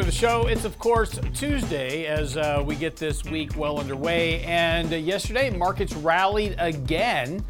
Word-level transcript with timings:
To 0.00 0.06
the 0.06 0.12
show. 0.12 0.46
It's, 0.46 0.64
of 0.64 0.78
course, 0.78 1.18
Tuesday 1.34 2.06
as 2.06 2.36
uh, 2.36 2.62
we 2.64 2.74
get 2.74 2.96
this 2.96 3.22
week 3.24 3.56
well 3.56 3.78
underway. 3.78 4.42
And 4.44 4.90
uh, 4.92 4.96
yesterday, 4.96 5.50
markets 5.50 5.92
rallied 5.94 6.54
again. 6.58 7.44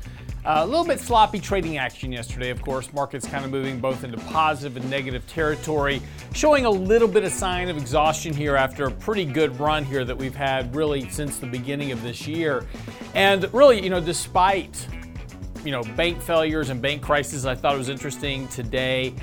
Uh, 0.45 0.63
a 0.63 0.67
little 0.67 0.85
bit 0.85 0.99
sloppy 0.99 1.39
trading 1.39 1.79
action 1.79 2.11
yesterday, 2.11 2.51
of 2.51 2.61
course. 2.63 2.93
Markets 2.93 3.27
kind 3.27 3.45
of 3.45 3.53
moving 3.53 3.79
both 3.79 4.03
into 4.03 4.17
positive 4.17 4.77
and 4.77 4.91
negative 4.91 5.25
territory, 5.29 6.03
showing 6.33 6.65
a 6.65 6.71
little 6.71 7.07
bit 7.07 7.23
of 7.23 7.31
sign 7.31 7.69
of 7.69 7.77
exhaustion 7.77 8.35
here 8.35 8.57
after 8.57 8.87
a 8.87 8.91
pretty 8.91 9.25
good 9.25 9.59
run 9.61 9.85
here 9.85 10.05
that 10.05 10.17
we've 10.17 10.35
had 10.35 10.75
really 10.75 11.09
since 11.11 11.39
the 11.39 11.47
beginning 11.47 11.93
of 11.93 12.03
this 12.03 12.27
year. 12.27 12.67
And 13.15 13.53
really, 13.55 13.81
you 13.83 13.91
know, 13.91 14.01
despite 14.01 14.87
you 15.65 15.71
know 15.71 15.83
bank 15.95 16.21
failures 16.21 16.71
and 16.71 16.83
bank 16.83 17.03
crises, 17.03 17.47
I 17.47 17.55
thought 17.55 17.75
it 17.75 17.79
was 17.79 17.91
interesting 17.91 18.49
today. 18.49 19.15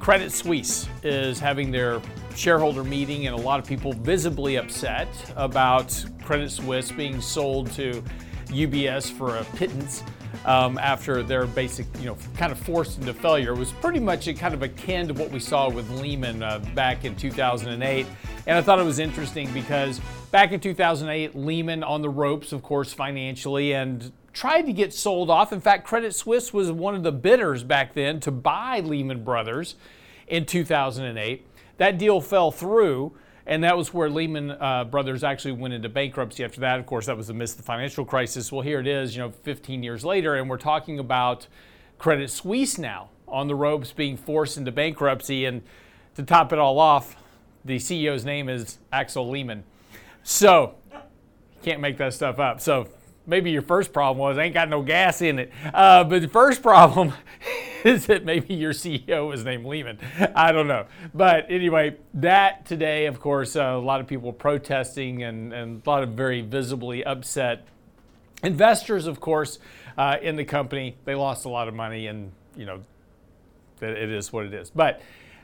Credit 0.00 0.32
Suisse 0.32 0.88
is 1.04 1.38
having 1.38 1.70
their 1.70 2.00
shareholder 2.36 2.84
meeting, 2.84 3.26
and 3.26 3.38
a 3.38 3.40
lot 3.40 3.58
of 3.58 3.66
people 3.66 3.92
visibly 3.92 4.56
upset 4.56 5.08
about 5.36 6.04
Credit 6.22 6.50
Suisse 6.50 6.90
being 6.90 7.20
sold 7.20 7.70
to 7.72 8.02
UBS 8.46 9.10
for 9.10 9.36
a 9.36 9.44
pittance 9.56 10.02
um, 10.44 10.78
after 10.78 11.22
their 11.22 11.46
basic, 11.46 11.86
you 11.98 12.06
know, 12.06 12.16
kind 12.36 12.52
of 12.52 12.58
forced 12.58 12.98
into 12.98 13.14
failure. 13.14 13.52
It 13.52 13.58
was 13.58 13.72
pretty 13.72 14.00
much 14.00 14.26
a, 14.28 14.34
kind 14.34 14.54
of 14.54 14.62
akin 14.62 15.08
to 15.08 15.14
what 15.14 15.30
we 15.30 15.40
saw 15.40 15.68
with 15.68 15.88
Lehman 15.90 16.42
uh, 16.42 16.58
back 16.74 17.04
in 17.04 17.14
2008. 17.16 18.06
And 18.46 18.58
I 18.58 18.62
thought 18.62 18.78
it 18.78 18.84
was 18.84 18.98
interesting 18.98 19.52
because 19.52 20.00
back 20.30 20.52
in 20.52 20.60
2008, 20.60 21.36
Lehman 21.36 21.82
on 21.82 22.02
the 22.02 22.10
ropes, 22.10 22.52
of 22.52 22.62
course, 22.62 22.92
financially, 22.92 23.72
and 23.72 24.12
tried 24.32 24.62
to 24.62 24.72
get 24.72 24.92
sold 24.92 25.30
off. 25.30 25.52
In 25.52 25.60
fact, 25.60 25.86
Credit 25.86 26.14
Suisse 26.14 26.52
was 26.52 26.72
one 26.72 26.94
of 26.94 27.02
the 27.02 27.12
bidders 27.12 27.62
back 27.62 27.94
then 27.94 28.18
to 28.20 28.30
buy 28.30 28.80
Lehman 28.80 29.24
Brothers 29.24 29.76
in 30.26 30.46
2008. 30.46 31.46
That 31.82 31.98
deal 31.98 32.20
fell 32.20 32.52
through, 32.52 33.10
and 33.44 33.64
that 33.64 33.76
was 33.76 33.92
where 33.92 34.08
Lehman 34.08 34.52
uh, 34.52 34.84
Brothers 34.84 35.24
actually 35.24 35.54
went 35.54 35.74
into 35.74 35.88
bankruptcy. 35.88 36.44
After 36.44 36.60
that, 36.60 36.78
of 36.78 36.86
course, 36.86 37.06
that 37.06 37.16
was 37.16 37.28
amidst 37.28 37.56
the 37.56 37.64
financial 37.64 38.04
crisis. 38.04 38.52
Well, 38.52 38.60
here 38.60 38.78
it 38.78 38.86
is, 38.86 39.16
you 39.16 39.20
know, 39.20 39.32
15 39.32 39.82
years 39.82 40.04
later, 40.04 40.36
and 40.36 40.48
we're 40.48 40.58
talking 40.58 41.00
about 41.00 41.48
Credit 41.98 42.30
Suisse 42.30 42.78
now 42.78 43.08
on 43.26 43.48
the 43.48 43.56
ropes 43.56 43.90
being 43.90 44.16
forced 44.16 44.56
into 44.58 44.70
bankruptcy. 44.70 45.44
And 45.44 45.62
to 46.14 46.22
top 46.22 46.52
it 46.52 46.60
all 46.60 46.78
off, 46.78 47.16
the 47.64 47.78
CEO's 47.78 48.24
name 48.24 48.48
is 48.48 48.78
Axel 48.92 49.28
Lehmann. 49.28 49.64
So, 50.22 50.76
you 50.92 50.98
can't 51.64 51.80
make 51.80 51.96
that 51.96 52.14
stuff 52.14 52.38
up. 52.38 52.60
So, 52.60 52.86
maybe 53.26 53.50
your 53.50 53.62
first 53.62 53.92
problem 53.92 54.18
was 54.18 54.38
ain't 54.38 54.54
got 54.54 54.68
no 54.68 54.82
gas 54.82 55.20
in 55.20 55.40
it. 55.40 55.52
Uh, 55.74 56.04
but 56.04 56.22
the 56.22 56.28
first 56.28 56.62
problem 56.62 57.12
is 57.84 58.06
that 58.06 58.24
maybe 58.24 58.54
your 58.54 58.72
CEO 58.72 59.34
is 59.34 59.44
named 59.44 59.66
Lehmann. 59.66 59.98
I 60.34 60.52
don't 60.52 60.68
know. 60.68 60.86
But 61.14 61.46
anyway, 61.48 61.96
that 62.14 62.64
today, 62.64 63.06
of 63.06 63.20
course, 63.20 63.56
uh, 63.56 63.62
a 63.62 63.78
lot 63.78 64.00
of 64.00 64.06
people 64.06 64.32
protesting 64.32 65.22
and, 65.22 65.52
and 65.52 65.82
a 65.84 65.90
lot 65.90 66.02
of 66.02 66.10
very 66.10 66.42
visibly 66.42 67.04
upset 67.04 67.66
investors, 68.42 69.06
of 69.06 69.20
course, 69.20 69.58
uh, 69.96 70.16
in 70.20 70.36
the 70.36 70.44
company. 70.44 70.96
They 71.04 71.14
lost 71.14 71.44
a 71.44 71.48
lot 71.48 71.68
of 71.68 71.74
money, 71.74 72.06
and 72.06 72.32
you 72.56 72.66
know, 72.66 72.80
it 73.80 74.10
is 74.10 74.32
what 74.32 74.46
it 74.46 74.54
is. 74.54 74.70
But 74.70 75.00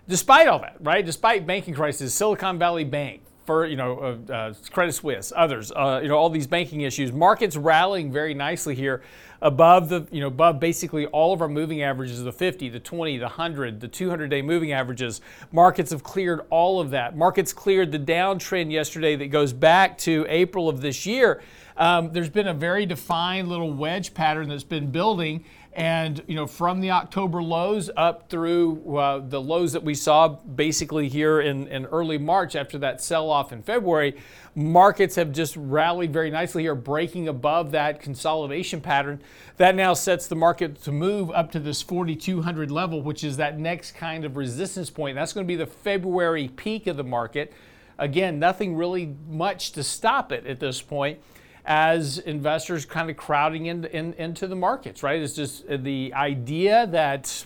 despite 0.08 0.48
all 0.48 0.60
that, 0.60 0.76
right? 0.80 1.04
Despite 1.04 1.46
banking 1.46 1.74
crisis, 1.74 2.14
Silicon 2.14 2.58
Valley 2.58 2.84
Bank, 2.84 3.22
for 3.48 3.64
you 3.64 3.76
know 3.76 4.18
uh, 4.28 4.32
uh, 4.32 4.54
Credit 4.70 4.92
Suisse, 4.92 5.32
others, 5.34 5.72
uh, 5.72 6.00
you 6.02 6.08
know 6.08 6.16
all 6.16 6.28
these 6.28 6.46
banking 6.46 6.82
issues. 6.82 7.12
Markets 7.12 7.56
rallying 7.56 8.12
very 8.12 8.34
nicely 8.34 8.74
here, 8.74 9.02
above 9.40 9.88
the 9.88 10.06
you 10.10 10.20
know 10.20 10.26
above 10.26 10.60
basically 10.60 11.06
all 11.06 11.32
of 11.32 11.40
our 11.40 11.48
moving 11.48 11.82
averages, 11.82 12.22
the 12.22 12.32
50, 12.32 12.68
the 12.68 12.80
20, 12.80 13.18
the 13.18 13.24
100, 13.24 13.80
the 13.80 13.88
200-day 13.88 14.42
moving 14.42 14.72
averages. 14.72 15.20
Markets 15.52 15.90
have 15.90 16.02
cleared 16.02 16.40
all 16.50 16.80
of 16.80 16.90
that. 16.90 17.16
Markets 17.16 17.52
cleared 17.52 17.92
the 17.92 17.98
downtrend 17.98 18.70
yesterday 18.70 19.16
that 19.16 19.28
goes 19.28 19.52
back 19.52 19.98
to 19.98 20.26
April 20.28 20.68
of 20.68 20.80
this 20.80 21.06
year. 21.06 21.42
Um, 21.76 22.12
there's 22.12 22.30
been 22.30 22.48
a 22.48 22.54
very 22.54 22.86
defined 22.86 23.48
little 23.48 23.72
wedge 23.72 24.12
pattern 24.12 24.48
that's 24.48 24.64
been 24.64 24.90
building 24.90 25.44
and 25.78 26.24
you 26.26 26.34
know, 26.34 26.48
from 26.48 26.80
the 26.80 26.90
October 26.90 27.40
lows 27.40 27.88
up 27.96 28.28
through 28.28 28.98
uh, 28.98 29.20
the 29.20 29.40
lows 29.40 29.74
that 29.74 29.84
we 29.84 29.94
saw 29.94 30.26
basically 30.26 31.08
here 31.08 31.40
in, 31.40 31.68
in 31.68 31.86
early 31.86 32.18
March 32.18 32.56
after 32.56 32.78
that 32.78 33.00
sell-off 33.00 33.52
in 33.52 33.62
February, 33.62 34.16
markets 34.56 35.14
have 35.14 35.30
just 35.30 35.56
rallied 35.56 36.12
very 36.12 36.32
nicely 36.32 36.64
here, 36.64 36.74
breaking 36.74 37.28
above 37.28 37.70
that 37.70 38.00
consolidation 38.00 38.80
pattern. 38.80 39.22
That 39.58 39.76
now 39.76 39.94
sets 39.94 40.26
the 40.26 40.34
market 40.34 40.82
to 40.82 40.90
move 40.90 41.30
up 41.30 41.52
to 41.52 41.60
this 41.60 41.80
4,200 41.80 42.72
level, 42.72 43.00
which 43.00 43.22
is 43.22 43.36
that 43.36 43.56
next 43.56 43.92
kind 43.92 44.24
of 44.24 44.36
resistance 44.36 44.90
point. 44.90 45.14
That's 45.14 45.32
going 45.32 45.46
to 45.46 45.48
be 45.48 45.54
the 45.54 45.66
February 45.66 46.48
peak 46.48 46.88
of 46.88 46.96
the 46.96 47.04
market. 47.04 47.52
Again, 47.98 48.40
nothing 48.40 48.74
really 48.74 49.14
much 49.28 49.70
to 49.72 49.84
stop 49.84 50.32
it 50.32 50.44
at 50.44 50.58
this 50.58 50.82
point 50.82 51.20
as 51.68 52.16
investors 52.16 52.86
kind 52.86 53.10
of 53.10 53.16
crowding 53.18 53.66
in, 53.66 53.84
in, 53.84 54.14
into 54.14 54.46
the 54.46 54.56
markets, 54.56 55.02
right? 55.02 55.20
It's 55.20 55.34
just 55.34 55.68
uh, 55.68 55.76
the 55.76 56.14
idea 56.14 56.86
that 56.86 57.44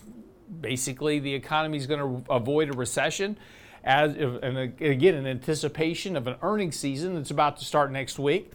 basically 0.60 1.18
the 1.18 1.34
economy 1.34 1.76
is 1.76 1.88
going 1.88 1.98
to 1.98 2.32
avoid 2.32 2.70
a 2.70 2.72
recession. 2.72 3.36
As, 3.82 4.14
and 4.14 4.56
again, 4.80 5.16
in 5.16 5.26
anticipation 5.26 6.14
of 6.16 6.28
an 6.28 6.36
earnings 6.40 6.76
season 6.76 7.16
that's 7.16 7.32
about 7.32 7.56
to 7.56 7.64
start 7.64 7.90
next 7.90 8.16
week. 8.16 8.52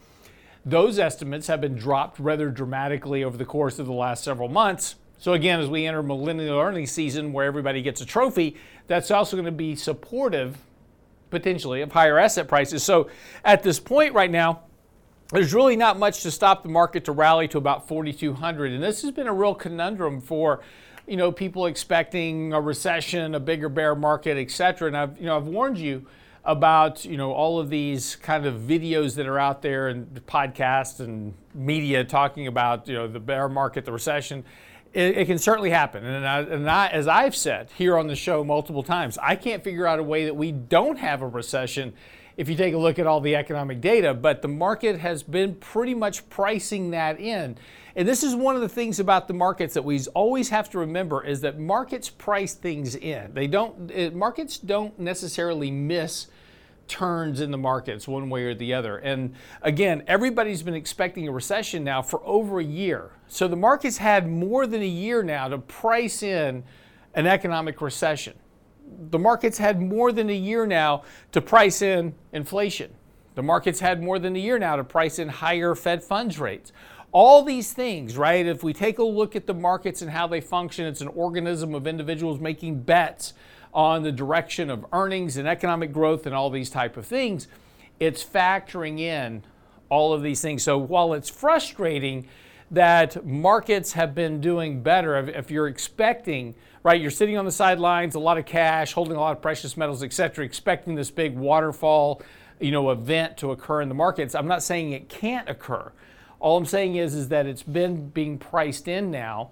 Those 0.66 1.00
estimates 1.00 1.48
have 1.48 1.60
been 1.60 1.76
dropped 1.76 2.18
rather 2.18 2.50
dramatically 2.50 3.26
over 3.26 3.36
the 3.36 3.46
course 3.46 3.78
of 3.78 3.88
the 3.88 3.94
last 3.94 4.24
several 4.24 4.48
months. 4.48 4.96
So, 5.18 5.34
again, 5.34 5.60
as 5.60 5.68
we 5.68 5.86
enter 5.86 6.02
millennial 6.02 6.60
earnings 6.60 6.92
season 6.92 7.34
where 7.34 7.46
everybody 7.46 7.82
gets 7.82 8.00
a 8.00 8.06
trophy, 8.06 8.56
that's 8.86 9.12
also 9.12 9.36
going 9.36 9.46
to 9.46 9.52
be 9.52 9.76
supportive, 9.76 10.60
potentially, 11.30 11.82
of 11.82 11.92
higher 11.92 12.18
asset 12.18 12.48
prices. 12.48 12.84
So, 12.84 13.10
at 13.44 13.64
this 13.64 13.80
point 13.80 14.14
right 14.14 14.32
now, 14.32 14.62
there's 15.30 15.54
really 15.54 15.76
not 15.76 16.00
much 16.00 16.24
to 16.24 16.32
stop 16.32 16.64
the 16.64 16.70
market 16.70 17.06
to 17.06 17.12
rally 17.12 17.48
to 17.50 17.58
about 17.58 17.88
4,200. 17.88 18.72
And 18.72 18.82
this 18.82 19.02
has 19.02 19.12
been 19.12 19.28
a 19.28 19.34
real 19.34 19.54
conundrum 19.54 20.22
for, 20.22 20.62
you 21.06 21.18
know, 21.18 21.32
people 21.32 21.66
expecting 21.66 22.54
a 22.54 22.62
recession, 22.62 23.36
a 23.36 23.40
bigger 23.40 23.70
bear 23.70 23.96
market, 23.96 24.38
et 24.38 24.52
cetera. 24.52 24.88
And 24.88 24.98
I've, 24.98 25.18
you 25.20 25.26
know, 25.26 25.36
I've 25.36 25.48
warned 25.48 25.78
you 25.78 26.06
about, 26.46 27.04
you 27.04 27.18
know, 27.18 27.34
all 27.34 27.60
of 27.60 27.70
these 27.70 28.16
kind 28.16 28.46
of 28.46 28.56
videos 28.62 29.16
that 29.16 29.28
are 29.28 29.38
out 29.38 29.62
there 29.62 29.90
and 29.90 30.08
podcasts 30.26 31.02
and 31.02 31.34
media 31.54 32.06
talking 32.06 32.48
about, 32.48 32.88
you 32.88 32.94
know, 32.94 33.06
the 33.06 33.20
bear 33.20 33.50
market, 33.50 33.84
the 33.84 33.92
recession. 33.92 34.46
It, 34.94 35.18
it 35.18 35.26
can 35.26 35.40
certainly 35.40 35.72
happen. 35.72 36.06
And, 36.06 36.26
I, 36.26 36.40
and 36.40 36.70
I, 36.70 36.88
as 36.88 37.06
I've 37.06 37.36
said 37.36 37.70
here 37.78 37.98
on 37.98 38.08
the 38.08 38.16
show 38.16 38.46
multiple 38.46 38.82
times, 38.82 39.18
I 39.22 39.36
can't 39.36 39.62
figure 39.62 39.86
out 39.86 40.00
a 40.00 40.04
way 40.04 40.24
that 40.24 40.38
we 40.38 40.54
don't 40.54 40.98
have 40.98 41.22
a 41.22 41.28
recession 41.28 41.94
if 42.38 42.48
you 42.48 42.56
take 42.56 42.76
a 42.76 42.78
look 42.78 43.00
at 43.00 43.08
all 43.08 43.20
the 43.20 43.36
economic 43.36 43.82
data, 43.82 44.14
but 44.14 44.44
the 44.44 44.48
market 44.48 45.00
has 45.00 45.24
been 45.24 45.56
pretty 45.56 45.96
much 45.96 46.30
pricing 46.30 46.92
that 46.92 47.20
in. 47.20 47.58
And 47.96 48.08
this 48.08 48.22
is 48.22 48.36
one 48.36 48.56
of 48.56 48.62
the 48.62 48.70
things 48.70 49.00
about 49.00 49.28
the 49.28 49.34
markets 49.34 49.74
that 49.74 49.84
we 49.84 50.00
always 50.14 50.50
have 50.50 50.70
to 50.70 50.78
remember 50.78 51.26
is 51.26 51.42
that 51.42 51.58
markets 51.58 52.10
price 52.10 52.54
things 52.54 52.96
in. 52.96 53.34
They 53.34 53.48
don't 53.48 53.90
it, 53.90 54.14
markets 54.14 54.60
don't 54.60 54.98
necessarily 55.00 55.72
miss 55.72 56.28
turns 56.88 57.42
in 57.42 57.50
the 57.50 57.58
markets 57.58 58.08
one 58.08 58.30
way 58.30 58.44
or 58.44 58.54
the 58.54 58.72
other. 58.76 58.98
And 58.98 59.34
again, 59.64 60.04
everybody's 60.06 60.62
been 60.62 60.76
expecting 60.76 61.28
a 61.28 61.32
recession 61.32 61.84
now 61.84 62.04
for 62.04 62.22
over 62.24 62.60
a 62.60 62.64
year. 62.64 63.10
So 63.28 63.48
the 63.48 63.56
markets 63.56 63.98
had 63.98 64.30
more 64.30 64.68
than 64.68 64.84
a 64.84 64.88
year 64.88 65.24
now 65.24 65.48
to 65.48 65.58
price 65.58 66.22
in 66.22 66.64
an 67.16 67.26
economic 67.26 67.82
recession 67.82 68.36
the 69.10 69.20
markets 69.20 69.58
had 69.58 69.82
more 69.82 70.12
than 70.12 70.30
a 70.30 70.36
year 70.36 70.66
now 70.66 71.04
to 71.32 71.42
price 71.42 71.82
in 71.82 72.16
inflation. 72.34 72.94
The 73.36 73.44
markets 73.44 73.80
had 73.80 74.02
more 74.02 74.18
than 74.18 74.36
a 74.36 74.40
year 74.40 74.58
now 74.58 74.76
to 74.76 74.84
price 74.84 75.20
in 75.20 75.30
higher 75.30 75.76
Fed 75.76 76.04
funds 76.04 76.40
rates. 76.40 76.72
All 77.12 77.44
these 77.44 77.72
things, 77.72 78.18
right? 78.18 78.46
If 78.46 78.64
we 78.64 78.74
take 78.74 79.00
a 79.00 79.04
look 79.04 79.36
at 79.36 79.48
the 79.48 79.54
markets 79.54 80.02
and 80.02 80.12
how 80.12 80.28
they 80.28 80.42
function, 80.42 80.86
it's 80.86 81.02
an 81.02 81.08
organism 81.10 81.74
of 81.74 81.88
individuals 81.88 82.40
making 82.40 82.82
bets 82.82 83.34
on 83.74 84.04
the 84.04 84.12
direction 84.12 84.70
of 84.70 84.86
earnings 84.92 85.38
and 85.38 85.48
economic 85.48 85.94
growth 85.94 86.26
and 86.26 86.34
all 86.34 86.50
these 86.50 86.70
type 86.70 86.98
of 86.98 87.06
things. 87.06 87.48
It's 88.00 88.24
factoring 88.24 89.00
in 89.00 89.44
all 89.90 90.14
of 90.14 90.22
these 90.24 90.42
things. 90.42 90.64
So 90.64 90.78
while 90.78 91.14
it's 91.14 91.30
frustrating 91.30 92.28
that 92.72 93.26
markets 93.26 93.94
have 93.94 94.14
been 94.14 94.42
doing 94.42 94.82
better, 94.82 95.18
if 95.18 95.50
you're 95.50 95.68
expecting 95.68 96.56
right? 96.88 97.02
You're 97.02 97.12
sitting 97.12 97.38
on 97.38 97.44
the 97.44 97.52
sidelines, 97.52 98.16
a 98.16 98.20
lot 98.20 98.38
of 98.38 98.46
cash, 98.46 98.94
holding 98.94 99.18
a 99.18 99.20
lot 99.20 99.36
of 99.36 99.42
precious 99.42 99.76
metals, 99.76 100.04
et 100.04 100.14
cetera, 100.14 100.46
expecting 100.46 100.96
this 100.96 101.12
big 101.12 101.36
waterfall, 101.36 102.22
you 102.62 102.72
know, 102.72 102.92
event 102.92 103.36
to 103.40 103.52
occur 103.52 103.82
in 103.82 103.90
the 103.90 103.94
markets. 103.94 104.34
I'm 104.34 104.48
not 104.48 104.64
saying 104.64 104.94
it 104.94 105.10
can't 105.10 105.50
occur. 105.50 105.92
All 106.40 106.56
I'm 106.56 106.66
saying 106.66 106.96
is, 106.96 107.14
is 107.14 107.28
that 107.28 107.46
it's 107.46 107.62
been 107.62 108.08
being 108.08 108.38
priced 108.38 108.88
in 108.88 109.12
now 109.12 109.52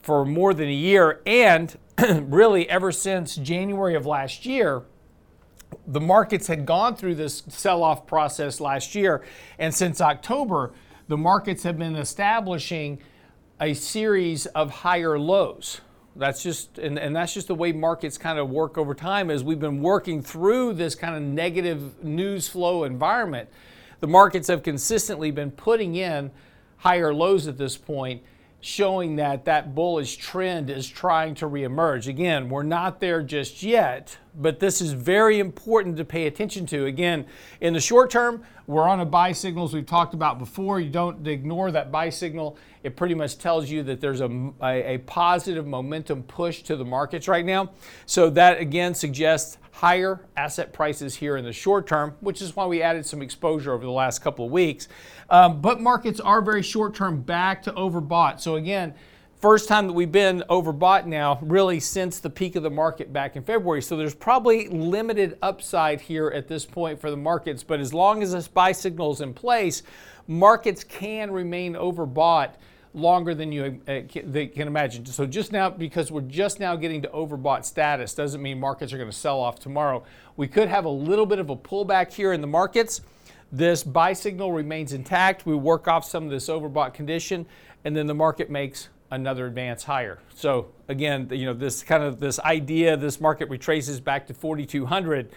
for 0.00 0.24
more 0.24 0.54
than 0.54 0.68
a 0.68 0.72
year, 0.72 1.22
and 1.26 1.76
really 1.98 2.70
ever 2.70 2.92
since 2.92 3.34
January 3.34 3.96
of 3.96 4.06
last 4.06 4.46
year, 4.46 4.84
the 5.88 6.00
markets 6.00 6.46
had 6.46 6.66
gone 6.66 6.94
through 6.94 7.16
this 7.16 7.42
sell 7.48 7.82
off 7.82 8.06
process 8.06 8.60
last 8.60 8.94
year. 8.94 9.24
And 9.58 9.74
since 9.74 10.00
October, 10.00 10.72
the 11.08 11.16
markets 11.16 11.64
have 11.64 11.78
been 11.78 11.96
establishing 11.96 13.00
a 13.60 13.74
series 13.74 14.46
of 14.46 14.70
higher 14.70 15.18
lows. 15.18 15.80
That's 16.18 16.42
just, 16.42 16.78
and, 16.78 16.98
and 16.98 17.14
that's 17.14 17.34
just 17.34 17.48
the 17.48 17.54
way 17.54 17.72
markets 17.72 18.16
kind 18.16 18.38
of 18.38 18.48
work 18.48 18.78
over 18.78 18.94
time 18.94 19.30
as 19.30 19.44
we've 19.44 19.60
been 19.60 19.82
working 19.82 20.22
through 20.22 20.74
this 20.74 20.94
kind 20.94 21.14
of 21.14 21.22
negative 21.22 22.02
news 22.02 22.48
flow 22.48 22.84
environment. 22.84 23.48
The 24.00 24.06
markets 24.06 24.48
have 24.48 24.62
consistently 24.62 25.30
been 25.30 25.50
putting 25.50 25.94
in 25.94 26.30
higher 26.78 27.12
lows 27.14 27.46
at 27.48 27.58
this 27.58 27.76
point 27.76 28.22
showing 28.60 29.16
that 29.16 29.44
that 29.44 29.74
bullish 29.74 30.16
trend 30.16 30.70
is 30.70 30.88
trying 30.88 31.34
to 31.36 31.46
reemerge. 31.46 32.08
Again, 32.08 32.48
we're 32.48 32.62
not 32.62 33.00
there 33.00 33.22
just 33.22 33.62
yet, 33.62 34.16
but 34.36 34.60
this 34.60 34.80
is 34.80 34.92
very 34.92 35.38
important 35.38 35.96
to 35.96 36.04
pay 36.04 36.26
attention 36.26 36.66
to. 36.66 36.86
Again, 36.86 37.26
in 37.60 37.72
the 37.72 37.80
short 37.80 38.10
term, 38.10 38.42
we're 38.66 38.88
on 38.88 39.00
a 39.00 39.04
buy 39.06 39.32
signal 39.32 39.64
as 39.64 39.72
we've 39.72 39.86
talked 39.86 40.14
about 40.14 40.38
before. 40.38 40.80
You 40.80 40.90
don't 40.90 41.26
ignore 41.26 41.70
that 41.70 41.90
buy 41.90 42.10
signal. 42.10 42.56
It 42.82 42.96
pretty 42.96 43.14
much 43.14 43.38
tells 43.38 43.70
you 43.70 43.82
that 43.84 44.00
there's 44.00 44.20
a, 44.20 44.52
a, 44.62 44.94
a 44.94 44.98
positive 44.98 45.66
momentum 45.66 46.22
push 46.24 46.62
to 46.64 46.76
the 46.76 46.84
markets 46.84 47.28
right 47.28 47.44
now. 47.44 47.70
So 48.06 48.30
that 48.30 48.60
again 48.60 48.94
suggests 48.94 49.58
higher 49.72 50.20
asset 50.36 50.72
prices 50.72 51.14
here 51.14 51.36
in 51.36 51.44
the 51.44 51.52
short 51.52 51.86
term, 51.86 52.14
which 52.20 52.40
is 52.40 52.56
why 52.56 52.66
we 52.66 52.82
added 52.82 53.04
some 53.04 53.22
exposure 53.22 53.72
over 53.72 53.84
the 53.84 53.90
last 53.90 54.20
couple 54.20 54.46
of 54.46 54.50
weeks. 54.50 54.88
Um, 55.28 55.60
but 55.60 55.80
markets 55.80 56.18
are 56.18 56.40
very 56.40 56.62
short 56.62 56.94
term 56.94 57.20
back 57.20 57.62
to 57.64 57.72
overbought. 57.72 58.40
So 58.40 58.56
again, 58.56 58.94
first 59.40 59.68
time 59.68 59.86
that 59.86 59.92
we've 59.92 60.12
been 60.12 60.42
overbought 60.48 61.06
now, 61.06 61.38
really 61.42 61.80
since 61.80 62.18
the 62.18 62.30
peak 62.30 62.56
of 62.56 62.62
the 62.62 62.70
market 62.70 63.12
back 63.12 63.36
in 63.36 63.42
February. 63.42 63.82
So 63.82 63.96
there's 63.96 64.14
probably 64.14 64.68
limited 64.68 65.38
upside 65.42 66.00
here 66.00 66.28
at 66.28 66.48
this 66.48 66.64
point 66.64 67.00
for 67.00 67.10
the 67.10 67.16
markets. 67.16 67.62
But 67.62 67.80
as 67.80 67.92
long 67.92 68.22
as 68.22 68.32
this 68.32 68.48
buy 68.48 68.72
signal 68.72 69.12
is 69.12 69.20
in 69.20 69.34
place, 69.34 69.82
markets 70.26 70.82
can 70.84 71.30
remain 71.30 71.74
overbought 71.74 72.54
longer 72.94 73.34
than 73.34 73.52
you 73.52 73.78
uh, 73.86 74.00
can 74.08 74.66
imagine. 74.66 75.04
So 75.04 75.26
just 75.26 75.52
now, 75.52 75.68
because 75.68 76.10
we're 76.10 76.22
just 76.22 76.58
now 76.58 76.74
getting 76.76 77.02
to 77.02 77.08
overbought 77.08 77.66
status, 77.66 78.14
doesn't 78.14 78.40
mean 78.40 78.58
markets 78.58 78.92
are 78.92 78.96
going 78.96 79.10
to 79.10 79.16
sell 79.16 79.38
off 79.38 79.58
tomorrow. 79.58 80.02
We 80.36 80.48
could 80.48 80.68
have 80.68 80.86
a 80.86 80.90
little 80.90 81.26
bit 81.26 81.38
of 81.38 81.50
a 81.50 81.56
pullback 81.56 82.10
here 82.10 82.32
in 82.32 82.40
the 82.40 82.46
markets. 82.46 83.02
This 83.52 83.84
buy 83.84 84.14
signal 84.14 84.50
remains 84.50 84.94
intact. 84.94 85.44
We 85.44 85.54
work 85.54 85.86
off 85.88 86.06
some 86.06 86.24
of 86.24 86.30
this 86.30 86.48
overbought 86.48 86.94
condition, 86.94 87.46
and 87.84 87.94
then 87.94 88.06
the 88.06 88.14
market 88.14 88.50
makes 88.50 88.88
another 89.10 89.46
advance 89.46 89.84
higher. 89.84 90.18
So 90.34 90.72
again, 90.88 91.28
you 91.30 91.46
know, 91.46 91.54
this 91.54 91.82
kind 91.82 92.02
of 92.02 92.20
this 92.20 92.38
idea, 92.40 92.96
this 92.96 93.20
market 93.20 93.48
retraces 93.48 94.00
back 94.00 94.26
to 94.28 94.34
4,200 94.34 95.30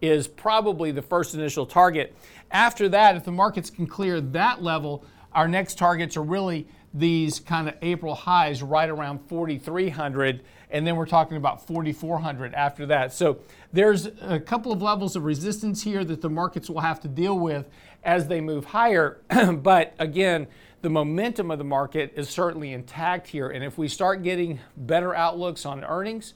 is 0.00 0.28
probably 0.28 0.90
the 0.90 1.02
first 1.02 1.34
initial 1.34 1.66
target. 1.66 2.14
After 2.50 2.88
that, 2.90 3.16
if 3.16 3.24
the 3.24 3.32
markets 3.32 3.70
can 3.70 3.86
clear 3.86 4.20
that 4.20 4.62
level, 4.62 5.04
our 5.32 5.48
next 5.48 5.78
targets 5.78 6.16
are 6.16 6.22
really 6.22 6.66
these 6.94 7.40
kind 7.40 7.68
of 7.68 7.74
April 7.82 8.14
highs 8.14 8.62
right 8.62 8.88
around 8.88 9.18
4,300, 9.28 10.42
and 10.70 10.86
then 10.86 10.96
we're 10.96 11.06
talking 11.06 11.36
about 11.36 11.66
4,400 11.66 12.54
after 12.54 12.86
that. 12.86 13.12
So 13.12 13.40
there's 13.72 14.08
a 14.22 14.40
couple 14.40 14.72
of 14.72 14.80
levels 14.80 15.14
of 15.14 15.24
resistance 15.24 15.82
here 15.82 16.04
that 16.04 16.22
the 16.22 16.30
markets 16.30 16.70
will 16.70 16.80
have 16.80 17.00
to 17.00 17.08
deal 17.08 17.38
with 17.38 17.68
as 18.02 18.28
they 18.28 18.40
move 18.40 18.64
higher. 18.64 19.18
but 19.52 19.94
again, 19.98 20.46
the 20.86 20.90
momentum 20.90 21.50
of 21.50 21.58
the 21.58 21.64
market 21.64 22.12
is 22.14 22.28
certainly 22.28 22.72
intact 22.72 23.26
here. 23.26 23.48
And 23.48 23.64
if 23.64 23.76
we 23.76 23.88
start 23.88 24.22
getting 24.22 24.60
better 24.76 25.12
outlooks 25.12 25.66
on 25.66 25.82
earnings, 25.82 26.32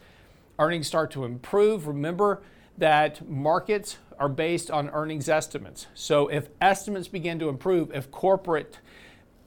earnings 0.58 0.88
start 0.88 1.12
to 1.12 1.24
improve. 1.24 1.86
Remember 1.86 2.42
that 2.76 3.30
markets 3.30 3.98
are 4.18 4.28
based 4.28 4.68
on 4.68 4.90
earnings 4.90 5.28
estimates. 5.28 5.86
So 5.94 6.26
if 6.26 6.48
estimates 6.60 7.06
begin 7.06 7.38
to 7.38 7.48
improve, 7.48 7.92
if 7.94 8.10
corporate 8.10 8.80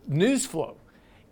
news 0.08 0.46
flow 0.46 0.78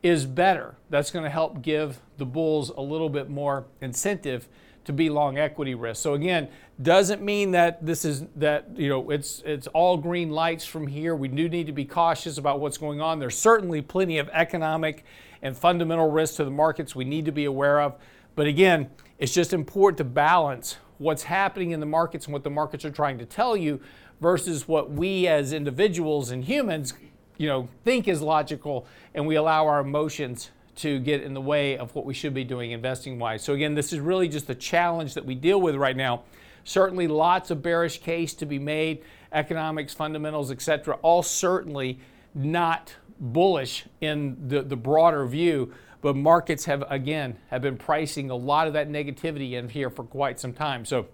is 0.04 0.26
better. 0.26 0.76
That's 0.90 1.12
going 1.12 1.24
to 1.24 1.30
help 1.30 1.62
give 1.62 2.00
the 2.18 2.26
bulls 2.26 2.70
a 2.70 2.82
little 2.82 3.10
bit 3.10 3.30
more 3.30 3.66
incentive 3.82 4.48
to 4.84 4.94
be 4.94 5.10
long 5.10 5.38
equity 5.38 5.76
risk. 5.76 6.02
So 6.02 6.16
again, 6.16 6.50
doesn't 6.82 7.22
mean 7.22 7.52
that 7.52 7.86
this 7.86 8.04
is 8.04 8.26
that 8.36 8.66
you 8.76 8.90
know 8.90 9.12
it's 9.12 9.44
it's 9.46 9.68
all 9.68 9.98
green 9.98 10.32
lights 10.32 10.66
from 10.66 10.88
here. 10.88 11.16
We 11.16 11.28
do 11.28 11.48
need 11.48 11.68
to 11.68 11.72
be 11.72 11.86
cautious 11.86 12.38
about 12.38 12.60
what's 12.60 12.78
going 12.78 13.00
on. 13.00 13.20
There's 13.20 13.38
certainly 13.38 13.82
plenty 13.82 14.18
of 14.18 14.30
economic 14.30 15.06
and 15.44 15.56
fundamental 15.56 16.10
risks 16.10 16.38
to 16.38 16.46
the 16.46 16.52
markets 16.52 16.96
we 16.96 17.06
need 17.06 17.26
to 17.26 17.32
be 17.32 17.46
aware 17.46 17.82
of. 17.82 17.96
But 18.36 18.48
again, 18.48 18.90
it's 19.20 19.34
just 19.34 19.54
important 19.54 19.98
to 20.00 20.04
balance 20.04 20.78
what's 20.98 21.24
happening 21.24 21.72
in 21.72 21.80
the 21.80 21.86
markets 21.86 22.26
and 22.26 22.34
what 22.34 22.44
the 22.44 22.50
markets 22.50 22.86
are 22.86 22.92
trying 22.92 23.18
to 23.20 23.26
tell 23.26 23.58
you 23.58 23.82
versus 24.20 24.68
what 24.68 24.92
we 24.92 25.28
as 25.28 25.52
individuals 25.52 26.32
and 26.32 26.46
humans 26.46 26.94
you 27.42 27.48
know, 27.48 27.68
think 27.84 28.08
is 28.08 28.22
logical 28.22 28.86
and 29.16 29.26
we 29.26 29.36
allow 29.36 29.66
our 29.66 29.80
emotions 29.80 30.52
to 30.76 31.00
get 31.00 31.24
in 31.24 31.34
the 31.34 31.42
way 31.42 31.76
of 31.76 31.94
what 31.96 32.06
we 32.06 32.14
should 32.14 32.36
be 32.36 32.44
doing 32.44 32.70
investing 32.70 33.18
wise. 33.18 33.44
So 33.44 33.54
again, 33.54 33.74
this 33.74 33.92
is 33.92 34.00
really 34.00 34.30
just 34.30 34.46
the 34.46 34.56
challenge 34.56 35.16
that 35.16 35.26
we 35.26 35.34
deal 35.34 35.60
with 35.60 35.76
right 35.76 35.98
now. 35.98 36.22
Certainly 36.64 37.08
lots 37.08 37.50
of 37.50 37.64
bearish 37.64 38.00
case 38.02 38.36
to 38.36 38.46
be 38.46 38.60
made, 38.60 39.04
economics, 39.32 39.92
fundamentals, 39.92 40.52
etc. 40.52 41.00
all 41.02 41.24
certainly 41.24 42.00
not 42.36 42.94
bullish 43.20 43.86
in 44.02 44.38
the, 44.48 44.62
the 44.62 44.76
broader 44.76 45.26
view, 45.26 45.74
but 46.02 46.16
markets 46.16 46.66
have 46.66 46.84
again 46.92 47.38
have 47.48 47.64
been 47.64 47.78
pricing 47.78 48.30
a 48.30 48.36
lot 48.36 48.68
of 48.68 48.74
that 48.74 48.88
negativity 48.88 49.54
in 49.54 49.68
here 49.68 49.90
for 49.90 50.04
quite 50.04 50.40
some 50.40 50.54
time. 50.54 50.86
So 50.86 51.08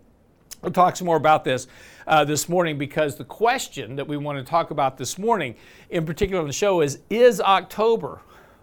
We'll 0.62 0.71
talk 0.71 0.95
some 0.95 1.06
more 1.06 1.18
about 1.18 1.44
this 1.44 1.68
uh, 2.07 2.25
this 2.25 2.50
morning 2.50 2.80
because 2.80 3.15
the 3.15 3.24
question 3.24 3.95
that 3.95 4.07
we 4.07 4.18
want 4.18 4.39
to 4.39 4.44
talk 4.44 4.71
about 4.71 4.98
this 4.98 5.19
morning, 5.19 5.56
in 5.92 6.04
particular 6.06 6.42
on 6.42 6.48
the 6.48 6.54
show, 6.54 6.81
is 6.81 7.00
Is 7.12 7.39
October, 7.39 8.21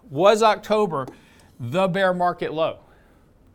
was 0.09 0.43
October 0.43 1.07
the 1.57 1.87
bear 1.87 2.13
market 2.13 2.53
low? 2.53 2.79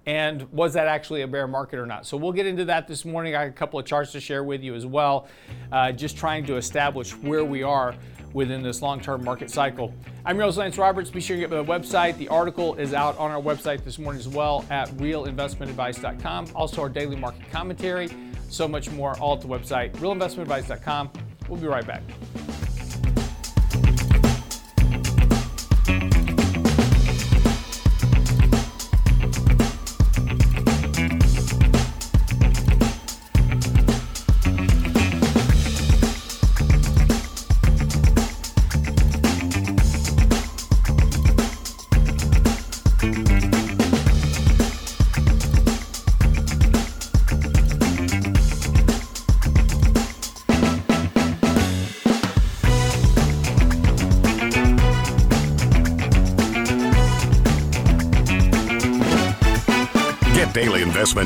And 0.06 0.50
was 0.52 0.72
that 0.72 0.88
actually 0.88 1.20
a 1.20 1.28
bear 1.28 1.46
market 1.46 1.78
or 1.78 1.84
not? 1.84 2.06
So 2.06 2.16
we'll 2.16 2.32
get 2.32 2.46
into 2.46 2.64
that 2.64 2.88
this 2.88 3.04
morning. 3.04 3.36
I 3.36 3.42
have 3.42 3.50
a 3.50 3.52
couple 3.52 3.78
of 3.78 3.84
charts 3.84 4.12
to 4.12 4.20
share 4.20 4.42
with 4.42 4.62
you 4.62 4.74
as 4.74 4.86
well, 4.86 5.28
uh, 5.70 5.92
just 5.92 6.16
trying 6.16 6.46
to 6.46 6.56
establish 6.56 7.14
where 7.16 7.44
we 7.44 7.62
are 7.62 7.94
within 8.32 8.62
this 8.62 8.80
long 8.80 9.00
term 9.00 9.22
market 9.22 9.50
cycle. 9.50 9.92
I'm 10.24 10.38
Rose 10.38 10.56
Lance 10.56 10.78
Roberts. 10.78 11.10
Be 11.10 11.20
sure 11.20 11.36
to 11.36 11.40
get 11.40 11.50
to 11.50 11.56
the 11.56 11.64
website. 11.64 12.16
The 12.16 12.28
article 12.28 12.74
is 12.76 12.94
out 12.94 13.18
on 13.18 13.30
our 13.30 13.40
website 13.40 13.84
this 13.84 13.98
morning 13.98 14.18
as 14.18 14.28
well 14.28 14.64
at 14.70 14.88
realinvestmentadvice.com. 14.92 16.46
Also, 16.54 16.80
our 16.80 16.88
daily 16.88 17.16
market 17.16 17.50
commentary 17.50 18.08
so 18.50 18.68
much 18.68 18.90
more, 18.90 19.18
all 19.18 19.34
at 19.34 19.40
the 19.40 19.48
website, 19.48 19.92
realinvestmentadvice.com. 19.94 21.10
We'll 21.48 21.60
be 21.60 21.66
right 21.66 21.86
back. 21.86 22.02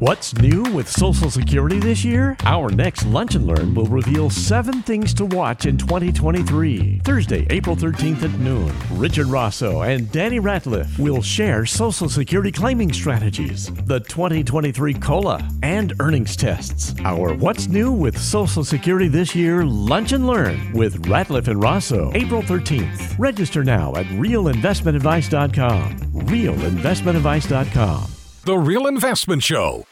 What's 0.00 0.32
new 0.34 0.62
with 0.62 0.88
Social 0.88 1.28
Security 1.28 1.80
this 1.80 2.04
year? 2.04 2.36
Our 2.44 2.70
next 2.70 3.04
Lunch 3.06 3.34
and 3.34 3.48
Learn 3.48 3.74
will 3.74 3.86
reveal 3.86 4.30
seven 4.30 4.80
things 4.82 5.12
to 5.14 5.26
watch 5.26 5.66
in 5.66 5.76
2023. 5.76 7.00
Thursday, 7.02 7.44
April 7.50 7.74
13th 7.74 8.22
at 8.22 8.30
noon, 8.38 8.72
Richard 8.92 9.26
Rosso 9.26 9.82
and 9.82 10.08
Danny 10.12 10.38
Ratliff 10.38 11.00
will 11.00 11.20
share 11.20 11.66
Social 11.66 12.08
Security 12.08 12.52
claiming 12.52 12.92
strategies, 12.92 13.74
the 13.86 13.98
2023 13.98 14.94
COLA, 14.94 15.50
and 15.64 15.92
earnings 15.98 16.36
tests. 16.36 16.94
Our 17.04 17.34
What's 17.34 17.66
New 17.66 17.90
with 17.90 18.16
Social 18.16 18.62
Security 18.62 19.08
this 19.08 19.34
year 19.34 19.64
Lunch 19.64 20.12
and 20.12 20.28
Learn 20.28 20.72
with 20.74 21.06
Ratliff 21.06 21.48
and 21.48 21.60
Rosso, 21.60 22.12
April 22.14 22.42
13th. 22.42 23.18
Register 23.18 23.64
now 23.64 23.92
at 23.96 24.06
realinvestmentadvice.com. 24.06 25.96
Realinvestmentadvice.com. 26.12 28.17
The 28.48 28.56
Real 28.56 28.86
Investment 28.86 29.42
Show 29.42 29.84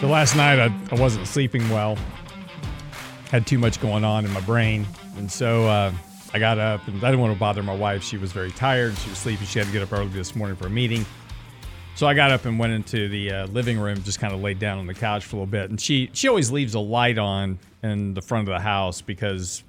So 0.00 0.08
last 0.08 0.34
night 0.36 0.58
I, 0.58 0.74
I 0.90 0.94
wasn't 0.94 1.26
sleeping 1.26 1.68
well. 1.68 1.98
Had 3.30 3.46
too 3.46 3.58
much 3.58 3.78
going 3.78 4.04
on 4.04 4.24
in 4.24 4.32
my 4.32 4.40
brain. 4.40 4.86
And 5.18 5.30
so 5.30 5.66
uh, 5.66 5.92
I 6.32 6.38
got 6.38 6.58
up 6.58 6.88
and 6.88 6.96
I 7.04 7.10
didn't 7.10 7.20
want 7.20 7.34
to 7.34 7.38
bother 7.38 7.62
my 7.62 7.76
wife. 7.76 8.02
She 8.02 8.16
was 8.16 8.32
very 8.32 8.52
tired. 8.52 8.96
She 8.96 9.10
was 9.10 9.18
sleeping. 9.18 9.46
She 9.46 9.58
had 9.58 9.66
to 9.66 9.72
get 9.74 9.82
up 9.82 9.92
early 9.92 10.08
this 10.08 10.34
morning 10.34 10.56
for 10.56 10.66
a 10.66 10.70
meeting. 10.70 11.04
So 11.96 12.08
I 12.08 12.14
got 12.14 12.32
up 12.32 12.44
and 12.44 12.58
went 12.58 12.72
into 12.72 13.08
the 13.08 13.30
uh, 13.30 13.46
living 13.46 13.78
room, 13.78 14.02
just 14.02 14.18
kind 14.18 14.34
of 14.34 14.40
laid 14.40 14.58
down 14.58 14.78
on 14.78 14.86
the 14.86 14.94
couch 14.94 15.24
for 15.24 15.36
a 15.36 15.38
little 15.38 15.50
bit. 15.50 15.70
And 15.70 15.80
she 15.80 16.10
she 16.12 16.26
always 16.28 16.50
leaves 16.50 16.74
a 16.74 16.80
light 16.80 17.18
on 17.18 17.60
in 17.84 18.14
the 18.14 18.22
front 18.22 18.48
of 18.48 18.52
the 18.52 18.60
house 18.60 19.00
because, 19.00 19.62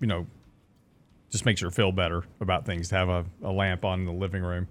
you 0.00 0.06
know, 0.06 0.24
just 1.30 1.44
makes 1.44 1.60
her 1.60 1.72
feel 1.72 1.90
better 1.90 2.22
about 2.40 2.64
things 2.64 2.90
to 2.90 2.94
have 2.94 3.08
a, 3.08 3.24
a 3.42 3.50
lamp 3.50 3.84
on 3.84 4.00
in 4.00 4.06
the 4.06 4.12
living 4.12 4.44
room. 4.44 4.68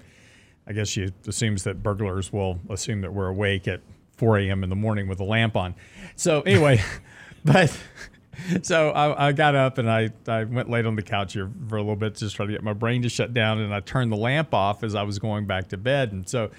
I 0.65 0.71
guess 0.71 0.87
she 0.87 1.11
assumes 1.27 1.65
that 1.65 1.83
burglars 1.83 2.31
will 2.31 2.57
assume 2.69 3.01
that 3.01 3.13
we're 3.13 3.27
awake 3.27 3.67
at 3.67 3.81
4 4.15 4.37
a.m. 4.39 4.63
in 4.63 4.69
the 4.69 4.75
morning 4.75 5.09
with 5.09 5.19
a 5.19 5.25
lamp 5.25 5.57
on. 5.57 5.75
So 6.15 6.39
anyway, 6.43 6.81
but 7.43 7.77
so 8.61 8.91
I, 8.91 9.27
I, 9.27 9.31
got 9.33 9.55
up 9.55 9.77
and 9.77 9.91
I, 9.91 10.09
I 10.25 10.45
went 10.45 10.69
laid 10.69 10.85
on 10.85 10.95
the 10.95 11.01
couch 11.01 11.33
here 11.33 11.51
for 11.67 11.75
a 11.75 11.81
little 11.81 11.97
bit, 11.97 12.15
just 12.15 12.37
trying 12.37 12.47
to 12.47 12.53
get 12.53 12.63
my 12.63 12.71
brain 12.71 13.01
to 13.01 13.09
shut 13.09 13.33
down. 13.33 13.59
And 13.59 13.73
I 13.73 13.81
turned 13.81 14.09
the 14.09 14.17
lamp 14.17 14.53
off 14.53 14.83
as 14.83 14.95
I 14.95 15.03
was 15.03 15.19
going 15.19 15.45
back 15.45 15.67
to 15.69 15.77
bed. 15.77 16.13
And 16.13 16.29
so 16.29 16.49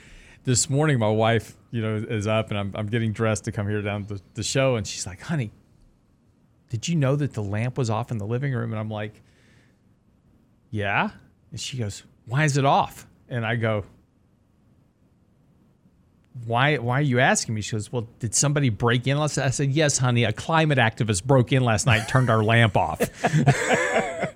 this 0.44 0.70
morning, 0.70 0.98
my 0.98 1.10
wife, 1.10 1.56
you 1.70 1.82
know, 1.82 1.96
is 1.96 2.26
up 2.26 2.50
and 2.50 2.58
I'm, 2.58 2.72
I'm 2.74 2.86
getting 2.86 3.12
dressed 3.12 3.44
to 3.44 3.52
come 3.52 3.68
here 3.68 3.82
down 3.82 4.04
to 4.06 4.20
the 4.34 4.42
show. 4.42 4.76
And 4.76 4.86
she's 4.86 5.06
like, 5.06 5.20
honey, 5.20 5.50
did 6.70 6.86
you 6.88 6.96
know 6.96 7.16
that 7.16 7.32
the 7.32 7.42
lamp 7.42 7.78
was 7.78 7.90
off 7.90 8.10
in 8.10 8.18
the 8.18 8.26
living 8.26 8.52
room? 8.52 8.72
And 8.72 8.78
I'm 8.78 8.90
like, 8.90 9.22
yeah. 10.70 11.10
And 11.50 11.60
she 11.60 11.78
goes, 11.78 12.02
why 12.26 12.44
is 12.44 12.56
it 12.56 12.64
off? 12.64 13.06
And 13.28 13.44
I 13.44 13.56
go, 13.56 13.84
why 16.46 16.78
why 16.78 16.98
are 16.98 17.02
you 17.02 17.20
asking 17.20 17.54
me? 17.54 17.60
She 17.60 17.72
goes, 17.72 17.92
Well, 17.92 18.08
did 18.18 18.34
somebody 18.34 18.68
break 18.68 19.06
in 19.06 19.16
last 19.18 19.36
night? 19.36 19.46
I 19.46 19.50
said, 19.50 19.70
Yes, 19.70 19.98
honey, 19.98 20.24
a 20.24 20.32
climate 20.32 20.78
activist 20.78 21.24
broke 21.24 21.52
in 21.52 21.62
last 21.62 21.86
night, 21.86 22.08
turned 22.08 22.28
our 22.28 22.42
lamp 22.42 22.76
off. 22.76 23.00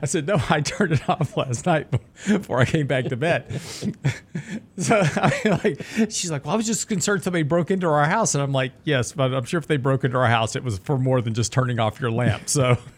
I 0.00 0.06
said, 0.06 0.26
No, 0.26 0.40
I 0.48 0.60
turned 0.60 0.92
it 0.92 1.08
off 1.08 1.36
last 1.36 1.66
night 1.66 1.90
before 2.26 2.60
I 2.60 2.64
came 2.64 2.86
back 2.86 3.06
to 3.06 3.16
bed. 3.16 3.60
so 4.76 5.02
I 5.02 5.40
mean, 5.44 5.60
like 5.64 5.82
she's 6.10 6.30
like, 6.30 6.44
Well, 6.44 6.54
I 6.54 6.56
was 6.56 6.66
just 6.66 6.88
concerned 6.88 7.22
somebody 7.22 7.42
broke 7.42 7.70
into 7.70 7.86
our 7.86 8.04
house. 8.04 8.34
And 8.34 8.42
I'm 8.42 8.52
like, 8.52 8.72
Yes, 8.84 9.12
but 9.12 9.34
I'm 9.34 9.44
sure 9.44 9.58
if 9.58 9.66
they 9.66 9.76
broke 9.76 10.04
into 10.04 10.18
our 10.18 10.28
house, 10.28 10.56
it 10.56 10.64
was 10.64 10.78
for 10.78 10.98
more 10.98 11.20
than 11.20 11.34
just 11.34 11.52
turning 11.52 11.78
off 11.78 12.00
your 12.00 12.10
lamp. 12.10 12.48
So 12.48 12.78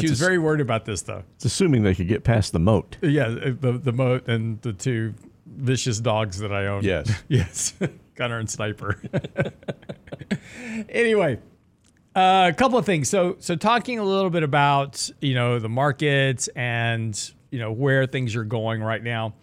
She 0.00 0.08
was 0.08 0.18
very 0.18 0.38
worried 0.38 0.60
about 0.60 0.84
this, 0.84 1.02
though. 1.02 1.22
It's 1.36 1.44
assuming 1.44 1.84
they 1.84 1.94
could 1.94 2.08
get 2.08 2.24
past 2.24 2.52
the 2.52 2.58
moat. 2.58 2.96
Yeah, 3.00 3.26
uh, 3.26 3.52
the 3.58 3.78
the 3.82 3.92
moat 3.92 4.26
and 4.28 4.60
the 4.62 4.72
two 4.72 5.14
vicious 5.46 6.00
dogs 6.00 6.38
that 6.38 6.52
I 6.52 6.66
own. 6.66 6.82
Yes, 6.82 7.22
yes, 7.28 7.74
Gunner 8.16 8.38
and 8.38 8.50
Sniper. 8.50 9.00
anyway, 10.88 11.38
uh, 12.14 12.50
a 12.52 12.54
couple 12.54 12.78
of 12.78 12.86
things. 12.86 13.08
So 13.08 13.36
so 13.40 13.56
talking 13.56 13.98
a 13.98 14.04
little 14.04 14.30
bit 14.30 14.42
about 14.42 15.10
you 15.20 15.34
know 15.34 15.58
the 15.58 15.68
markets 15.68 16.48
and 16.54 17.32
you 17.50 17.58
know 17.58 17.72
where 17.72 18.06
things 18.06 18.36
are 18.36 18.44
going 18.44 18.82
right 18.82 19.02
now. 19.02 19.34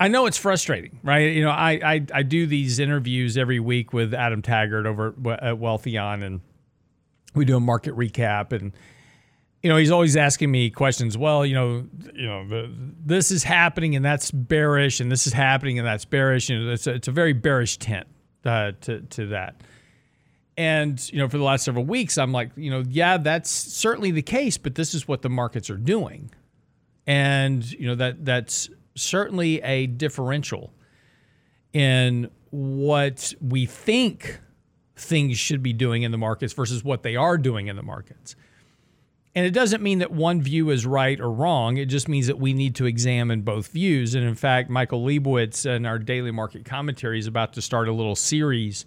I 0.00 0.08
know 0.08 0.26
it's 0.26 0.38
frustrating, 0.38 0.98
right? 1.02 1.32
You 1.32 1.44
know, 1.44 1.50
I 1.50 1.72
I, 1.84 2.06
I 2.14 2.22
do 2.22 2.46
these 2.46 2.78
interviews 2.78 3.38
every 3.38 3.60
week 3.60 3.92
with 3.92 4.14
Adam 4.14 4.42
Taggart 4.42 4.86
over 4.86 5.08
at 5.08 5.58
Wealthion, 5.58 6.22
and 6.24 6.40
we 7.34 7.44
do 7.44 7.56
a 7.56 7.60
market 7.60 7.94
recap 7.94 8.52
and 8.52 8.72
you 9.62 9.70
know, 9.70 9.76
he's 9.76 9.92
always 9.92 10.16
asking 10.16 10.50
me 10.50 10.70
questions. 10.70 11.16
Well, 11.16 11.46
you 11.46 11.54
know, 11.54 11.86
you 12.14 12.26
know, 12.26 12.48
the, 12.48 12.70
this 13.04 13.30
is 13.30 13.44
happening 13.44 13.94
and 13.94 14.04
that's 14.04 14.30
bearish, 14.32 14.98
and 14.98 15.10
this 15.10 15.26
is 15.26 15.32
happening 15.32 15.78
and 15.78 15.86
that's 15.86 16.04
bearish. 16.04 16.50
You 16.50 16.58
know, 16.58 16.72
it's 16.72 16.86
a, 16.86 16.94
it's 16.94 17.08
a 17.08 17.12
very 17.12 17.32
bearish 17.32 17.76
tint 17.76 18.08
uh, 18.44 18.72
to 18.82 19.02
to 19.02 19.26
that. 19.28 19.60
And 20.56 21.12
you 21.12 21.18
know, 21.18 21.28
for 21.28 21.38
the 21.38 21.44
last 21.44 21.64
several 21.64 21.84
weeks, 21.84 22.18
I'm 22.18 22.32
like, 22.32 22.50
you 22.56 22.70
know, 22.70 22.84
yeah, 22.88 23.16
that's 23.16 23.50
certainly 23.50 24.10
the 24.10 24.22
case, 24.22 24.58
but 24.58 24.74
this 24.74 24.94
is 24.94 25.08
what 25.08 25.22
the 25.22 25.30
markets 25.30 25.70
are 25.70 25.78
doing, 25.78 26.30
and 27.06 27.70
you 27.72 27.86
know 27.86 27.94
that 27.94 28.24
that's 28.24 28.68
certainly 28.94 29.62
a 29.62 29.86
differential 29.86 30.72
in 31.72 32.30
what 32.50 33.32
we 33.40 33.64
think 33.64 34.40
things 34.94 35.38
should 35.38 35.62
be 35.62 35.72
doing 35.72 36.02
in 36.02 36.12
the 36.12 36.18
markets 36.18 36.52
versus 36.52 36.84
what 36.84 37.02
they 37.02 37.16
are 37.16 37.38
doing 37.38 37.68
in 37.68 37.76
the 37.76 37.82
markets. 37.82 38.36
And 39.34 39.46
it 39.46 39.52
doesn't 39.52 39.82
mean 39.82 40.00
that 40.00 40.10
one 40.10 40.42
view 40.42 40.68
is 40.68 40.84
right 40.84 41.18
or 41.18 41.30
wrong. 41.32 41.78
It 41.78 41.86
just 41.86 42.06
means 42.06 42.26
that 42.26 42.38
we 42.38 42.52
need 42.52 42.74
to 42.74 42.84
examine 42.84 43.40
both 43.40 43.68
views. 43.68 44.14
And 44.14 44.24
in 44.24 44.34
fact, 44.34 44.68
Michael 44.68 45.02
Lebowitz 45.02 45.64
in 45.64 45.86
our 45.86 45.98
daily 45.98 46.30
market 46.30 46.66
commentary 46.66 47.18
is 47.18 47.26
about 47.26 47.54
to 47.54 47.62
start 47.62 47.88
a 47.88 47.92
little 47.92 48.14
series 48.14 48.84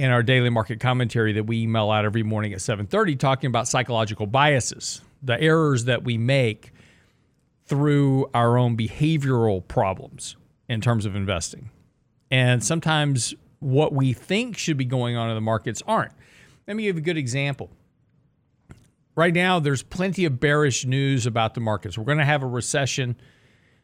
in 0.00 0.10
our 0.10 0.22
daily 0.22 0.50
market 0.50 0.80
commentary 0.80 1.32
that 1.34 1.44
we 1.44 1.62
email 1.62 1.90
out 1.90 2.04
every 2.04 2.22
morning 2.22 2.52
at 2.52 2.60
7:30 2.60 3.16
talking 3.16 3.48
about 3.48 3.68
psychological 3.68 4.26
biases, 4.26 5.02
the 5.22 5.40
errors 5.40 5.84
that 5.84 6.04
we 6.04 6.16
make 6.16 6.72
through 7.66 8.28
our 8.34 8.58
own 8.58 8.76
behavioral 8.76 9.66
problems 9.66 10.36
in 10.68 10.80
terms 10.80 11.04
of 11.04 11.14
investing. 11.14 11.70
And 12.30 12.64
sometimes 12.64 13.34
what 13.58 13.92
we 13.92 14.12
think 14.12 14.56
should 14.56 14.76
be 14.76 14.84
going 14.84 15.16
on 15.16 15.28
in 15.28 15.34
the 15.34 15.40
markets 15.40 15.82
aren't. 15.86 16.12
Let 16.66 16.76
me 16.76 16.84
give 16.84 16.96
a 16.96 17.00
good 17.00 17.16
example 17.16 17.70
right 19.16 19.34
now 19.34 19.60
there's 19.60 19.82
plenty 19.82 20.24
of 20.24 20.40
bearish 20.40 20.86
news 20.86 21.26
about 21.26 21.54
the 21.54 21.60
markets. 21.60 21.98
We're 21.98 22.04
going 22.04 22.18
to 22.18 22.24
have 22.24 22.42
a 22.42 22.46
recession. 22.46 23.16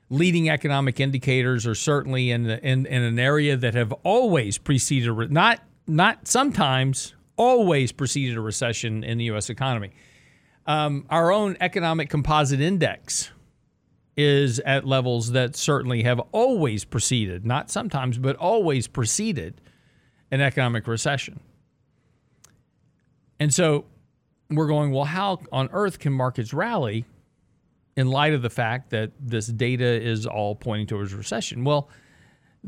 Leading 0.08 0.48
economic 0.48 1.00
indicators 1.00 1.66
are 1.66 1.74
certainly 1.74 2.30
in, 2.30 2.44
the, 2.44 2.64
in 2.64 2.86
in 2.86 3.02
an 3.02 3.18
area 3.18 3.56
that 3.56 3.74
have 3.74 3.92
always 4.04 4.56
preceded 4.56 5.32
not 5.32 5.60
not 5.86 6.26
sometimes 6.26 7.14
always 7.36 7.92
preceded 7.92 8.36
a 8.36 8.40
recession 8.40 9.04
in 9.04 9.18
the 9.18 9.24
U.S. 9.24 9.50
economy. 9.50 9.92
Um, 10.66 11.06
our 11.10 11.30
own 11.30 11.56
economic 11.60 12.10
composite 12.10 12.60
index 12.60 13.30
is 14.16 14.58
at 14.60 14.86
levels 14.86 15.32
that 15.32 15.54
certainly 15.54 16.02
have 16.02 16.20
always 16.32 16.84
preceded, 16.84 17.44
not 17.44 17.70
sometimes, 17.70 18.18
but 18.18 18.34
always 18.36 18.88
preceded 18.88 19.60
an 20.30 20.40
economic 20.40 20.86
recession. 20.86 21.38
And 23.38 23.52
so 23.52 23.84
we're 24.50 24.66
going, 24.66 24.90
well, 24.90 25.04
how 25.04 25.40
on 25.52 25.68
earth 25.72 25.98
can 25.98 26.12
markets 26.12 26.52
rally 26.54 27.04
in 27.96 28.08
light 28.08 28.32
of 28.32 28.42
the 28.42 28.50
fact 28.50 28.90
that 28.90 29.12
this 29.20 29.46
data 29.46 29.84
is 29.84 30.26
all 30.26 30.54
pointing 30.54 30.86
towards 30.86 31.12
recession? 31.12 31.62
Well, 31.62 31.90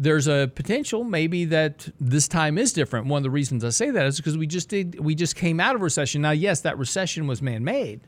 there's 0.01 0.29
a 0.29 0.51
potential 0.55 1.03
maybe 1.03 1.45
that 1.47 1.89
this 2.01 2.29
time 2.29 2.57
is 2.57 2.73
different. 2.73 3.07
One 3.07 3.19
of 3.19 3.25
the 3.25 3.31
reasons 3.31 3.65
I 3.65 3.71
say 3.71 3.91
that 3.91 4.07
is 4.07 4.17
because 4.17 4.39
we 4.39 4.47
just 4.47 4.69
did 4.69 5.01
we 5.01 5.17
just 5.17 5.35
came 5.35 5.59
out 5.59 5.75
of 5.75 5.83
recession. 5.83 6.23
Now, 6.23 6.31
yes, 6.31 6.61
that 6.61 6.79
recession 6.79 7.27
was 7.27 7.43
man-made 7.43 8.03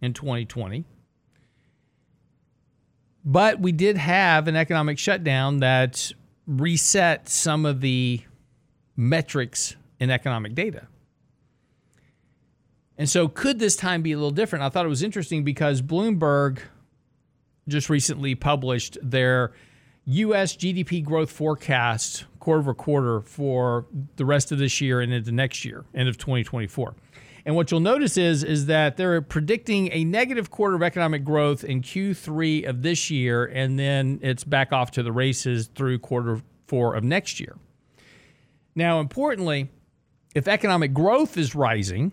in 0.00 0.14
2020. 0.14 0.84
But 3.24 3.60
we 3.60 3.72
did 3.72 3.96
have 3.98 4.46
an 4.46 4.56
economic 4.56 4.98
shutdown 4.98 5.58
that 5.58 6.12
reset 6.46 7.28
some 7.28 7.66
of 7.66 7.80
the 7.80 8.20
metrics 8.96 9.76
in 9.98 10.10
economic 10.10 10.54
data. 10.54 10.86
And 12.96 13.08
so, 13.08 13.26
could 13.26 13.58
this 13.58 13.74
time 13.74 14.02
be 14.02 14.12
a 14.12 14.16
little 14.16 14.30
different? 14.30 14.64
I 14.64 14.68
thought 14.68 14.86
it 14.86 14.90
was 14.90 15.02
interesting 15.02 15.42
because 15.42 15.82
Bloomberg 15.82 16.60
just 17.66 17.90
recently 17.90 18.36
published 18.36 18.98
their 19.02 19.52
U.S. 20.04 20.56
GDP 20.56 21.04
growth 21.04 21.30
forecast 21.30 22.24
quarter 22.40 22.60
over 22.60 22.74
quarter 22.74 23.20
for 23.20 23.86
the 24.16 24.24
rest 24.24 24.50
of 24.50 24.58
this 24.58 24.80
year 24.80 25.00
and 25.00 25.12
into 25.12 25.30
next 25.30 25.64
year, 25.64 25.84
end 25.94 26.08
of 26.08 26.18
2024. 26.18 26.94
And 27.44 27.56
what 27.56 27.70
you'll 27.70 27.80
notice 27.80 28.16
is, 28.16 28.44
is 28.44 28.66
that 28.66 28.96
they're 28.96 29.20
predicting 29.20 29.90
a 29.92 30.04
negative 30.04 30.50
quarter 30.50 30.76
of 30.76 30.82
economic 30.82 31.24
growth 31.24 31.64
in 31.64 31.82
Q3 31.82 32.68
of 32.68 32.82
this 32.82 33.10
year, 33.10 33.46
and 33.46 33.78
then 33.78 34.20
it's 34.22 34.44
back 34.44 34.72
off 34.72 34.90
to 34.92 35.02
the 35.02 35.12
races 35.12 35.68
through 35.74 35.98
quarter 36.00 36.40
four 36.66 36.94
of 36.94 37.04
next 37.04 37.40
year. 37.40 37.56
Now, 38.74 39.00
importantly, 39.00 39.70
if 40.34 40.48
economic 40.48 40.94
growth 40.94 41.36
is 41.36 41.54
rising, 41.54 42.12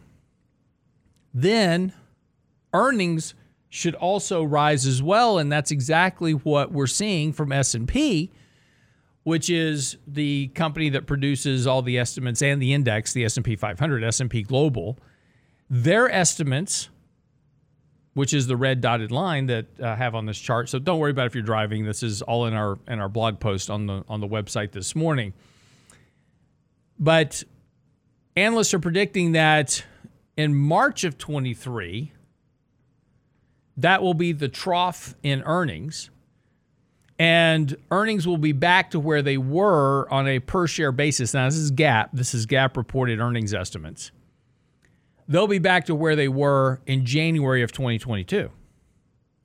then 1.33 1.93
earnings 2.73 3.33
should 3.69 3.95
also 3.95 4.43
rise 4.43 4.85
as 4.85 5.01
well 5.01 5.37
and 5.37 5.51
that's 5.51 5.71
exactly 5.71 6.33
what 6.33 6.71
we're 6.71 6.87
seeing 6.87 7.31
from 7.31 7.51
S&P 7.51 8.31
which 9.23 9.49
is 9.49 9.97
the 10.07 10.47
company 10.49 10.89
that 10.89 11.05
produces 11.05 11.67
all 11.67 11.83
the 11.83 11.99
estimates 11.99 12.41
and 12.41 12.61
the 12.61 12.73
index 12.73 13.13
the 13.13 13.23
S&P 13.25 13.55
500 13.55 14.03
S&P 14.03 14.41
Global. 14.41 14.97
Their 15.69 16.11
estimates 16.11 16.89
which 18.15 18.33
is 18.33 18.47
the 18.47 18.57
red 18.57 18.81
dotted 18.81 19.11
line 19.11 19.45
that 19.45 19.67
I 19.81 19.95
have 19.95 20.15
on 20.15 20.25
this 20.25 20.39
chart 20.39 20.67
so 20.67 20.79
don't 20.79 20.97
worry 20.97 21.11
about 21.11 21.27
if 21.27 21.35
you're 21.35 21.43
driving 21.43 21.85
this 21.85 22.01
is 22.01 22.23
all 22.23 22.47
in 22.47 22.53
our 22.53 22.79
in 22.87 22.99
our 22.99 23.07
blog 23.07 23.39
post 23.39 23.69
on 23.69 23.85
the 23.85 24.03
on 24.09 24.19
the 24.19 24.27
website 24.27 24.71
this 24.71 24.95
morning. 24.95 25.33
But 26.97 27.43
analysts 28.35 28.73
are 28.73 28.79
predicting 28.79 29.33
that 29.33 29.85
in 30.35 30.55
March 30.55 31.03
of 31.03 31.17
23, 31.17 32.13
that 33.81 34.01
will 34.01 34.13
be 34.13 34.31
the 34.31 34.49
trough 34.49 35.15
in 35.23 35.41
earnings. 35.43 36.09
And 37.17 37.75
earnings 37.91 38.25
will 38.25 38.37
be 38.37 38.53
back 38.53 38.91
to 38.91 38.99
where 38.99 39.21
they 39.21 39.37
were 39.37 40.07
on 40.11 40.27
a 40.27 40.39
per 40.39 40.67
share 40.67 40.91
basis. 40.91 41.33
Now, 41.33 41.45
this 41.45 41.57
is 41.57 41.71
GAAP. 41.71 42.09
This 42.13 42.33
is 42.33 42.45
GAAP 42.45 42.77
reported 42.77 43.19
earnings 43.19 43.53
estimates. 43.53 44.11
They'll 45.27 45.47
be 45.47 45.59
back 45.59 45.85
to 45.85 45.95
where 45.95 46.15
they 46.15 46.27
were 46.27 46.81
in 46.85 47.05
January 47.05 47.61
of 47.61 47.71
2022, 47.71 48.49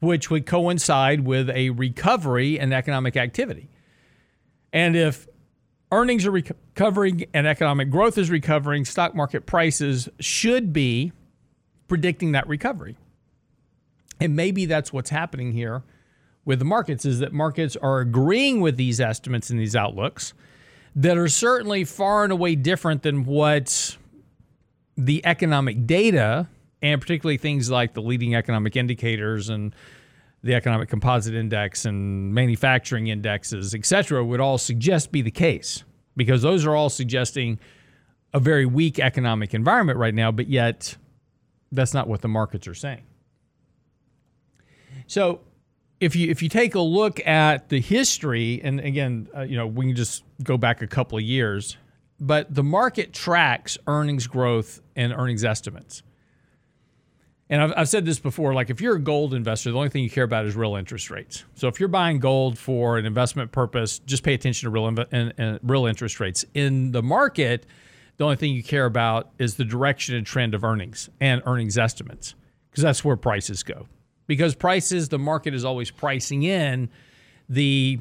which 0.00 0.30
would 0.30 0.46
coincide 0.46 1.20
with 1.26 1.50
a 1.50 1.70
recovery 1.70 2.58
in 2.58 2.72
economic 2.72 3.16
activity. 3.16 3.68
And 4.72 4.96
if 4.96 5.28
earnings 5.92 6.26
are 6.26 6.30
recovering 6.30 7.26
and 7.34 7.46
economic 7.46 7.90
growth 7.90 8.18
is 8.18 8.30
recovering, 8.30 8.84
stock 8.84 9.14
market 9.14 9.46
prices 9.46 10.08
should 10.20 10.72
be 10.72 11.12
predicting 11.86 12.32
that 12.32 12.48
recovery. 12.48 12.96
And 14.24 14.34
maybe 14.34 14.64
that's 14.64 14.90
what's 14.90 15.10
happening 15.10 15.52
here 15.52 15.82
with 16.46 16.58
the 16.58 16.64
markets 16.64 17.04
is 17.04 17.18
that 17.18 17.34
markets 17.34 17.76
are 17.76 18.00
agreeing 18.00 18.62
with 18.62 18.78
these 18.78 18.98
estimates 18.98 19.50
and 19.50 19.60
these 19.60 19.76
outlooks 19.76 20.32
that 20.96 21.18
are 21.18 21.28
certainly 21.28 21.84
far 21.84 22.24
and 22.24 22.32
away 22.32 22.54
different 22.54 23.02
than 23.02 23.24
what 23.24 23.98
the 24.96 25.24
economic 25.26 25.86
data 25.86 26.48
and 26.80 27.02
particularly 27.02 27.36
things 27.36 27.70
like 27.70 27.92
the 27.92 28.00
leading 28.00 28.34
economic 28.34 28.76
indicators 28.76 29.50
and 29.50 29.74
the 30.42 30.54
economic 30.54 30.88
composite 30.88 31.34
index 31.34 31.84
and 31.84 32.32
manufacturing 32.32 33.08
indexes, 33.08 33.74
et 33.74 33.84
cetera, 33.84 34.24
would 34.24 34.40
all 34.40 34.56
suggest 34.56 35.12
be 35.12 35.20
the 35.20 35.30
case 35.30 35.84
because 36.16 36.40
those 36.40 36.64
are 36.64 36.74
all 36.74 36.88
suggesting 36.88 37.58
a 38.32 38.40
very 38.40 38.64
weak 38.64 38.98
economic 38.98 39.52
environment 39.52 39.98
right 39.98 40.14
now, 40.14 40.32
but 40.32 40.48
yet 40.48 40.96
that's 41.72 41.92
not 41.92 42.08
what 42.08 42.22
the 42.22 42.28
markets 42.28 42.66
are 42.66 42.74
saying. 42.74 43.02
So 45.06 45.40
if 46.00 46.16
you 46.16 46.30
if 46.30 46.42
you 46.42 46.48
take 46.48 46.74
a 46.74 46.80
look 46.80 47.24
at 47.26 47.68
the 47.68 47.80
history, 47.80 48.60
and 48.62 48.80
again, 48.80 49.28
uh, 49.36 49.42
you 49.42 49.56
know, 49.56 49.66
we 49.66 49.86
can 49.86 49.96
just 49.96 50.24
go 50.42 50.56
back 50.56 50.82
a 50.82 50.86
couple 50.86 51.18
of 51.18 51.24
years, 51.24 51.76
but 52.20 52.54
the 52.54 52.62
market 52.62 53.12
tracks 53.12 53.78
earnings 53.86 54.26
growth 54.26 54.80
and 54.96 55.12
earnings 55.12 55.44
estimates. 55.44 56.02
And 57.50 57.62
I've, 57.62 57.72
I've, 57.76 57.88
said 57.88 58.06
this 58.06 58.18
before 58.18 58.54
like 58.54 58.70
if 58.70 58.80
you're 58.80 58.96
a 58.96 59.00
gold 59.00 59.34
investor 59.34 59.70
the 59.70 59.76
only 59.76 59.90
thing 59.90 60.02
you 60.02 60.10
care 60.10 60.24
about 60.24 60.46
is 60.46 60.56
real 60.56 60.76
interest 60.76 61.10
rates. 61.10 61.44
So 61.54 61.68
if 61.68 61.78
you're 61.78 61.90
buying 61.90 62.18
gold 62.18 62.58
for 62.58 62.96
an 62.96 63.04
investment 63.04 63.52
purpose 63.52 63.98
just 64.00 64.22
pay 64.22 64.32
attention 64.32 64.66
to 64.66 64.70
real 64.70 64.90
inv- 64.90 65.06
and, 65.12 65.34
and 65.36 65.60
real 65.62 65.84
interest 65.86 66.20
rates. 66.20 66.44
In 66.54 66.92
the 66.92 67.02
market 67.02 67.66
the 68.16 68.24
only 68.24 68.36
thing 68.36 68.54
you 68.54 68.62
care 68.62 68.86
about 68.86 69.30
is 69.38 69.56
the 69.56 69.64
direction 69.64 70.14
and 70.14 70.26
trend 70.26 70.54
of 70.54 70.64
earnings 70.64 71.10
and 71.20 71.42
earnings 71.44 71.76
estimates 71.76 72.34
because 72.70 72.82
that's 72.82 73.04
where 73.04 73.16
prices 73.16 73.62
go 73.62 73.88
because 74.26 74.54
prices 74.54 75.08
the 75.08 75.18
market 75.18 75.54
is 75.54 75.64
always 75.64 75.90
pricing 75.90 76.42
in 76.42 76.88
the 77.48 77.98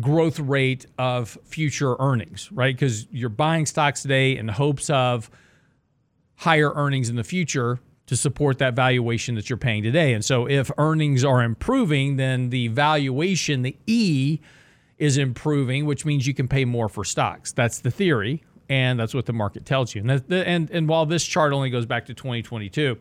growth 0.00 0.38
rate 0.38 0.86
of 0.98 1.38
future 1.44 1.96
earnings 1.98 2.50
right 2.52 2.74
because 2.74 3.06
you're 3.10 3.28
buying 3.28 3.64
stocks 3.64 4.02
today 4.02 4.36
in 4.36 4.48
hopes 4.48 4.90
of 4.90 5.30
higher 6.36 6.72
earnings 6.74 7.08
in 7.08 7.16
the 7.16 7.24
future 7.24 7.80
to 8.06 8.16
support 8.16 8.58
that 8.58 8.74
valuation 8.74 9.34
that 9.34 9.50
you're 9.50 9.56
paying 9.56 9.82
today. 9.82 10.12
And 10.14 10.24
so 10.24 10.48
if 10.48 10.70
earnings 10.78 11.24
are 11.24 11.42
improving, 11.42 12.16
then 12.16 12.50
the 12.50 12.68
valuation, 12.68 13.62
the 13.62 13.76
E, 13.86 14.38
is 14.98 15.18
improving, 15.18 15.84
which 15.84 16.06
means 16.06 16.26
you 16.26 16.34
can 16.34 16.48
pay 16.48 16.64
more 16.64 16.88
for 16.88 17.04
stocks. 17.04 17.52
That's 17.52 17.80
the 17.80 17.90
theory, 17.90 18.42
and 18.68 18.98
that's 18.98 19.12
what 19.12 19.26
the 19.26 19.32
market 19.32 19.66
tells 19.66 19.94
you. 19.94 20.02
And 20.02 20.32
and, 20.32 20.70
and 20.70 20.88
while 20.88 21.04
this 21.04 21.24
chart 21.24 21.52
only 21.52 21.68
goes 21.68 21.84
back 21.84 22.06
to 22.06 22.14
2022, 22.14 22.96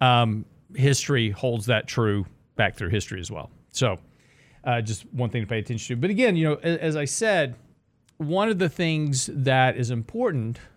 um, 0.00 0.46
history 0.74 1.30
holds 1.30 1.66
that 1.66 1.86
true 1.86 2.26
back 2.56 2.76
through 2.76 2.90
history 2.90 3.20
as 3.20 3.30
well. 3.30 3.50
So 3.70 3.98
uh, 4.64 4.80
just 4.80 5.04
one 5.12 5.30
thing 5.30 5.42
to 5.42 5.46
pay 5.46 5.58
attention 5.58 5.96
to. 5.96 6.00
But 6.00 6.10
again, 6.10 6.36
you 6.36 6.48
know, 6.48 6.54
as 6.56 6.96
I 6.96 7.04
said, 7.04 7.56
one 8.16 8.48
of 8.48 8.58
the 8.58 8.68
things 8.68 9.30
that 9.32 9.76
is 9.76 9.90
important– 9.90 10.58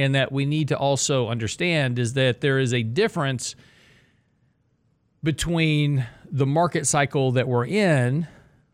and 0.00 0.14
that 0.14 0.32
we 0.32 0.46
need 0.46 0.68
to 0.68 0.78
also 0.78 1.28
understand 1.28 1.98
is 1.98 2.14
that 2.14 2.40
there 2.40 2.58
is 2.58 2.72
a 2.72 2.82
difference 2.82 3.54
between 5.22 6.06
the 6.32 6.46
market 6.46 6.86
cycle 6.86 7.32
that 7.32 7.46
we're 7.46 7.66
in, 7.66 8.26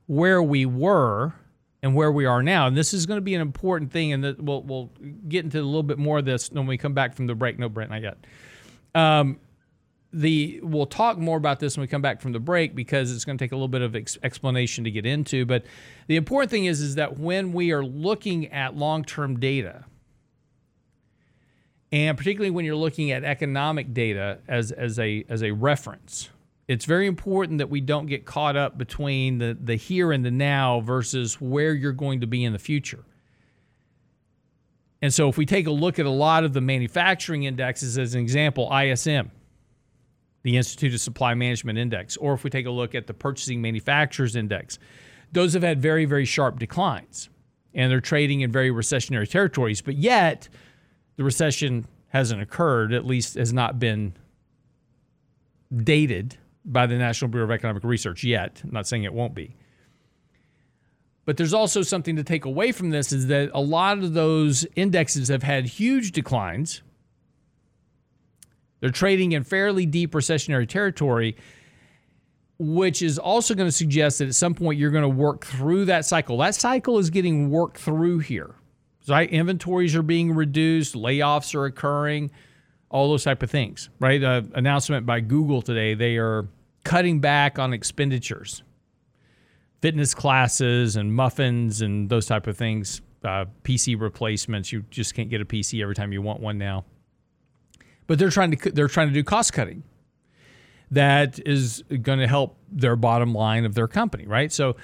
where 0.07 0.41
we 0.41 0.65
were, 0.65 1.35
and 1.83 1.97
where 1.97 2.13
we 2.13 2.27
are 2.27 2.45
now. 2.45 2.69
And 2.69 2.77
this 2.77 2.95
is 2.95 3.07
going 3.07 3.17
to 3.17 3.23
be 3.23 3.35
an 3.35 3.41
important 3.41 3.91
thing, 3.91 4.13
and 4.13 4.39
we'll, 4.39 4.63
we'll 4.63 4.93
get 5.27 5.45
into 5.45 5.61
a 5.61 5.65
little 5.65 5.83
bit 5.83 5.99
more 5.99 6.19
of 6.19 6.25
this 6.25 6.49
when 6.53 6.69
we 6.69 6.79
come 6.79 6.95
back 6.95 7.17
from 7.17 7.27
the 7.27 7.35
break. 7.35 7.59
No, 7.59 7.69
Brent, 7.69 7.91
not 7.91 8.03
yet. 8.03 8.19
Um, 8.95 9.41
the 10.13 10.61
we'll 10.63 10.87
talk 10.87 11.19
more 11.19 11.37
about 11.37 11.61
this 11.61 11.77
when 11.77 11.83
we 11.83 11.89
come 11.89 12.03
back 12.03 12.21
from 12.21 12.33
the 12.33 12.41
break 12.41 12.75
because 12.75 13.15
it's 13.15 13.25
going 13.25 13.37
to 13.37 13.45
take 13.45 13.53
a 13.53 13.57
little 13.57 13.69
bit 13.69 13.83
of 13.83 13.95
ex- 13.95 14.19
explanation 14.23 14.85
to 14.85 14.91
get 14.91 15.05
into. 15.05 15.45
But 15.45 15.65
the 16.07 16.17
important 16.17 16.51
thing 16.51 16.67
is 16.67 16.81
is 16.81 16.95
that 16.95 17.19
when 17.19 17.53
we 17.53 17.73
are 17.73 17.85
looking 17.85 18.53
at 18.53 18.77
long-term 18.77 19.41
data 19.41 19.85
and 21.93 22.19
particularly 22.19 22.51
when 22.51 22.65
you're 22.65 22.77
looking 22.77 23.11
at 23.13 23.25
economic 23.25 23.95
data 23.95 24.39
as, 24.49 24.73
as, 24.73 24.99
a, 24.99 25.25
as 25.29 25.43
a 25.43 25.53
reference, 25.53 26.31
it's 26.69 26.85
very 26.85 27.07
important 27.07 27.59
that 27.59 27.71
we 27.71 27.81
don't 27.81 28.07
get 28.07 28.25
caught 28.25 28.57
up 28.57 28.77
between 28.77 29.39
the, 29.39 29.57
the 29.59 29.77
here 29.77 30.11
and 30.11 30.25
the 30.25 30.31
now 30.31 30.81
versus 30.81 31.41
where 31.41 31.73
you're 31.75 31.93
going 31.93 32.21
to 32.21 32.27
be 32.27 32.45
in 32.45 32.53
the 32.53 32.59
future. 32.59 33.05
And 35.01 35.15
so, 35.15 35.29
if 35.29 35.37
we 35.37 35.47
take 35.47 35.67
a 35.67 35.71
look 35.71 35.99
at 35.99 36.07
a 36.07 36.11
lot 36.11 36.43
of 36.43 36.55
the 36.55 36.61
manufacturing 36.61 37.45
indexes, 37.45 37.99
as 37.99 38.15
an 38.15 38.21
example, 38.21 38.71
ISM, 38.75 39.31
the 40.47 40.57
Institute 40.57 40.95
of 40.95 41.01
Supply 41.01 41.35
Management 41.35 41.77
Index, 41.77 42.17
or 42.17 42.33
if 42.33 42.45
we 42.45 42.51
take 42.51 42.67
a 42.67 42.71
look 42.71 42.95
at 42.95 43.09
the 43.09 43.13
Purchasing 43.13 43.61
Manufacturers 43.61 44.37
Index, 44.37 44.79
those 45.33 45.55
have 45.55 45.65
had 45.65 45.83
very, 45.83 46.05
very 46.05 46.25
sharp 46.25 46.61
declines. 46.61 47.29
And 47.75 47.91
they're 47.91 48.01
trading 48.01 48.43
in 48.43 48.53
very 48.53 48.71
recessionary 48.71 49.29
territories. 49.29 49.81
But 49.81 49.97
yet, 49.97 50.49
the 51.17 51.25
recession 51.25 51.89
hasn't 52.11 52.41
occurred, 52.41 52.93
at 52.93 53.05
least 53.05 53.35
has 53.35 53.53
not 53.53 53.81
been 53.81 54.13
dated 55.77 56.37
by 56.65 56.87
the 56.87 56.95
National 56.95 57.29
Bureau 57.29 57.47
of 57.47 57.51
Economic 57.51 57.83
Research 57.83 58.23
yet. 58.23 58.61
I'm 58.63 58.71
not 58.71 58.87
saying 58.87 59.03
it 59.03 59.13
won't 59.13 59.35
be. 59.35 59.57
But 61.25 61.39
there's 61.39 61.55
also 61.55 61.83
something 61.83 62.15
to 62.15 62.23
take 62.23 62.45
away 62.45 62.71
from 62.71 62.91
this 62.91 63.11
is 63.11 63.27
that 63.27 63.51
a 63.53 63.61
lot 63.61 63.99
of 63.99 64.15
those 64.15 64.65
indexes 64.77 65.27
have 65.27 65.43
had 65.43 65.67
huge 65.67 66.13
declines. 66.13 66.83
They're 68.81 68.91
trading 68.91 69.33
in 69.33 69.45
fairly 69.45 69.87
deep 69.87 70.13
recessionary 70.13 70.69
territory, 70.69 71.37
which 72.59 73.03
is 73.03 73.19
also 73.19 73.55
going 73.55 73.69
to 73.69 73.73
suggest 73.73 74.19
that 74.19 74.29
at 74.29 74.35
some 74.35 74.55
point 74.55 74.79
you're 74.79 74.91
going 74.91 75.03
to 75.03 75.09
work 75.09 75.47
through 75.47 75.87
that 75.87 76.05
cycle. 76.05 76.39
That 76.39 76.55
cycle 76.55 76.99
is 76.99 77.11
getting 77.11 77.51
worked 77.51 77.79
through 77.79 78.21
here 78.21 78.55
right? 79.09 79.31
Inventories 79.31 79.95
are 79.95 80.03
being 80.03 80.33
reduced, 80.33 80.95
layoffs 80.95 81.55
are 81.55 81.65
occurring, 81.65 82.31
all 82.89 83.09
those 83.09 83.25
type 83.25 83.43
of 83.43 83.51
things, 83.51 83.89
right? 84.01 84.23
Uh, 84.23 84.43
announcement 84.55 85.07
by 85.07 85.21
Google 85.21 85.63
today, 85.63 85.95
they 85.95 86.17
are 86.17 86.47
cutting 86.85 87.21
back 87.21 87.59
on 87.59 87.73
expenditures, 87.73 88.63
fitness 89.83 90.15
classes 90.15 90.97
and 90.97 91.15
muffins 91.15 91.81
and 91.83 92.09
those 92.09 92.27
type 92.27 92.47
of 92.47 92.57
things, 92.57 93.01
uh, 93.25 93.45
PC 93.65 94.01
replacements. 94.01 94.73
You 94.73 94.85
just 94.91 95.15
can't 95.15 95.29
get 95.29 95.41
a 95.41 95.45
PC 95.45 95.83
every 95.83 95.95
time 95.95 96.13
you 96.13 96.23
want 96.23 96.41
one 96.41 96.59
now. 96.59 96.85
But 98.07 98.19
they're 98.19 98.31
trying 98.31 98.53
to 98.53 98.71
they're 98.71 98.89
trying 98.89 99.09
to 99.09 99.15
do 99.15 99.25
cost 99.25 99.53
cutting. 99.53 99.83
That 100.91 101.41
is 101.45 101.83
going 102.03 102.21
to 102.21 102.29
help 102.29 102.57
their 102.71 102.95
bottom 102.95 103.35
line 103.35 103.65
of 103.65 103.75
their 103.75 103.89
company, 103.89 104.27
right? 104.27 104.53
So 104.53 104.77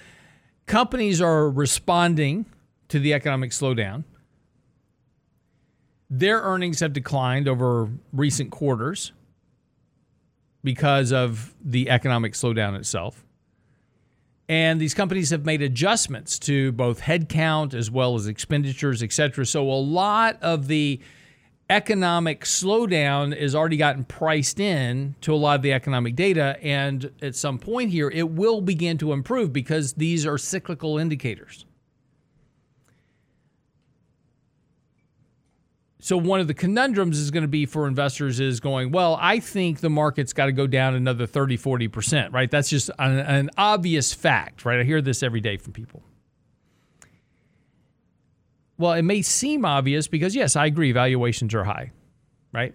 companies 0.67 1.21
are 1.21 1.49
responding 1.49 2.47
to 2.89 2.99
the 2.99 3.15
economic 3.15 3.53
slowdown 3.53 4.05
their 6.13 6.43
earnings 6.43 6.81
have 6.81 6.93
declined 6.93 7.49
over 7.49 7.89
recent 8.13 8.51
quarters 8.51 9.13
because 10.63 11.11
of 11.11 11.55
the 11.65 11.89
economic 11.89 12.35
slowdown 12.35 12.77
itself. 12.77 13.25
And 14.47 14.79
these 14.79 14.93
companies 14.93 15.31
have 15.31 15.47
made 15.47 15.63
adjustments 15.63 16.39
to 16.41 16.71
both 16.73 17.01
headcount 17.01 17.73
as 17.73 17.91
well 17.91 18.15
as 18.15 18.27
expenditures, 18.27 19.03
et 19.03 19.11
cetera. 19.11 19.47
So 19.47 19.63
a 19.63 19.81
lot 19.81 20.37
of 20.43 20.69
the 20.69 21.01
economic 21.73 22.45
slowdown 22.45 23.37
has 23.39 23.55
already 23.55 23.79
gotten 23.79 24.05
priced 24.05 24.61
in 24.61 25.17
to 25.23 25.33
a 25.33 25.37
lot 25.37 25.57
of 25.57 25.63
the 25.63 25.73
economic 25.73 26.15
data. 26.15 26.59
And 26.63 27.11
at 27.23 27.35
some 27.35 27.59
point 27.59 27.91
here, 27.91 28.11
it 28.11 28.29
will 28.29 28.61
begin 28.61 28.99
to 28.99 29.13
improve 29.13 29.55
because 29.55 29.95
these 29.95 30.27
are 30.27 30.37
cyclical 30.37 30.99
indicators. 30.99 31.65
So 35.99 36.19
one 36.19 36.41
of 36.41 36.47
the 36.47 36.55
conundrums 36.55 37.19
is 37.19 37.31
going 37.31 37.43
to 37.43 37.49
be 37.49 37.65
for 37.65 37.87
investors 37.87 38.39
is 38.39 38.61
going, 38.61 38.91
well, 38.91 39.17
I 39.21 39.39
think 39.39 39.81
the 39.81 39.89
market's 39.89 40.35
got 40.35 40.47
to 40.47 40.53
go 40.53 40.67
down 40.67 40.95
another 40.95 41.27
30, 41.27 41.57
40%, 41.57 42.35
right? 42.35 42.51
That's 42.51 42.69
just 42.69 42.91
an, 42.99 43.19
an 43.21 43.51
obvious 43.57 44.13
fact, 44.13 44.67
right? 44.67 44.81
I 44.81 44.83
hear 44.83 45.01
this 45.01 45.23
every 45.23 45.41
day 45.41 45.57
from 45.57 45.73
people. 45.73 46.03
Well, 48.83 48.95
it 48.95 49.03
may 49.03 49.23
seem 49.23 49.65
obvious 49.65 50.09
because, 50.09 50.35
yes, 50.35 50.57
I 50.57 50.67
agree, 50.67 50.91
valuations 50.91 51.55
are 51.55 51.63
high, 51.63 51.93
right? 52.53 52.75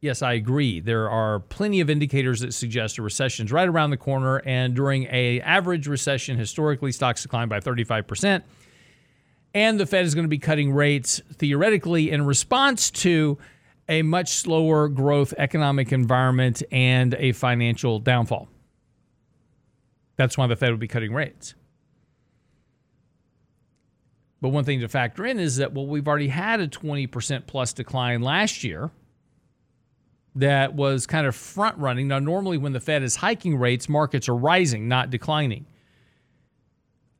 Yes, 0.00 0.22
I 0.22 0.32
agree. 0.32 0.80
There 0.80 1.10
are 1.10 1.40
plenty 1.40 1.80
of 1.80 1.90
indicators 1.90 2.40
that 2.40 2.54
suggest 2.54 2.96
a 2.96 3.02
recession 3.02 3.44
is 3.44 3.52
right 3.52 3.68
around 3.68 3.90
the 3.90 3.98
corner. 3.98 4.38
And 4.46 4.74
during 4.74 5.06
a 5.10 5.42
average 5.42 5.86
recession, 5.86 6.38
historically, 6.38 6.90
stocks 6.90 7.20
decline 7.20 7.48
by 7.48 7.60
35%. 7.60 8.44
And 9.52 9.78
the 9.78 9.84
Fed 9.84 10.06
is 10.06 10.14
going 10.14 10.24
to 10.24 10.28
be 10.30 10.38
cutting 10.38 10.72
rates 10.72 11.20
theoretically 11.34 12.10
in 12.10 12.24
response 12.24 12.90
to 12.92 13.36
a 13.90 14.00
much 14.00 14.30
slower 14.30 14.88
growth 14.88 15.34
economic 15.36 15.92
environment 15.92 16.62
and 16.72 17.12
a 17.18 17.32
financial 17.32 17.98
downfall. 17.98 18.48
That's 20.16 20.38
why 20.38 20.46
the 20.46 20.56
Fed 20.56 20.70
would 20.70 20.80
be 20.80 20.88
cutting 20.88 21.12
rates. 21.12 21.54
But 24.44 24.50
one 24.50 24.64
thing 24.64 24.80
to 24.80 24.88
factor 24.88 25.24
in 25.24 25.40
is 25.40 25.56
that, 25.56 25.72
well, 25.72 25.86
we've 25.86 26.06
already 26.06 26.28
had 26.28 26.60
a 26.60 26.68
20% 26.68 27.46
plus 27.46 27.72
decline 27.72 28.20
last 28.20 28.62
year 28.62 28.90
that 30.34 30.74
was 30.74 31.06
kind 31.06 31.26
of 31.26 31.34
front 31.34 31.78
running. 31.78 32.08
Now, 32.08 32.18
normally 32.18 32.58
when 32.58 32.74
the 32.74 32.80
Fed 32.80 33.02
is 33.02 33.16
hiking 33.16 33.56
rates, 33.56 33.88
markets 33.88 34.28
are 34.28 34.36
rising, 34.36 34.86
not 34.86 35.08
declining. 35.08 35.64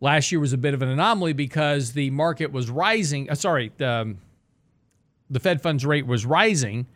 Last 0.03 0.33
year 0.33 0.39
was 0.39 0.53
a 0.53 0.59
bit 0.59 0.75
of 0.75 0.83
an 0.83 0.91
anomaly 0.91 1.33
because 1.33 1.93
the 1.93 2.11
market 2.11 2.53
was 2.53 2.69
rising. 2.69 3.31
Uh, 3.31 3.37
sorry, 3.37 3.73
the, 3.79 3.89
um, 3.89 4.19
the 5.31 5.41
Fed 5.41 5.63
funds 5.63 5.87
rate 5.87 6.07
was 6.07 6.27
rising 6.27 6.87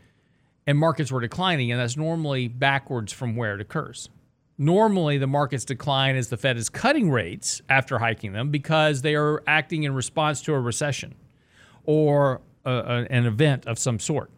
and 0.67 0.77
markets 0.77 1.11
were 1.11 1.23
declining. 1.23 1.73
And 1.73 1.81
that's 1.81 1.97
normally 1.97 2.49
backwards 2.49 3.15
from 3.15 3.35
where 3.35 3.55
it 3.55 3.63
occurs. 3.63 4.11
Normally, 4.59 5.19
the 5.19 5.29
markets 5.29 5.65
decline 5.65 6.17
as 6.17 6.29
the 6.29 6.37
Fed 6.37 6.57
is 6.57 6.69
cutting 6.69 7.11
rates 7.11 7.63
after 7.69 8.01
hiking 8.01 8.33
them 8.33 8.51
because 8.51 9.03
they 9.03 9.15
are 9.15 9.41
acting 9.47 9.85
in 9.85 9.95
response 9.95 10.43
to 10.43 10.53
a 10.53 10.61
recession 10.61 11.15
or 11.85 12.41
a, 12.65 12.73
a, 12.73 13.07
an 13.09 13.25
event 13.25 13.67
of 13.67 13.79
some 13.79 14.01
sort. 14.01 14.33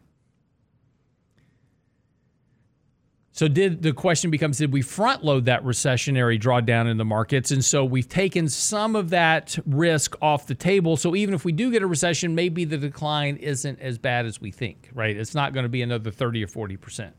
So 3.33 3.49
did 3.49 3.81
the 3.81 3.95
question 3.95 4.31
becomes 4.31 4.59
did 4.59 4.71
we 4.71 4.83
front 4.83 5.25
load 5.25 5.47
that 5.47 5.65
recessionary 5.65 6.39
drawdown 6.39 6.91
in 6.91 6.99
the 6.99 7.07
markets 7.07 7.51
and 7.51 7.65
so 7.65 7.83
we've 7.83 8.07
taken 8.07 8.51
some 8.51 8.95
of 8.95 9.09
that 9.11 9.59
risk 9.65 10.15
off 10.21 10.47
the 10.47 10.55
table 10.55 10.99
so 10.99 11.17
even 11.17 11.33
if 11.33 11.43
we 11.43 11.53
do 11.53 11.71
get 11.71 11.83
a 11.83 11.87
recession 11.87 12.35
maybe 12.35 12.67
the 12.67 12.77
decline 12.77 13.37
isn't 13.37 13.81
as 13.81 13.97
bad 13.97 14.27
as 14.27 14.43
we 14.43 14.51
think, 14.51 14.91
right? 14.93 15.17
It's 15.17 15.35
not 15.35 15.55
going 15.55 15.63
to 15.63 15.71
be 15.71 15.81
another 15.81 16.11
30 16.11 16.45
or 16.45 16.49
40%. 16.49 17.13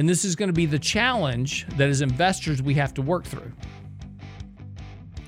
And 0.00 0.08
this 0.08 0.24
is 0.24 0.34
going 0.34 0.48
to 0.48 0.54
be 0.54 0.64
the 0.64 0.78
challenge 0.78 1.66
that 1.76 1.90
as 1.90 2.00
investors 2.00 2.62
we 2.62 2.72
have 2.72 2.94
to 2.94 3.02
work 3.02 3.22
through. 3.22 3.52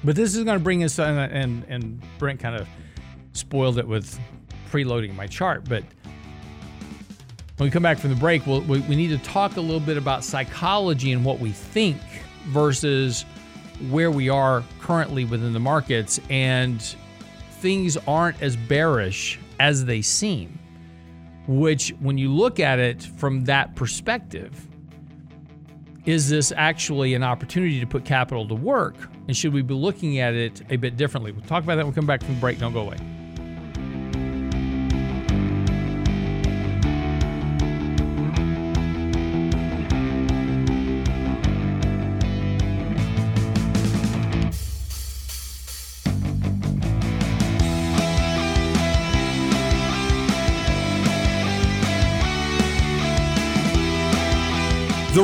But 0.02 0.16
this 0.16 0.34
is 0.34 0.44
going 0.44 0.58
to 0.58 0.64
bring 0.64 0.82
us 0.82 0.98
and 0.98 1.62
and, 1.68 2.02
Brent 2.18 2.40
kind 2.40 2.56
of 2.56 2.66
spoiled 3.34 3.76
it 3.76 3.86
with 3.86 4.18
preloading 4.70 5.14
my 5.14 5.26
chart, 5.26 5.68
but 5.68 5.84
when 7.58 7.66
we 7.66 7.70
come 7.70 7.82
back 7.82 7.98
from 7.98 8.08
the 8.08 8.16
break, 8.16 8.46
we'll, 8.46 8.62
we, 8.62 8.80
we 8.80 8.96
need 8.96 9.08
to 9.08 9.18
talk 9.18 9.58
a 9.58 9.60
little 9.60 9.78
bit 9.78 9.98
about 9.98 10.24
psychology 10.24 11.12
and 11.12 11.22
what 11.22 11.38
we 11.38 11.50
think 11.50 12.00
versus 12.46 13.26
where 13.90 14.10
we 14.10 14.30
are 14.30 14.64
currently 14.80 15.26
within 15.26 15.52
the 15.52 15.60
markets. 15.60 16.18
And 16.30 16.80
things 17.60 17.98
aren't 18.08 18.40
as 18.40 18.56
bearish 18.56 19.38
as 19.60 19.84
they 19.84 20.00
seem, 20.00 20.58
which, 21.46 21.90
when 22.00 22.18
you 22.18 22.32
look 22.32 22.60
at 22.60 22.78
it 22.78 23.02
from 23.02 23.44
that 23.44 23.74
perspective, 23.74 24.68
is 26.04 26.28
this 26.28 26.52
actually 26.56 27.14
an 27.14 27.22
opportunity 27.22 27.78
to 27.80 27.86
put 27.86 28.04
capital 28.04 28.46
to 28.48 28.54
work? 28.54 28.96
And 29.28 29.36
should 29.36 29.52
we 29.52 29.62
be 29.62 29.74
looking 29.74 30.18
at 30.18 30.34
it 30.34 30.62
a 30.70 30.76
bit 30.76 30.96
differently? 30.96 31.32
We'll 31.32 31.42
talk 31.42 31.62
about 31.62 31.76
that 31.76 31.84
when 31.84 31.92
we 31.92 31.94
come 31.94 32.06
back 32.06 32.22
from 32.22 32.38
break. 32.40 32.58
Don't 32.58 32.72
go 32.72 32.80
away. 32.80 32.96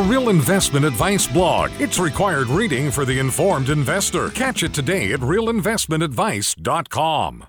Real 0.08 0.30
Investment 0.30 0.86
Advice 0.86 1.26
blog. 1.26 1.70
It's 1.78 1.98
required 1.98 2.46
reading 2.46 2.90
for 2.90 3.04
the 3.04 3.18
informed 3.18 3.68
investor. 3.68 4.30
Catch 4.30 4.62
it 4.62 4.72
today 4.72 5.12
at 5.12 5.20
realinvestmentadvice.com. 5.20 7.44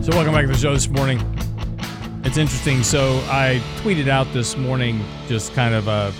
So, 0.00 0.12
welcome 0.12 0.32
back 0.32 0.42
to 0.42 0.48
the 0.52 0.56
show 0.56 0.72
this 0.72 0.88
morning. 0.88 1.43
It's 2.24 2.38
interesting. 2.38 2.82
So 2.82 3.18
I 3.28 3.60
tweeted 3.82 4.08
out 4.08 4.26
this 4.32 4.56
morning 4.56 5.04
just 5.28 5.52
kind 5.52 5.74
of 5.74 5.88
a 5.88 6.10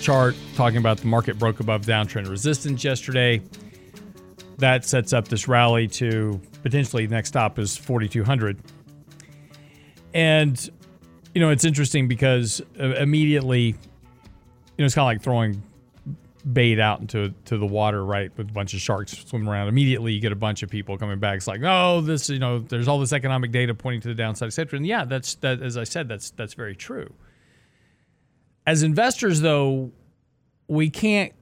chart 0.00 0.34
talking 0.54 0.78
about 0.78 0.96
the 0.96 1.06
market 1.06 1.38
broke 1.38 1.60
above 1.60 1.82
downtrend 1.82 2.30
resistance 2.30 2.82
yesterday. 2.82 3.42
That 4.56 4.86
sets 4.86 5.12
up 5.12 5.28
this 5.28 5.46
rally 5.46 5.86
to 5.88 6.40
potentially 6.62 7.06
next 7.06 7.28
stop 7.28 7.58
is 7.58 7.76
4200. 7.76 8.58
And 10.14 10.70
you 11.34 11.42
know, 11.42 11.50
it's 11.50 11.66
interesting 11.66 12.08
because 12.08 12.62
uh, 12.80 12.94
immediately 12.94 13.66
you 13.66 13.74
know, 14.78 14.86
it's 14.86 14.94
kind 14.94 15.02
of 15.02 15.06
like 15.08 15.22
throwing 15.22 15.62
bait 16.52 16.78
out 16.78 17.00
into 17.00 17.34
to 17.44 17.58
the 17.58 17.66
water, 17.66 18.04
right, 18.04 18.30
with 18.36 18.50
a 18.50 18.52
bunch 18.52 18.74
of 18.74 18.80
sharks 18.80 19.16
swimming 19.26 19.48
around. 19.48 19.68
Immediately, 19.68 20.12
you 20.12 20.20
get 20.20 20.32
a 20.32 20.36
bunch 20.36 20.62
of 20.62 20.70
people 20.70 20.96
coming 20.96 21.18
back. 21.18 21.36
It's 21.36 21.46
like, 21.46 21.60
oh, 21.64 22.00
this, 22.00 22.30
you 22.30 22.38
know, 22.38 22.60
there's 22.60 22.88
all 22.88 22.98
this 22.98 23.12
economic 23.12 23.52
data 23.52 23.74
pointing 23.74 24.00
to 24.02 24.08
the 24.08 24.14
downside, 24.14 24.46
et 24.48 24.50
cetera. 24.50 24.76
And 24.76 24.86
yeah, 24.86 25.04
that's 25.04 25.34
that. 25.36 25.62
As 25.62 25.76
I 25.76 25.84
said, 25.84 26.08
that's 26.08 26.30
that's 26.30 26.54
very 26.54 26.76
true. 26.76 27.12
As 28.66 28.82
investors, 28.82 29.40
though, 29.40 29.92
we 30.68 30.90
can't 30.90 31.32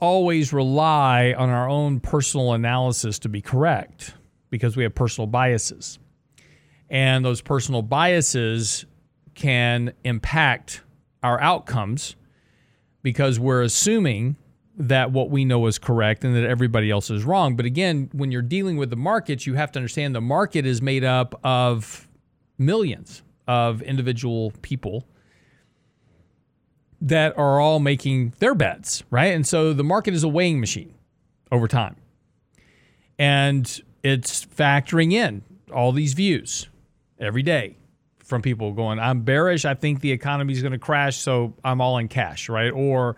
always 0.00 0.52
rely 0.52 1.34
on 1.36 1.48
our 1.48 1.68
own 1.68 2.00
personal 2.00 2.52
analysis 2.52 3.18
to 3.20 3.28
be 3.28 3.40
correct 3.40 4.14
because 4.50 4.76
we 4.76 4.82
have 4.82 4.94
personal 4.94 5.26
biases, 5.26 5.98
and 6.90 7.24
those 7.24 7.40
personal 7.40 7.82
biases 7.82 8.84
can 9.34 9.92
impact 10.04 10.82
our 11.22 11.40
outcomes 11.40 12.16
because 13.06 13.38
we're 13.38 13.62
assuming 13.62 14.34
that 14.76 15.12
what 15.12 15.30
we 15.30 15.44
know 15.44 15.68
is 15.68 15.78
correct 15.78 16.24
and 16.24 16.34
that 16.34 16.42
everybody 16.42 16.90
else 16.90 17.08
is 17.08 17.22
wrong. 17.22 17.54
But 17.54 17.64
again, 17.64 18.10
when 18.12 18.32
you're 18.32 18.42
dealing 18.42 18.76
with 18.78 18.90
the 18.90 18.96
markets, 18.96 19.46
you 19.46 19.54
have 19.54 19.70
to 19.70 19.78
understand 19.78 20.12
the 20.12 20.20
market 20.20 20.66
is 20.66 20.82
made 20.82 21.04
up 21.04 21.38
of 21.44 22.08
millions 22.58 23.22
of 23.46 23.80
individual 23.80 24.52
people 24.60 25.06
that 27.00 27.38
are 27.38 27.60
all 27.60 27.78
making 27.78 28.34
their 28.40 28.56
bets, 28.56 29.04
right? 29.08 29.32
And 29.32 29.46
so 29.46 29.72
the 29.72 29.84
market 29.84 30.12
is 30.12 30.24
a 30.24 30.28
weighing 30.28 30.58
machine 30.58 30.92
over 31.52 31.68
time. 31.68 31.94
And 33.20 33.82
it's 34.02 34.44
factoring 34.44 35.12
in 35.12 35.44
all 35.72 35.92
these 35.92 36.14
views 36.14 36.66
every 37.20 37.44
day 37.44 37.76
from 38.26 38.42
people 38.42 38.72
going, 38.72 38.98
I'm 38.98 39.22
bearish. 39.22 39.64
I 39.64 39.74
think 39.74 40.00
the 40.00 40.10
economy 40.10 40.52
is 40.52 40.60
going 40.60 40.72
to 40.72 40.78
crash, 40.78 41.16
so 41.16 41.54
I'm 41.64 41.80
all 41.80 41.96
in 41.98 42.08
cash, 42.08 42.48
right? 42.48 42.70
Or 42.70 43.16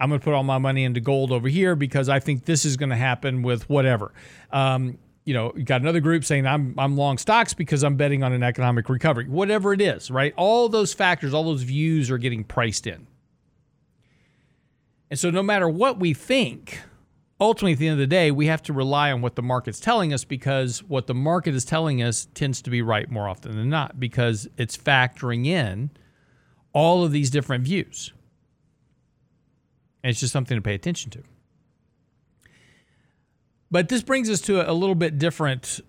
I'm 0.00 0.08
going 0.08 0.18
to 0.18 0.24
put 0.24 0.34
all 0.34 0.42
my 0.42 0.58
money 0.58 0.84
into 0.84 1.00
gold 1.00 1.30
over 1.30 1.46
here 1.46 1.76
because 1.76 2.08
I 2.08 2.20
think 2.20 2.46
this 2.46 2.64
is 2.64 2.76
going 2.76 2.88
to 2.88 2.96
happen 2.96 3.42
with 3.42 3.68
whatever. 3.68 4.12
Um, 4.50 4.98
you 5.24 5.34
know, 5.34 5.52
you 5.56 5.64
got 5.64 5.82
another 5.82 6.00
group 6.00 6.24
saying 6.24 6.46
I'm 6.46 6.74
I'm 6.78 6.96
long 6.96 7.18
stocks 7.18 7.52
because 7.52 7.82
I'm 7.82 7.96
betting 7.96 8.22
on 8.22 8.32
an 8.32 8.42
economic 8.42 8.88
recovery. 8.88 9.26
Whatever 9.28 9.72
it 9.72 9.80
is, 9.80 10.10
right? 10.10 10.32
All 10.36 10.68
those 10.68 10.94
factors, 10.94 11.34
all 11.34 11.44
those 11.44 11.62
views 11.62 12.10
are 12.10 12.18
getting 12.18 12.44
priced 12.44 12.86
in. 12.86 13.06
And 15.10 15.18
so 15.18 15.30
no 15.30 15.42
matter 15.42 15.68
what 15.68 15.98
we 15.98 16.14
think, 16.14 16.80
ultimately 17.40 17.72
at 17.72 17.78
the 17.78 17.88
end 17.88 17.94
of 17.94 17.98
the 17.98 18.06
day, 18.06 18.30
we 18.30 18.46
have 18.46 18.62
to 18.62 18.72
rely 18.72 19.12
on 19.12 19.20
what 19.20 19.36
the 19.36 19.42
market's 19.42 19.80
telling 19.80 20.12
us 20.12 20.24
because 20.24 20.82
what 20.82 21.06
the 21.06 21.14
market 21.14 21.54
is 21.54 21.64
telling 21.64 22.02
us 22.02 22.28
tends 22.34 22.62
to 22.62 22.70
be 22.70 22.82
right 22.82 23.10
more 23.10 23.28
often 23.28 23.56
than 23.56 23.68
not 23.68 24.00
because 24.00 24.48
it's 24.56 24.76
factoring 24.76 25.46
in 25.46 25.90
all 26.72 27.04
of 27.04 27.12
these 27.12 27.30
different 27.30 27.64
views. 27.64 28.12
And 30.02 30.10
it's 30.10 30.20
just 30.20 30.32
something 30.32 30.56
to 30.56 30.62
pay 30.62 30.74
attention 30.74 31.10
to. 31.12 31.22
But 33.70 33.88
this 33.88 34.02
brings 34.02 34.30
us 34.30 34.40
to 34.42 34.68
a 34.68 34.72
little 34.72 34.94
bit 34.94 35.18
different 35.18 35.80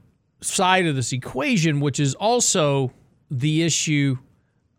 side 0.42 0.86
of 0.86 0.96
this 0.96 1.14
equation, 1.14 1.80
which 1.80 2.00
is 2.00 2.16
also 2.16 2.92
the 3.30 3.64
issue 3.64 4.18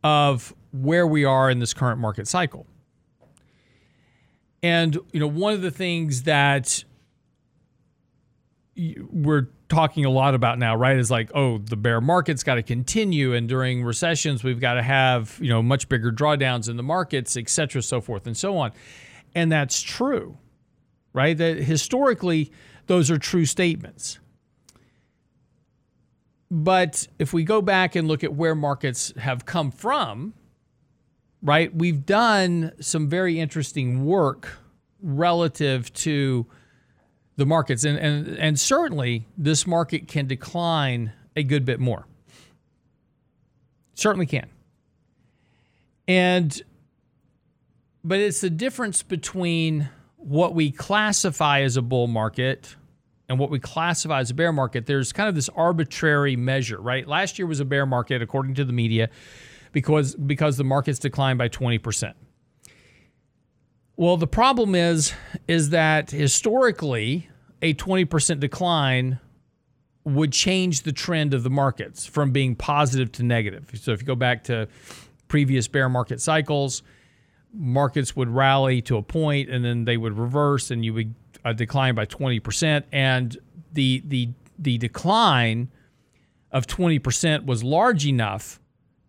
of 0.03 0.55
where 0.73 1.07
we 1.07 1.25
are 1.25 1.51
in 1.51 1.59
this 1.59 1.73
current 1.75 2.01
market 2.01 2.27
cycle. 2.27 2.67
And 4.63 4.99
you 5.13 5.21
know, 5.21 5.27
one 5.27 5.55
of 5.55 5.63
the 5.63 5.71
things 5.71 6.25
that 6.25 6.85
we're 9.11 9.49
talking 9.69 10.05
a 10.05 10.11
lot 10.11 10.35
about 10.35 10.59
now, 10.59 10.75
right? 10.75 10.97
Is 10.97 11.11
like, 11.11 11.31
oh, 11.35 11.59
the 11.59 11.77
bear 11.77 12.01
market's 12.01 12.43
got 12.43 12.57
to 12.57 12.63
continue, 12.63 13.35
and 13.35 13.49
during 13.49 13.85
recessions, 13.85 14.43
we've 14.43 14.61
got 14.61 14.75
to 14.75 14.83
have 14.83 15.39
you 15.41 15.49
know 15.49 15.63
much 15.63 15.89
bigger 15.89 16.11
drawdowns 16.11 16.69
in 16.69 16.77
the 16.77 16.83
markets, 16.83 17.37
et 17.37 17.49
cetera, 17.49 17.83
so 17.83 18.01
forth 18.01 18.27
and 18.27 18.37
so 18.37 18.57
on, 18.57 18.73
and 19.35 19.51
that's 19.53 19.81
true, 19.83 20.39
right? 21.13 21.37
That 21.37 21.59
historically, 21.59 22.51
those 22.87 23.11
are 23.11 23.19
true 23.19 23.45
statements. 23.45 24.19
But 26.51 27.07
if 27.19 27.33
we 27.33 27.45
go 27.45 27.61
back 27.61 27.95
and 27.95 28.09
look 28.09 28.25
at 28.25 28.33
where 28.35 28.55
markets 28.55 29.13
have 29.19 29.45
come 29.45 29.71
from, 29.71 30.33
right, 31.43 31.75
we've 31.75 32.05
done 32.05 32.73
some 32.81 33.09
very 33.09 33.39
interesting 33.39 34.05
work 34.05 34.59
relative 35.01 35.93
to 35.95 36.47
the 37.37 37.47
markets. 37.47 37.85
And, 37.85 37.99
and, 37.99 38.37
and 38.39 38.59
certainly 38.59 39.27
this 39.37 39.67
market 39.67 40.09
can 40.09 40.27
decline 40.27 41.13
a 41.37 41.43
good 41.43 41.65
bit 41.65 41.79
more. 41.81 42.07
Certainly 43.95 44.27
can. 44.27 44.49
And, 46.09 46.63
but 48.03 48.19
it's 48.19 48.41
the 48.41 48.51
difference 48.51 49.03
between 49.03 49.89
what 50.17 50.55
we 50.55 50.71
classify 50.71 51.61
as 51.61 51.77
a 51.77 51.83
bull 51.83 52.07
market 52.07 52.77
and 53.29 53.39
what 53.39 53.51
we 53.51 53.61
classify 53.61 54.21
as 54.21 54.31
a 54.31 54.35
bear 54.35 54.53
market. 54.53 54.87
There's 54.87 55.13
kind 55.13 55.29
of 55.29 55.35
this 55.35 55.49
arbitrary 55.51 56.35
measure, 56.35 56.81
right? 56.81 57.07
Last 57.07 57.39
year 57.39 57.47
was 57.47 57.61
a 57.61 57.65
bear 57.65 57.87
market, 57.87 58.23
according 58.23 58.55
to 58.55 58.65
the 58.65 58.73
media, 58.73 59.11
because, 59.73 60.15
because 60.15 60.57
the 60.57 60.65
markets 60.65 60.99
declined 60.99 61.39
by 61.39 61.49
20%. 61.49 62.15
Well, 63.97 64.17
the 64.17 64.29
problem 64.29 64.77
is 64.77 65.13
is 65.49 65.71
that 65.71 66.13
historically 66.13 67.29
a 67.61 67.75
20% 67.75 68.39
decline 68.39 69.19
would 70.05 70.33
change 70.33 70.83
the 70.83 70.93
trend 70.93 71.35
of 71.35 71.43
the 71.43 71.51
markets 71.51 72.07
from 72.07 72.31
being 72.31 72.55
positive 72.55 73.11
to 73.13 73.23
negative. 73.25 73.71
So 73.75 73.93
if 73.93 74.01
you 74.01 74.07
go 74.07 74.15
back 74.15 74.45
to 74.45 74.69
previous 75.27 75.67
bear 75.69 75.89
market 75.89 76.21
cycles, 76.21 76.83
markets 77.53 78.15
would 78.15 78.29
rally 78.29 78.81
to 78.83 78.97
a 78.97 79.03
point 79.03 79.51
and 79.51 79.65
then 79.65 79.85
they 79.85 79.97
would 79.97 80.17
reverse 80.17 80.71
and 80.71 80.85
you 80.85 80.95
would 80.95 81.15
uh, 81.45 81.53
decline 81.53 81.95
by 81.95 82.07
20% 82.07 82.85
and 82.93 83.37
the 83.73 84.03
the 84.07 84.31
the 84.59 84.77
decline 84.79 85.71
of 86.51 86.67
20% 86.67 87.47
was 87.47 87.63
large 87.63 88.07
enough 88.07 88.61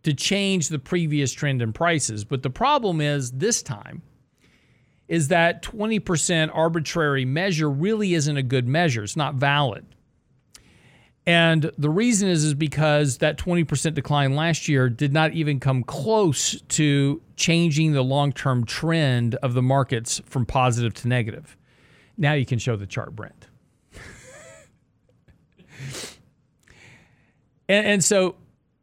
to 0.04 0.14
change 0.14 0.70
the 0.70 0.80
previous 0.80 1.32
trend 1.32 1.62
in 1.62 1.74
prices. 1.74 2.24
But 2.24 2.44
the 2.44 2.50
problem 2.50 3.02
is 3.02 3.32
this 3.32 3.62
time 3.62 4.02
is 5.08 5.28
that 5.30 5.64
20% 5.64 6.52
arbitrary 6.54 7.26
measure 7.26 7.70
really 7.70 8.14
isn't 8.14 8.38
a 8.38 8.44
good 8.44 8.68
measure. 8.68 9.04
It's 9.04 9.18
not 9.18 9.36
valid. 9.36 9.86
And 11.26 11.72
the 11.78 11.90
reason 11.90 12.30
is, 12.30 12.44
is 12.44 12.54
because 12.54 13.18
that 13.18 13.38
20% 13.38 13.94
decline 13.94 14.36
last 14.36 14.68
year 14.68 14.90
did 14.90 15.14
not 15.14 15.34
even 15.34 15.60
come 15.60 15.84
close 15.84 16.60
to 16.62 17.22
changing 17.36 17.92
the 17.94 18.04
long 18.04 18.32
term 18.32 18.66
trend 18.66 19.36
of 19.36 19.54
the 19.54 19.62
markets 19.62 20.22
from 20.26 20.46
positive 20.46 20.94
to 20.96 21.08
negative. 21.08 21.56
Now 22.18 22.34
you 22.34 22.46
can 22.46 22.58
show 22.60 22.76
the 22.76 22.88
chart, 22.88 23.16
Brent. 23.16 23.48
and, 27.70 27.86
and 27.86 28.04
so 28.04 28.36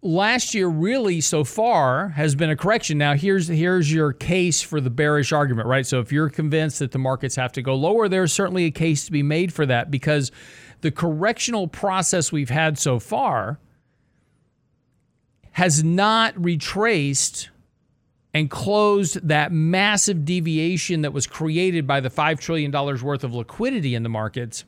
last 0.02 0.54
year 0.54 0.68
really 0.68 1.20
so 1.20 1.44
far 1.44 2.11
has 2.11 2.35
been 2.35 2.50
a 2.50 2.56
correction. 2.56 2.98
Now 2.98 3.14
here's 3.14 3.48
here's 3.48 3.92
your 3.92 4.12
case 4.12 4.62
for 4.62 4.80
the 4.80 4.90
bearish 4.90 5.32
argument, 5.32 5.68
right? 5.68 5.87
So 5.87 6.00
if 6.00 6.12
you're 6.12 6.28
convinced 6.28 6.78
that 6.78 6.92
the 6.92 6.98
markets 6.98 7.37
have 7.37 7.52
to 7.52 7.62
go 7.62 7.74
lower, 7.74 8.09
there's 8.09 8.32
certainly 8.32 8.64
a 8.64 8.70
case 8.70 9.06
to 9.06 9.12
be 9.12 9.22
made 9.22 9.52
for 9.52 9.66
that 9.66 9.90
because 9.90 10.30
the 10.80 10.90
correctional 10.90 11.68
process 11.68 12.30
we've 12.30 12.50
had 12.50 12.78
so 12.78 12.98
far 12.98 13.59
has 15.52 15.82
not 15.82 16.38
retraced 16.42 17.50
and 18.35 18.50
closed 18.50 19.26
that 19.26 19.50
massive 19.50 20.26
deviation 20.26 21.00
that 21.00 21.14
was 21.14 21.26
created 21.26 21.87
by 21.87 22.00
the 22.00 22.11
$5 22.11 22.38
trillion 22.38 22.70
worth 22.70 23.24
of 23.24 23.35
liquidity 23.35 23.94
in 23.94 24.02
the 24.02 24.11
markets 24.11 24.66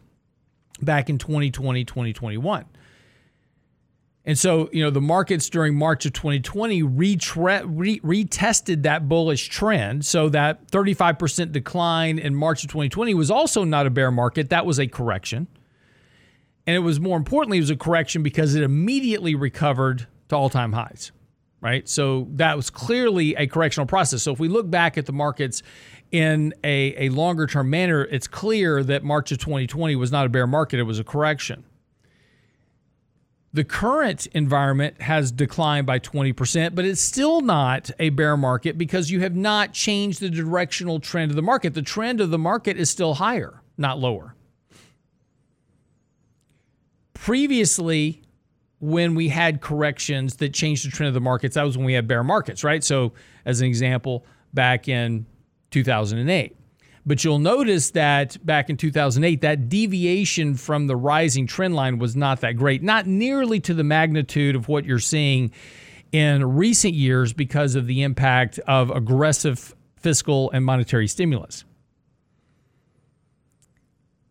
back 0.80 1.10
in 1.10 1.18
2020, 1.18 1.84
2021. 1.84 2.64
And 4.28 4.38
so, 4.38 4.68
you 4.74 4.84
know, 4.84 4.90
the 4.90 5.00
markets 5.00 5.48
during 5.48 5.74
March 5.74 6.04
of 6.04 6.12
2020 6.12 6.82
retre- 6.82 7.64
re- 7.66 7.98
retested 8.00 8.82
that 8.82 9.08
bullish 9.08 9.48
trend. 9.48 10.04
So 10.04 10.28
that 10.28 10.70
35% 10.70 11.50
decline 11.50 12.18
in 12.18 12.34
March 12.34 12.62
of 12.62 12.68
2020 12.68 13.14
was 13.14 13.30
also 13.30 13.64
not 13.64 13.86
a 13.86 13.90
bear 13.90 14.10
market. 14.10 14.50
That 14.50 14.66
was 14.66 14.78
a 14.78 14.86
correction. 14.86 15.46
And 16.66 16.76
it 16.76 16.80
was 16.80 17.00
more 17.00 17.16
importantly, 17.16 17.56
it 17.56 17.62
was 17.62 17.70
a 17.70 17.76
correction 17.76 18.22
because 18.22 18.54
it 18.54 18.62
immediately 18.62 19.34
recovered 19.34 20.06
to 20.28 20.36
all 20.36 20.50
time 20.50 20.74
highs, 20.74 21.10
right? 21.62 21.88
So 21.88 22.28
that 22.32 22.54
was 22.54 22.68
clearly 22.68 23.34
a 23.34 23.46
correctional 23.46 23.86
process. 23.86 24.22
So 24.22 24.32
if 24.32 24.38
we 24.38 24.48
look 24.48 24.68
back 24.68 24.98
at 24.98 25.06
the 25.06 25.12
markets 25.14 25.62
in 26.10 26.52
a, 26.62 27.06
a 27.06 27.08
longer 27.08 27.46
term 27.46 27.70
manner, 27.70 28.04
it's 28.04 28.26
clear 28.26 28.84
that 28.84 29.02
March 29.02 29.32
of 29.32 29.38
2020 29.38 29.96
was 29.96 30.12
not 30.12 30.26
a 30.26 30.28
bear 30.28 30.46
market, 30.46 30.80
it 30.80 30.82
was 30.82 30.98
a 30.98 31.04
correction. 31.04 31.64
The 33.52 33.64
current 33.64 34.26
environment 34.28 35.00
has 35.00 35.32
declined 35.32 35.86
by 35.86 35.98
20%, 35.98 36.74
but 36.74 36.84
it's 36.84 37.00
still 37.00 37.40
not 37.40 37.90
a 37.98 38.10
bear 38.10 38.36
market 38.36 38.76
because 38.76 39.10
you 39.10 39.20
have 39.20 39.34
not 39.34 39.72
changed 39.72 40.20
the 40.20 40.28
directional 40.28 41.00
trend 41.00 41.30
of 41.30 41.36
the 41.36 41.42
market. 41.42 41.72
The 41.72 41.82
trend 41.82 42.20
of 42.20 42.30
the 42.30 42.38
market 42.38 42.76
is 42.76 42.90
still 42.90 43.14
higher, 43.14 43.62
not 43.78 43.98
lower. 43.98 44.34
Previously, 47.14 48.22
when 48.80 49.14
we 49.14 49.28
had 49.28 49.60
corrections 49.60 50.36
that 50.36 50.52
changed 50.52 50.86
the 50.86 50.90
trend 50.90 51.08
of 51.08 51.14
the 51.14 51.20
markets, 51.20 51.54
that 51.54 51.62
was 51.62 51.76
when 51.76 51.86
we 51.86 51.94
had 51.94 52.06
bear 52.06 52.22
markets, 52.22 52.62
right? 52.62 52.84
So, 52.84 53.14
as 53.46 53.60
an 53.60 53.66
example, 53.66 54.26
back 54.52 54.88
in 54.88 55.26
2008. 55.70 56.57
But 57.08 57.24
you'll 57.24 57.38
notice 57.38 57.92
that 57.92 58.36
back 58.44 58.68
in 58.68 58.76
2008, 58.76 59.40
that 59.40 59.70
deviation 59.70 60.54
from 60.56 60.88
the 60.88 60.94
rising 60.94 61.46
trend 61.46 61.74
line 61.74 61.98
was 61.98 62.14
not 62.14 62.42
that 62.42 62.52
great, 62.52 62.82
not 62.82 63.06
nearly 63.06 63.60
to 63.60 63.72
the 63.72 63.82
magnitude 63.82 64.54
of 64.54 64.68
what 64.68 64.84
you're 64.84 64.98
seeing 64.98 65.50
in 66.12 66.56
recent 66.56 66.92
years 66.92 67.32
because 67.32 67.76
of 67.76 67.86
the 67.86 68.02
impact 68.02 68.58
of 68.66 68.90
aggressive 68.90 69.74
fiscal 69.96 70.50
and 70.50 70.66
monetary 70.66 71.08
stimulus. 71.08 71.64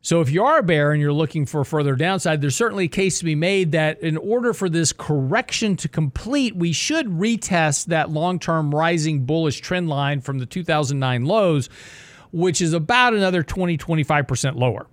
So, 0.01 0.21
if 0.21 0.29
you 0.29 0.43
are 0.43 0.59
a 0.59 0.63
bear 0.63 0.91
and 0.91 1.01
you're 1.01 1.11
looking 1.11 1.47
for 1.47 1.65
further 1.65 1.95
downside, 1.95 2.41
there's 2.41 2.55
certainly 2.55 2.85
a 2.85 2.89
case 2.89 3.17
to 3.17 3.25
be 3.25 3.33
made 3.33 3.71
that 3.71 3.99
in 4.01 4.17
order 4.17 4.53
for 4.53 4.69
this 4.69 4.93
correction 4.93 5.75
to 5.77 5.89
complete, 5.89 6.55
we 6.55 6.73
should 6.73 7.07
retest 7.07 7.87
that 7.87 8.11
long 8.11 8.37
term 8.37 8.73
rising 8.73 9.25
bullish 9.25 9.61
trend 9.61 9.89
line 9.89 10.21
from 10.21 10.37
the 10.37 10.45
2009 10.45 11.25
lows 11.25 11.69
which 12.31 12.61
is 12.61 12.73
about 12.73 13.13
another 13.13 13.43
20, 13.43 13.77
25% 13.77 14.55
lower. 14.55 14.87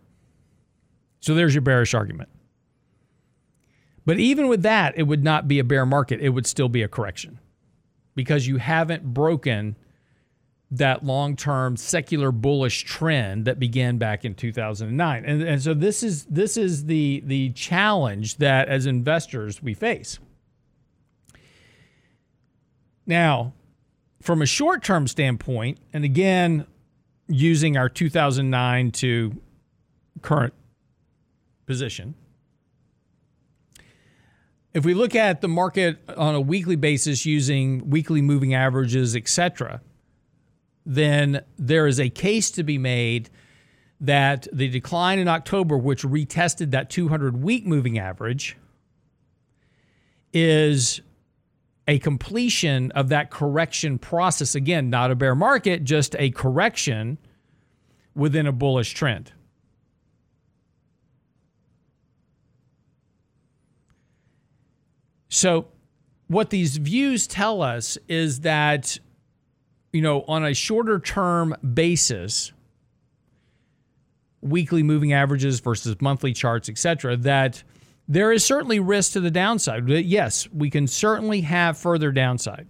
So 1.20 1.34
there's 1.34 1.54
your 1.54 1.62
bearish 1.62 1.94
argument. 1.94 2.28
But 4.06 4.18
even 4.18 4.48
with 4.48 4.62
that, 4.62 4.94
it 4.96 5.04
would 5.04 5.24
not 5.24 5.48
be 5.48 5.58
a 5.58 5.64
bear 5.64 5.86
market. 5.86 6.20
It 6.20 6.30
would 6.30 6.46
still 6.46 6.68
be 6.68 6.82
a 6.82 6.88
correction 6.88 7.38
because 8.14 8.46
you 8.46 8.58
haven't 8.58 9.14
broken 9.14 9.76
that 10.70 11.04
long 11.04 11.36
term 11.36 11.76
secular 11.76 12.32
bullish 12.32 12.84
trend 12.84 13.44
that 13.44 13.58
began 13.58 13.96
back 13.96 14.24
in 14.24 14.34
2009. 14.34 15.24
And, 15.24 15.42
and 15.42 15.62
so 15.62 15.72
this 15.72 16.02
is, 16.02 16.24
this 16.24 16.56
is 16.56 16.86
the, 16.86 17.22
the 17.24 17.50
challenge 17.50 18.36
that 18.38 18.68
as 18.68 18.86
investors 18.86 19.62
we 19.62 19.74
face. 19.74 20.18
Now, 23.06 23.52
from 24.20 24.42
a 24.42 24.46
short 24.46 24.82
term 24.82 25.06
standpoint, 25.06 25.78
and 25.92 26.04
again, 26.04 26.66
using 27.28 27.76
our 27.76 27.88
2009 27.88 28.90
to 28.92 29.40
current 30.22 30.54
position. 31.66 32.14
If 34.72 34.84
we 34.84 34.92
look 34.92 35.14
at 35.14 35.40
the 35.40 35.48
market 35.48 35.98
on 36.16 36.34
a 36.34 36.40
weekly 36.40 36.76
basis 36.76 37.24
using 37.24 37.88
weekly 37.88 38.20
moving 38.20 38.54
averages, 38.54 39.14
etc., 39.14 39.80
then 40.84 41.42
there 41.56 41.86
is 41.86 42.00
a 42.00 42.10
case 42.10 42.50
to 42.50 42.62
be 42.62 42.76
made 42.76 43.30
that 44.00 44.48
the 44.52 44.68
decline 44.68 45.18
in 45.18 45.28
October, 45.28 45.78
which 45.78 46.02
retested 46.02 46.72
that 46.72 46.90
200 46.90 47.42
week 47.42 47.64
moving 47.64 47.98
average, 47.98 48.56
is 50.32 51.00
a 51.86 51.98
completion 51.98 52.90
of 52.92 53.08
that 53.10 53.30
correction 53.30 53.98
process. 53.98 54.54
Again, 54.54 54.90
not 54.90 55.10
a 55.10 55.14
bear 55.14 55.34
market, 55.34 55.84
just 55.84 56.16
a 56.18 56.30
correction 56.30 57.18
within 58.14 58.46
a 58.46 58.52
bullish 58.52 58.94
trend. 58.94 59.32
So, 65.28 65.66
what 66.28 66.50
these 66.50 66.76
views 66.76 67.26
tell 67.26 67.60
us 67.60 67.98
is 68.08 68.40
that, 68.40 68.98
you 69.92 70.00
know, 70.00 70.22
on 70.28 70.44
a 70.44 70.54
shorter 70.54 71.00
term 71.00 71.54
basis, 71.74 72.52
weekly 74.40 74.82
moving 74.82 75.12
averages 75.12 75.60
versus 75.60 75.96
monthly 76.00 76.32
charts, 76.32 76.68
etc., 76.68 77.16
that 77.16 77.64
there 78.06 78.32
is 78.32 78.44
certainly 78.44 78.80
risk 78.80 79.12
to 79.12 79.20
the 79.20 79.30
downside. 79.30 79.88
Yes, 79.88 80.48
we 80.52 80.70
can 80.70 80.86
certainly 80.86 81.42
have 81.42 81.78
further 81.78 82.12
downside. 82.12 82.66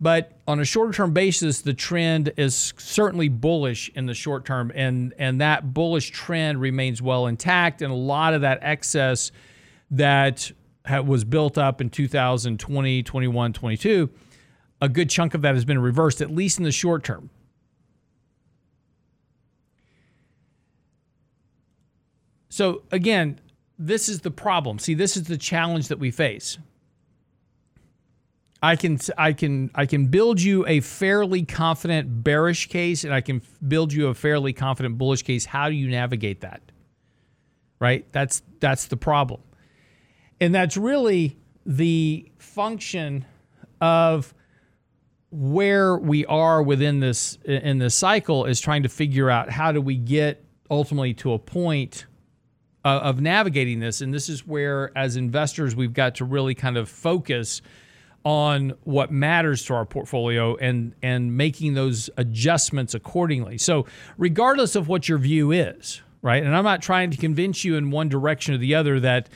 But 0.00 0.38
on 0.48 0.60
a 0.60 0.64
shorter 0.64 0.92
term 0.92 1.12
basis, 1.12 1.60
the 1.60 1.74
trend 1.74 2.32
is 2.36 2.72
certainly 2.78 3.28
bullish 3.28 3.90
in 3.94 4.06
the 4.06 4.14
short 4.14 4.46
term, 4.46 4.72
and, 4.74 5.14
and 5.18 5.40
that 5.42 5.74
bullish 5.74 6.10
trend 6.10 6.60
remains 6.60 7.02
well 7.02 7.26
intact. 7.26 7.82
And 7.82 7.92
a 7.92 7.96
lot 7.96 8.32
of 8.32 8.40
that 8.40 8.60
excess 8.62 9.30
that 9.90 10.52
was 11.04 11.24
built 11.24 11.58
up 11.58 11.80
in 11.82 11.90
2020, 11.90 13.02
21, 13.02 13.52
22, 13.52 14.10
a 14.80 14.88
good 14.88 15.10
chunk 15.10 15.34
of 15.34 15.42
that 15.42 15.54
has 15.54 15.66
been 15.66 15.78
reversed, 15.78 16.22
at 16.22 16.30
least 16.30 16.58
in 16.58 16.64
the 16.64 16.72
short 16.72 17.04
term. 17.04 17.28
So, 22.50 22.82
again, 22.92 23.40
this 23.78 24.08
is 24.08 24.20
the 24.20 24.30
problem. 24.30 24.78
See, 24.78 24.92
this 24.92 25.16
is 25.16 25.24
the 25.24 25.38
challenge 25.38 25.88
that 25.88 25.98
we 25.98 26.10
face. 26.10 26.58
I 28.62 28.76
can 28.76 28.98
I 29.16 29.32
can 29.32 29.70
I 29.74 29.86
can 29.86 30.08
build 30.08 30.40
you 30.40 30.66
a 30.66 30.80
fairly 30.80 31.44
confident 31.44 32.22
bearish 32.22 32.68
case 32.68 33.04
and 33.04 33.14
I 33.14 33.22
can 33.22 33.40
build 33.66 33.90
you 33.92 34.08
a 34.08 34.14
fairly 34.14 34.52
confident 34.52 34.98
bullish 34.98 35.22
case. 35.22 35.46
How 35.46 35.70
do 35.70 35.74
you 35.74 35.88
navigate 35.88 36.42
that? 36.42 36.60
Right? 37.78 38.04
That's 38.12 38.42
that's 38.58 38.86
the 38.88 38.98
problem. 38.98 39.40
And 40.40 40.54
that's 40.54 40.76
really 40.76 41.38
the 41.64 42.30
function 42.36 43.24
of 43.80 44.34
where 45.30 45.96
we 45.96 46.26
are 46.26 46.62
within 46.62 47.00
this 47.00 47.38
in 47.46 47.78
this 47.78 47.94
cycle 47.94 48.44
is 48.44 48.60
trying 48.60 48.82
to 48.82 48.90
figure 48.90 49.30
out 49.30 49.48
how 49.48 49.72
do 49.72 49.80
we 49.80 49.96
get 49.96 50.44
ultimately 50.70 51.14
to 51.14 51.32
a 51.32 51.38
point 51.38 52.04
of, 52.84 53.02
of 53.02 53.20
navigating 53.20 53.80
this 53.80 54.00
and 54.00 54.12
this 54.12 54.28
is 54.28 54.46
where 54.46 54.96
as 54.96 55.16
investors 55.16 55.76
we've 55.76 55.92
got 55.92 56.14
to 56.16 56.24
really 56.24 56.54
kind 56.54 56.76
of 56.76 56.88
focus 56.88 57.62
on 58.24 58.74
what 58.84 59.10
matters 59.10 59.64
to 59.64 59.74
our 59.74 59.84
portfolio 59.84 60.56
and 60.56 60.94
and 61.02 61.36
making 61.36 61.74
those 61.74 62.10
adjustments 62.16 62.94
accordingly. 62.94 63.56
So 63.58 63.86
regardless 64.18 64.76
of 64.76 64.88
what 64.88 65.08
your 65.08 65.18
view 65.18 65.52
is, 65.52 66.02
right? 66.22 66.42
And 66.42 66.54
I'm 66.54 66.64
not 66.64 66.82
trying 66.82 67.10
to 67.12 67.16
convince 67.16 67.64
you 67.64 67.76
in 67.76 67.90
one 67.90 68.08
direction 68.08 68.54
or 68.54 68.58
the 68.58 68.74
other 68.74 69.00
that 69.00 69.28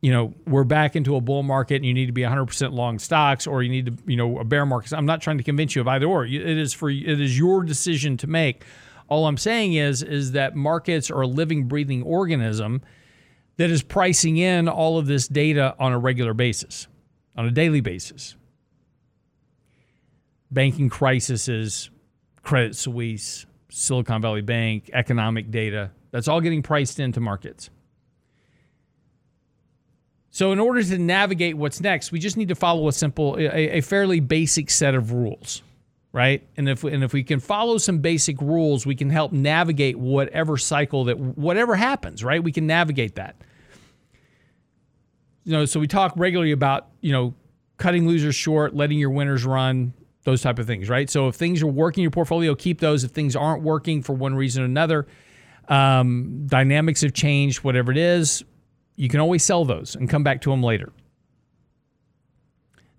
you 0.00 0.12
know 0.12 0.32
we're 0.46 0.64
back 0.64 0.94
into 0.94 1.16
a 1.16 1.20
bull 1.20 1.42
market 1.42 1.76
and 1.76 1.84
you 1.84 1.92
need 1.92 2.06
to 2.06 2.12
be 2.12 2.22
100% 2.22 2.72
long 2.72 2.98
stocks 2.98 3.46
or 3.46 3.62
you 3.62 3.68
need 3.68 3.86
to 3.86 3.96
you 4.06 4.16
know 4.16 4.38
a 4.38 4.44
bear 4.44 4.64
market. 4.64 4.92
I'm 4.92 5.06
not 5.06 5.20
trying 5.20 5.38
to 5.38 5.44
convince 5.44 5.74
you 5.74 5.80
of 5.80 5.88
either 5.88 6.06
or. 6.06 6.24
It 6.24 6.34
is 6.34 6.72
for 6.72 6.88
it 6.88 7.20
is 7.20 7.36
your 7.36 7.64
decision 7.64 8.16
to 8.18 8.26
make. 8.26 8.64
All 9.10 9.26
I'm 9.26 9.36
saying 9.36 9.74
is 9.74 10.02
is 10.02 10.32
that 10.32 10.56
markets 10.56 11.10
are 11.10 11.20
a 11.20 11.26
living 11.26 11.64
breathing 11.64 12.02
organism 12.02 12.80
that 13.58 13.70
is 13.70 13.82
pricing 13.82 14.38
in 14.38 14.68
all 14.68 14.96
of 14.96 15.06
this 15.06 15.28
data 15.28 15.74
on 15.78 15.92
a 15.92 15.98
regular 15.98 16.32
basis 16.32 16.86
on 17.36 17.46
a 17.46 17.50
daily 17.50 17.80
basis. 17.80 18.36
Banking 20.50 20.88
crises, 20.88 21.90
Credit 22.42 22.74
Suisse, 22.74 23.46
Silicon 23.70 24.20
Valley 24.20 24.42
Bank, 24.42 24.90
economic 24.92 25.50
data, 25.50 25.90
that's 26.10 26.28
all 26.28 26.40
getting 26.40 26.62
priced 26.62 26.98
into 26.98 27.20
markets. 27.20 27.70
So, 30.32 30.52
in 30.52 30.60
order 30.60 30.82
to 30.82 30.98
navigate 30.98 31.56
what's 31.56 31.80
next, 31.80 32.12
we 32.12 32.18
just 32.18 32.36
need 32.36 32.48
to 32.48 32.54
follow 32.54 32.88
a 32.88 32.92
simple, 32.92 33.36
a, 33.36 33.78
a 33.78 33.80
fairly 33.80 34.20
basic 34.20 34.70
set 34.70 34.94
of 34.94 35.12
rules, 35.12 35.62
right? 36.12 36.46
And 36.56 36.68
if 36.68 36.84
and 36.84 37.04
if 37.04 37.12
we 37.12 37.22
can 37.22 37.40
follow 37.40 37.78
some 37.78 37.98
basic 37.98 38.40
rules, 38.40 38.84
we 38.86 38.94
can 38.94 39.10
help 39.10 39.32
navigate 39.32 39.98
whatever 39.98 40.56
cycle 40.56 41.04
that 41.04 41.18
whatever 41.18 41.76
happens, 41.76 42.24
right? 42.24 42.42
We 42.42 42.52
can 42.52 42.66
navigate 42.66 43.16
that 43.16 43.36
you 45.44 45.52
know, 45.52 45.64
so 45.64 45.80
we 45.80 45.86
talk 45.86 46.12
regularly 46.16 46.52
about, 46.52 46.88
you 47.00 47.12
know, 47.12 47.34
cutting 47.76 48.06
losers 48.06 48.34
short, 48.34 48.74
letting 48.74 48.98
your 48.98 49.10
winners 49.10 49.44
run, 49.44 49.92
those 50.24 50.42
type 50.42 50.58
of 50.58 50.66
things, 50.66 50.88
right? 50.88 51.08
So 51.08 51.28
if 51.28 51.34
things 51.34 51.62
are 51.62 51.66
working 51.66 52.02
in 52.02 52.04
your 52.04 52.10
portfolio, 52.10 52.54
keep 52.54 52.80
those. 52.80 53.04
If 53.04 53.12
things 53.12 53.34
aren't 53.34 53.62
working 53.62 54.02
for 54.02 54.12
one 54.12 54.34
reason 54.34 54.62
or 54.62 54.66
another, 54.66 55.06
um, 55.68 56.46
dynamics 56.46 57.00
have 57.00 57.14
changed, 57.14 57.64
whatever 57.64 57.90
it 57.90 57.98
is, 57.98 58.44
you 58.96 59.08
can 59.08 59.20
always 59.20 59.42
sell 59.42 59.64
those 59.64 59.96
and 59.96 60.10
come 60.10 60.22
back 60.22 60.42
to 60.42 60.50
them 60.50 60.62
later. 60.62 60.92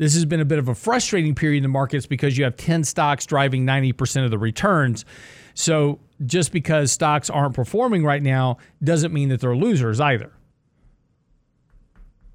This 0.01 0.15
has 0.15 0.25
been 0.25 0.39
a 0.39 0.45
bit 0.45 0.57
of 0.57 0.67
a 0.67 0.73
frustrating 0.73 1.35
period 1.35 1.57
in 1.57 1.61
the 1.61 1.69
markets 1.69 2.07
because 2.07 2.35
you 2.35 2.43
have 2.43 2.57
10 2.57 2.85
stocks 2.85 3.23
driving 3.27 3.67
90% 3.67 4.25
of 4.25 4.31
the 4.31 4.39
returns. 4.39 5.05
So 5.53 5.99
just 6.25 6.51
because 6.51 6.91
stocks 6.91 7.29
aren't 7.29 7.53
performing 7.53 8.03
right 8.03 8.23
now 8.23 8.57
doesn't 8.83 9.13
mean 9.13 9.29
that 9.29 9.41
they're 9.41 9.55
losers 9.55 9.99
either. 9.99 10.31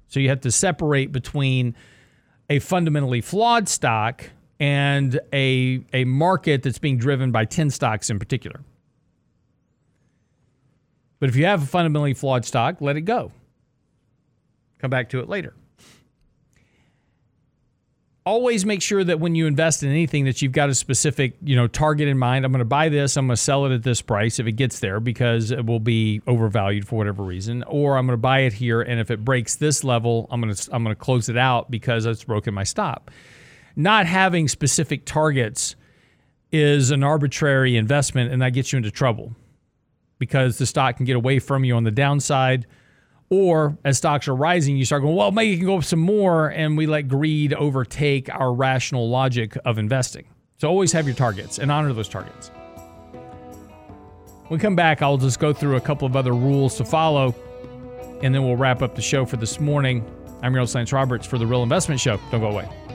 So 0.07 0.21
you 0.21 0.29
have 0.29 0.39
to 0.41 0.51
separate 0.51 1.11
between 1.11 1.75
a 2.49 2.59
fundamentally 2.59 3.19
flawed 3.19 3.67
stock 3.67 4.23
and 4.61 5.19
a, 5.33 5.83
a 5.91 6.05
market 6.05 6.63
that's 6.63 6.79
being 6.79 6.97
driven 6.97 7.33
by 7.33 7.43
10 7.43 7.69
stocks 7.69 8.09
in 8.09 8.17
particular. 8.17 8.61
But 11.19 11.27
if 11.27 11.35
you 11.35 11.43
have 11.43 11.63
a 11.63 11.65
fundamentally 11.65 12.13
flawed 12.13 12.45
stock, 12.45 12.79
let 12.79 12.95
it 12.95 13.01
go. 13.01 13.33
Come 14.79 14.89
back 14.89 15.09
to 15.09 15.19
it 15.19 15.27
later 15.27 15.53
always 18.27 18.65
make 18.65 18.81
sure 18.81 19.05
that 19.05 19.21
when 19.21 19.35
you 19.35 19.47
invest 19.47 19.83
in 19.83 19.89
anything 19.89 20.25
that 20.25 20.41
you've 20.41 20.51
got 20.51 20.69
a 20.69 20.75
specific 20.75 21.37
you 21.41 21.55
know 21.55 21.65
target 21.65 22.09
in 22.09 22.17
mind. 22.17 22.43
I'm 22.43 22.51
going 22.51 22.59
to 22.59 22.65
buy 22.65 22.89
this 22.89 23.15
i'm 23.15 23.27
going 23.27 23.37
to 23.37 23.41
sell 23.41 23.65
it 23.65 23.73
at 23.73 23.83
this 23.83 24.01
price 24.01 24.37
if 24.37 24.47
it 24.47 24.53
gets 24.53 24.79
there 24.79 24.99
because 24.99 25.51
it 25.51 25.65
will 25.65 25.79
be 25.79 26.21
overvalued 26.27 26.85
for 26.85 26.97
whatever 26.97 27.23
reason 27.23 27.63
or 27.63 27.97
i'm 27.97 28.05
going 28.05 28.13
to 28.13 28.21
buy 28.21 28.39
it 28.39 28.53
here 28.53 28.81
and 28.81 28.99
if 28.99 29.09
it 29.09 29.23
breaks 29.23 29.55
this 29.55 29.83
level 29.83 30.27
i'm 30.29 30.41
going 30.41 30.53
to 30.53 30.69
i'm 30.73 30.83
going 30.83 30.93
to 30.93 30.99
close 30.99 31.29
it 31.29 31.37
out 31.37 31.71
because 31.71 32.05
it's 32.05 32.25
broken 32.25 32.53
my 32.53 32.63
stop. 32.63 33.09
Not 33.77 34.07
having 34.07 34.47
specific 34.47 35.05
targets 35.05 35.75
is 36.51 36.91
an 36.91 37.03
arbitrary 37.03 37.77
investment 37.77 38.31
and 38.33 38.41
that 38.41 38.49
gets 38.51 38.73
you 38.73 38.77
into 38.77 38.91
trouble 38.91 39.35
because 40.19 40.57
the 40.57 40.65
stock 40.65 40.97
can 40.97 41.05
get 41.05 41.15
away 41.15 41.39
from 41.39 41.63
you 41.63 41.75
on 41.75 41.85
the 41.85 41.91
downside 41.91 42.65
or 43.29 43.77
as 43.83 43.97
stocks 43.97 44.27
are 44.27 44.35
rising, 44.35 44.77
you 44.77 44.85
start 44.85 45.01
going, 45.01 45.15
well, 45.15 45.31
maybe 45.31 45.53
it 45.53 45.57
can 45.57 45.65
go 45.65 45.77
up 45.77 45.83
some 45.83 45.99
more, 45.99 46.47
and 46.49 46.77
we 46.77 46.87
let 46.87 47.03
greed 47.03 47.53
overtake 47.53 48.33
our 48.33 48.53
rational 48.53 49.09
logic 49.09 49.57
of 49.65 49.77
investing. 49.77 50.25
So 50.57 50.67
always 50.69 50.91
have 50.93 51.05
your 51.05 51.15
targets 51.15 51.59
and 51.59 51.71
honor 51.71 51.93
those 51.93 52.09
targets. 52.09 52.49
When 54.47 54.57
we 54.57 54.61
come 54.61 54.75
back, 54.75 55.01
I'll 55.01 55.17
just 55.17 55.39
go 55.39 55.51
through 55.51 55.75
a 55.75 55.81
couple 55.81 56.05
of 56.05 56.15
other 56.15 56.33
rules 56.33 56.77
to 56.77 56.85
follow, 56.85 57.35
and 58.21 58.33
then 58.33 58.43
we'll 58.43 58.55
wrap 58.55 58.81
up 58.81 58.95
the 58.95 59.01
show 59.01 59.25
for 59.25 59.35
this 59.37 59.59
morning. 59.59 60.09
I'm 60.41 60.53
host, 60.53 60.73
Lance 60.73 60.93
Roberts, 60.93 61.27
for 61.27 61.37
the 61.37 61.45
Real 61.45 61.63
Investment 61.63 61.99
Show. 61.99 62.17
Don't 62.31 62.39
go 62.39 62.47
away. 62.47 62.86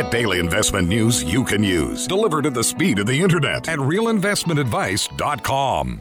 Get 0.00 0.10
daily 0.10 0.38
investment 0.38 0.88
news 0.88 1.22
you 1.22 1.44
can 1.44 1.62
use, 1.62 2.06
delivered 2.06 2.46
at 2.46 2.54
the 2.54 2.64
speed 2.64 2.98
of 3.00 3.06
the 3.06 3.20
internet 3.20 3.68
at 3.68 3.78
realinvestmentadvice.com. 3.78 6.00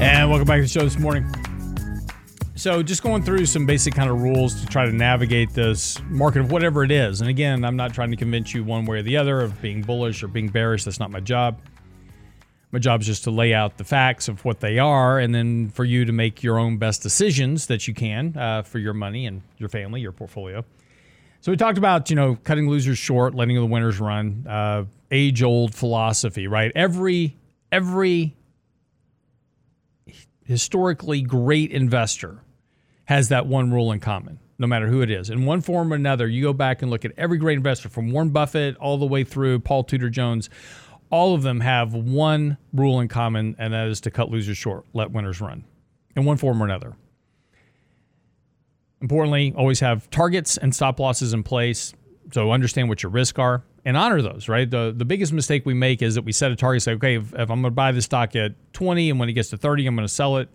And 0.00 0.30
welcome 0.30 0.46
back 0.46 0.56
to 0.56 0.62
the 0.62 0.68
show 0.68 0.80
this 0.80 0.98
morning. 0.98 1.26
So, 2.54 2.82
just 2.82 3.02
going 3.02 3.22
through 3.22 3.44
some 3.44 3.66
basic 3.66 3.94
kind 3.94 4.08
of 4.08 4.22
rules 4.22 4.62
to 4.62 4.66
try 4.66 4.86
to 4.86 4.92
navigate 4.92 5.50
this 5.50 6.00
market 6.08 6.40
of 6.40 6.50
whatever 6.50 6.84
it 6.84 6.90
is. 6.90 7.20
And 7.20 7.28
again, 7.28 7.66
I'm 7.66 7.76
not 7.76 7.92
trying 7.92 8.12
to 8.12 8.16
convince 8.16 8.54
you 8.54 8.64
one 8.64 8.86
way 8.86 9.00
or 9.00 9.02
the 9.02 9.18
other 9.18 9.42
of 9.42 9.60
being 9.60 9.82
bullish 9.82 10.22
or 10.22 10.28
being 10.28 10.48
bearish. 10.48 10.84
That's 10.84 10.98
not 10.98 11.10
my 11.10 11.20
job 11.20 11.58
My 12.76 12.80
job 12.80 13.00
is 13.00 13.06
just 13.06 13.24
to 13.24 13.30
lay 13.30 13.54
out 13.54 13.78
the 13.78 13.84
facts 13.84 14.28
of 14.28 14.44
what 14.44 14.60
they 14.60 14.78
are, 14.78 15.18
and 15.18 15.34
then 15.34 15.70
for 15.70 15.82
you 15.82 16.04
to 16.04 16.12
make 16.12 16.42
your 16.42 16.58
own 16.58 16.76
best 16.76 17.02
decisions 17.02 17.68
that 17.68 17.88
you 17.88 17.94
can 17.94 18.36
uh, 18.36 18.64
for 18.64 18.78
your 18.78 18.92
money 18.92 19.24
and 19.24 19.40
your 19.56 19.70
family, 19.70 20.02
your 20.02 20.12
portfolio. 20.12 20.62
So 21.40 21.50
we 21.50 21.56
talked 21.56 21.78
about 21.78 22.10
you 22.10 22.16
know 22.16 22.36
cutting 22.44 22.68
losers 22.68 22.98
short, 22.98 23.34
letting 23.34 23.56
the 23.56 23.64
winners 23.64 23.98
run, 23.98 24.44
uh, 24.46 24.84
age 25.10 25.42
old 25.42 25.74
philosophy, 25.74 26.48
right? 26.48 26.70
Every 26.74 27.38
every 27.72 28.36
historically 30.44 31.22
great 31.22 31.70
investor 31.70 32.42
has 33.06 33.30
that 33.30 33.46
one 33.46 33.72
rule 33.72 33.90
in 33.90 34.00
common, 34.00 34.38
no 34.58 34.66
matter 34.66 34.86
who 34.86 35.00
it 35.00 35.10
is. 35.10 35.30
In 35.30 35.46
one 35.46 35.62
form 35.62 35.94
or 35.94 35.96
another, 35.96 36.28
you 36.28 36.42
go 36.42 36.52
back 36.52 36.82
and 36.82 36.90
look 36.90 37.06
at 37.06 37.12
every 37.16 37.38
great 37.38 37.56
investor 37.56 37.88
from 37.88 38.10
Warren 38.10 38.28
Buffett 38.28 38.76
all 38.76 38.98
the 38.98 39.06
way 39.06 39.24
through 39.24 39.60
Paul 39.60 39.82
Tudor 39.82 40.10
Jones. 40.10 40.50
All 41.10 41.34
of 41.34 41.42
them 41.42 41.60
have 41.60 41.94
one 41.94 42.58
rule 42.72 43.00
in 43.00 43.08
common, 43.08 43.56
and 43.58 43.72
that 43.72 43.86
is 43.88 44.00
to 44.02 44.10
cut 44.10 44.30
losers 44.30 44.58
short, 44.58 44.84
let 44.92 45.10
winners 45.10 45.40
run, 45.40 45.64
in 46.16 46.24
one 46.24 46.36
form 46.36 46.60
or 46.62 46.64
another. 46.64 46.96
Importantly, 49.00 49.52
always 49.56 49.80
have 49.80 50.10
targets 50.10 50.56
and 50.56 50.74
stop 50.74 50.98
losses 50.98 51.32
in 51.32 51.42
place. 51.42 51.94
So 52.32 52.50
understand 52.50 52.88
what 52.88 53.02
your 53.02 53.12
risks 53.12 53.38
are 53.38 53.62
and 53.84 53.96
honor 53.96 54.20
those, 54.20 54.48
right? 54.48 54.68
The 54.68 54.92
the 54.94 55.04
biggest 55.04 55.32
mistake 55.32 55.64
we 55.64 55.74
make 55.74 56.02
is 56.02 56.16
that 56.16 56.22
we 56.22 56.32
set 56.32 56.50
a 56.50 56.56
target, 56.56 56.82
say, 56.82 56.92
okay, 56.94 57.16
if, 57.16 57.32
if 57.34 57.50
I'm 57.50 57.60
going 57.60 57.64
to 57.64 57.70
buy 57.70 57.92
this 57.92 58.06
stock 58.06 58.34
at 58.34 58.52
20 58.72 59.10
and 59.10 59.20
when 59.20 59.28
it 59.28 59.34
gets 59.34 59.50
to 59.50 59.56
30, 59.56 59.86
I'm 59.86 59.94
going 59.94 60.08
to 60.08 60.12
sell 60.12 60.38
it. 60.38 60.48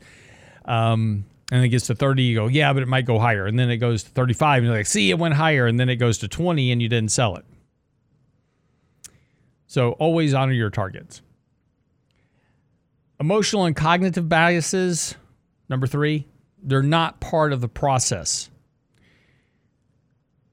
Um, 0.66 1.26
and 1.52 1.66
it 1.66 1.70
gets 1.70 1.88
to 1.88 1.96
30, 1.96 2.24
you 2.24 2.36
go, 2.36 2.48
yeah, 2.48 2.72
but 2.72 2.82
it 2.82 2.88
might 2.88 3.06
go 3.06 3.20
higher. 3.20 3.46
And 3.46 3.60
then 3.60 3.70
it 3.70 3.78
goes 3.78 4.04
to 4.04 4.10
35, 4.12 4.60
and 4.60 4.68
you're 4.68 4.76
like, 4.76 4.86
see, 4.86 5.10
it 5.10 5.20
went 5.20 5.34
higher. 5.34 5.68
And 5.68 5.78
then 5.80 5.90
it 5.90 5.98
goes 5.98 6.18
to 6.20 6.30
20, 6.30 6.72
and 6.72 6.82
you 6.82 6.88
didn't 6.88 7.12
sell 7.12 7.36
it. 7.36 7.46
So 9.72 9.92
always 9.92 10.34
honor 10.34 10.52
your 10.52 10.70
targets. 10.70 11.22
Emotional 13.22 13.64
and 13.64 13.74
cognitive 13.74 14.28
biases, 14.28 15.16
number 15.70 15.88
three, 15.88 16.28
they're 16.62 16.84
not 16.84 17.22
part 17.22 17.54
of 17.54 17.62
the 17.62 17.70
process. 17.70 18.50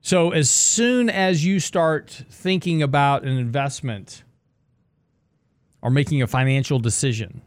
So 0.02 0.30
as 0.30 0.48
soon 0.48 1.10
as 1.10 1.44
you 1.44 1.58
start 1.58 2.10
thinking 2.30 2.80
about 2.80 3.24
an 3.24 3.36
investment 3.36 4.22
or 5.82 5.90
making 5.90 6.22
a 6.22 6.28
financial 6.28 6.78
decision, 6.78 7.42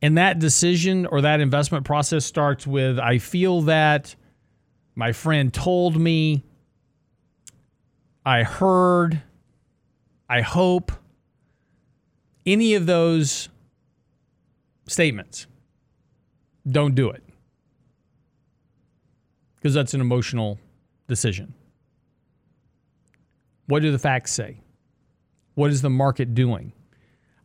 and 0.00 0.18
that 0.18 0.38
decision 0.38 1.04
or 1.04 1.22
that 1.22 1.40
investment 1.40 1.84
process 1.84 2.24
starts 2.24 2.64
with 2.64 2.96
I 3.00 3.18
feel 3.18 3.62
that 3.62 4.14
my 4.94 5.10
friend 5.10 5.52
told 5.52 6.00
me, 6.00 6.44
I 8.24 8.44
heard, 8.44 9.20
I 10.30 10.42
hope, 10.42 10.92
any 12.46 12.74
of 12.74 12.86
those 12.86 13.48
statements, 14.86 15.48
don't 16.70 16.94
do 16.94 17.10
it. 17.10 17.24
Because 19.56 19.74
that's 19.74 19.92
an 19.92 20.00
emotional 20.00 20.60
decision. 21.08 21.52
What 23.66 23.82
do 23.82 23.90
the 23.90 23.98
facts 23.98 24.32
say? 24.32 24.60
What 25.54 25.72
is 25.72 25.82
the 25.82 25.90
market 25.90 26.32
doing? 26.32 26.74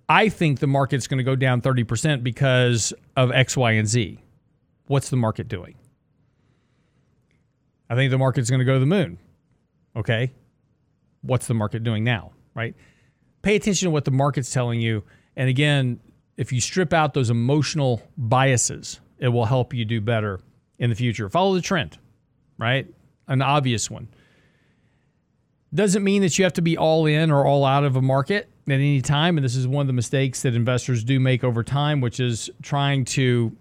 I 0.08 0.30
think 0.30 0.60
the 0.60 0.68
market's 0.68 1.08
going 1.08 1.18
to 1.18 1.24
go 1.24 1.36
down 1.36 1.62
30% 1.62 2.22
because 2.22 2.94
of 3.18 3.32
X, 3.32 3.58
Y, 3.58 3.72
and 3.72 3.88
Z. 3.88 4.22
What's 4.86 5.10
the 5.10 5.18
market 5.18 5.48
doing? 5.48 5.74
I 7.90 7.96
think 7.96 8.12
the 8.12 8.20
market's 8.20 8.52
going 8.52 8.60
to 8.60 8.66
go 8.66 8.74
to 8.74 8.80
the 8.80 8.86
moon. 8.86 9.18
Okay. 9.96 10.34
What's 11.24 11.48
the 11.48 11.56
market 11.56 11.84
doing 11.84 12.04
now? 12.04 12.35
Right. 12.56 12.76
Pay 13.42 13.56
attention 13.56 13.88
to 13.88 13.92
what 13.92 14.06
the 14.06 14.12
market's 14.12 14.52
telling 14.52 14.82
you. 14.82 15.04
And 15.36 15.50
again, 15.50 16.00
if 16.38 16.52
you 16.52 16.62
strip 16.62 16.94
out 16.94 17.14
those 17.14 17.30
emotional 17.30 18.02
biases, 18.18 19.00
it 19.20 19.28
will 19.28 19.46
help 19.46 19.74
you 19.74 19.86
do 19.86 20.02
better 20.02 20.40
in 20.80 20.90
the 20.90 20.96
future. 20.96 21.30
Follow 21.30 21.54
the 21.54 21.62
trend, 21.62 21.98
right? 22.58 22.88
An 23.28 23.42
obvious 23.42 23.90
one. 23.90 24.08
Doesn't 25.74 26.04
mean 26.04 26.22
that 26.22 26.38
you 26.38 26.46
have 26.46 26.54
to 26.54 26.62
be 26.62 26.78
all 26.78 27.06
in 27.06 27.32
or 27.32 27.46
all 27.46 27.66
out 27.66 27.84
of 27.84 27.96
a 27.96 28.02
market 28.02 28.50
at 28.68 28.74
any 28.74 29.02
time. 29.02 29.38
And 29.38 29.44
this 29.44 29.56
is 29.56 29.68
one 29.68 29.82
of 29.82 29.88
the 29.88 29.94
mistakes 29.94 30.42
that 30.44 30.56
investors 30.56 31.04
do 31.04 31.20
make 31.20 31.44
over 31.44 31.64
time, 31.64 32.02
which 32.02 32.20
is 32.20 32.50
trying 32.62 33.06
to 33.06 33.56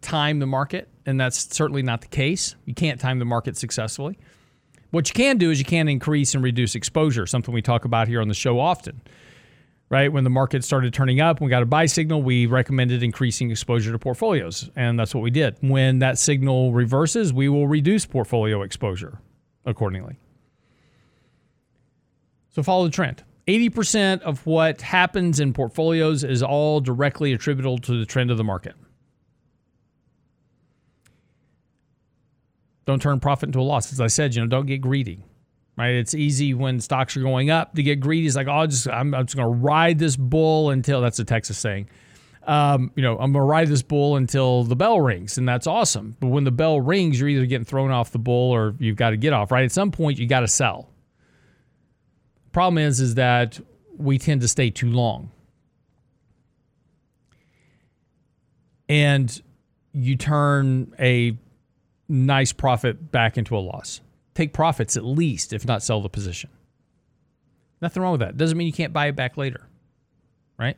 time 0.00 0.38
the 0.38 0.46
market. 0.46 0.88
And 1.06 1.20
that's 1.20 1.54
certainly 1.54 1.82
not 1.82 2.02
the 2.02 2.08
case. 2.08 2.54
You 2.66 2.74
can't 2.74 3.00
time 3.00 3.18
the 3.18 3.24
market 3.24 3.56
successfully. 3.56 4.18
What 4.90 5.08
you 5.08 5.14
can 5.14 5.36
do 5.38 5.50
is 5.50 5.58
you 5.58 5.64
can 5.64 5.88
increase 5.88 6.34
and 6.34 6.42
reduce 6.42 6.74
exposure, 6.74 7.26
something 7.26 7.52
we 7.52 7.62
talk 7.62 7.84
about 7.84 8.08
here 8.08 8.20
on 8.20 8.28
the 8.28 8.34
show 8.34 8.58
often. 8.58 9.02
Right? 9.90 10.12
When 10.12 10.24
the 10.24 10.30
market 10.30 10.64
started 10.64 10.92
turning 10.92 11.20
up, 11.20 11.40
we 11.40 11.48
got 11.48 11.62
a 11.62 11.66
buy 11.66 11.86
signal, 11.86 12.22
we 12.22 12.44
recommended 12.44 13.02
increasing 13.02 13.50
exposure 13.50 13.90
to 13.90 13.98
portfolios. 13.98 14.70
And 14.76 14.98
that's 14.98 15.14
what 15.14 15.22
we 15.22 15.30
did. 15.30 15.56
When 15.62 16.00
that 16.00 16.18
signal 16.18 16.72
reverses, 16.72 17.32
we 17.32 17.48
will 17.48 17.66
reduce 17.66 18.04
portfolio 18.04 18.60
exposure 18.62 19.18
accordingly. 19.64 20.18
So 22.50 22.62
follow 22.62 22.84
the 22.84 22.90
trend. 22.90 23.24
80% 23.46 24.20
of 24.20 24.44
what 24.44 24.82
happens 24.82 25.40
in 25.40 25.54
portfolios 25.54 26.22
is 26.22 26.42
all 26.42 26.80
directly 26.80 27.32
attributable 27.32 27.78
to 27.78 27.98
the 27.98 28.04
trend 28.04 28.30
of 28.30 28.36
the 28.36 28.44
market. 28.44 28.74
Don't 32.88 33.02
turn 33.02 33.20
profit 33.20 33.50
into 33.50 33.60
a 33.60 33.68
loss. 33.68 33.92
As 33.92 34.00
I 34.00 34.06
said, 34.06 34.34
you 34.34 34.40
know, 34.40 34.46
don't 34.46 34.64
get 34.64 34.80
greedy. 34.80 35.22
Right? 35.76 35.90
It's 35.90 36.14
easy 36.14 36.54
when 36.54 36.80
stocks 36.80 37.18
are 37.18 37.20
going 37.20 37.50
up 37.50 37.74
to 37.74 37.82
get 37.82 38.00
greedy. 38.00 38.26
It's 38.26 38.34
like, 38.34 38.46
oh, 38.48 38.66
just 38.66 38.88
I'm, 38.88 39.14
I'm 39.14 39.26
just 39.26 39.36
going 39.36 39.46
to 39.46 39.58
ride 39.58 39.98
this 39.98 40.16
bull 40.16 40.70
until 40.70 41.02
that's 41.02 41.18
a 41.18 41.24
Texas 41.26 41.58
saying. 41.58 41.90
Um, 42.44 42.90
you 42.96 43.02
know, 43.02 43.12
I'm 43.18 43.30
going 43.32 43.42
to 43.42 43.46
ride 43.46 43.68
this 43.68 43.82
bull 43.82 44.16
until 44.16 44.64
the 44.64 44.74
bell 44.74 45.02
rings, 45.02 45.36
and 45.36 45.46
that's 45.46 45.66
awesome. 45.66 46.16
But 46.18 46.28
when 46.28 46.44
the 46.44 46.50
bell 46.50 46.80
rings, 46.80 47.20
you're 47.20 47.28
either 47.28 47.44
getting 47.44 47.66
thrown 47.66 47.90
off 47.90 48.10
the 48.10 48.18
bull 48.18 48.52
or 48.52 48.74
you've 48.78 48.96
got 48.96 49.10
to 49.10 49.18
get 49.18 49.34
off. 49.34 49.52
Right? 49.52 49.64
At 49.64 49.72
some 49.72 49.90
point, 49.90 50.18
you 50.18 50.26
got 50.26 50.40
to 50.40 50.48
sell. 50.48 50.88
Problem 52.52 52.78
is, 52.78 53.00
is 53.00 53.16
that 53.16 53.60
we 53.98 54.16
tend 54.16 54.40
to 54.40 54.48
stay 54.48 54.70
too 54.70 54.90
long. 54.90 55.30
And 58.88 59.42
you 59.92 60.16
turn 60.16 60.94
a 60.98 61.36
nice 62.08 62.52
profit 62.52 63.10
back 63.10 63.36
into 63.36 63.56
a 63.56 63.60
loss. 63.60 64.00
Take 64.34 64.52
profits 64.52 64.96
at 64.96 65.04
least, 65.04 65.52
if 65.52 65.66
not 65.66 65.82
sell 65.82 66.00
the 66.00 66.08
position. 66.08 66.50
Nothing 67.80 68.02
wrong 68.02 68.12
with 68.12 68.20
that. 68.20 68.36
Doesn't 68.36 68.56
mean 68.56 68.66
you 68.66 68.72
can't 68.72 68.92
buy 68.92 69.06
it 69.06 69.16
back 69.16 69.36
later, 69.36 69.66
right? 70.58 70.76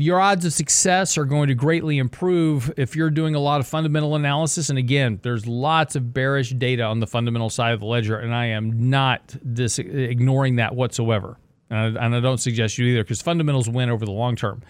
your 0.00 0.20
odds 0.20 0.44
of 0.44 0.52
success 0.52 1.18
are 1.18 1.24
going 1.24 1.48
to 1.48 1.54
greatly 1.54 1.98
improve 1.98 2.72
if 2.76 2.94
you're 2.94 3.10
doing 3.10 3.34
a 3.34 3.40
lot 3.40 3.58
of 3.58 3.66
fundamental 3.66 4.14
analysis. 4.14 4.70
And 4.70 4.78
again, 4.78 5.18
there's 5.22 5.44
lots 5.44 5.96
of 5.96 6.14
bearish 6.14 6.50
data 6.50 6.84
on 6.84 7.00
the 7.00 7.06
fundamental 7.06 7.50
side 7.50 7.74
of 7.74 7.80
the 7.80 7.86
ledger, 7.86 8.16
and 8.16 8.32
I 8.32 8.46
am 8.46 8.90
not 8.90 9.34
dis- 9.54 9.80
ignoring 9.80 10.56
that 10.56 10.76
whatsoever. 10.76 11.36
And 11.68 11.98
I, 11.98 12.04
and 12.04 12.14
I 12.14 12.20
don't 12.20 12.38
suggest 12.38 12.78
you 12.78 12.86
either 12.86 13.02
because 13.02 13.20
fundamentals 13.20 13.68
win 13.68 13.90
over 13.90 14.04
the 14.04 14.12
long 14.12 14.36
term. 14.36 14.62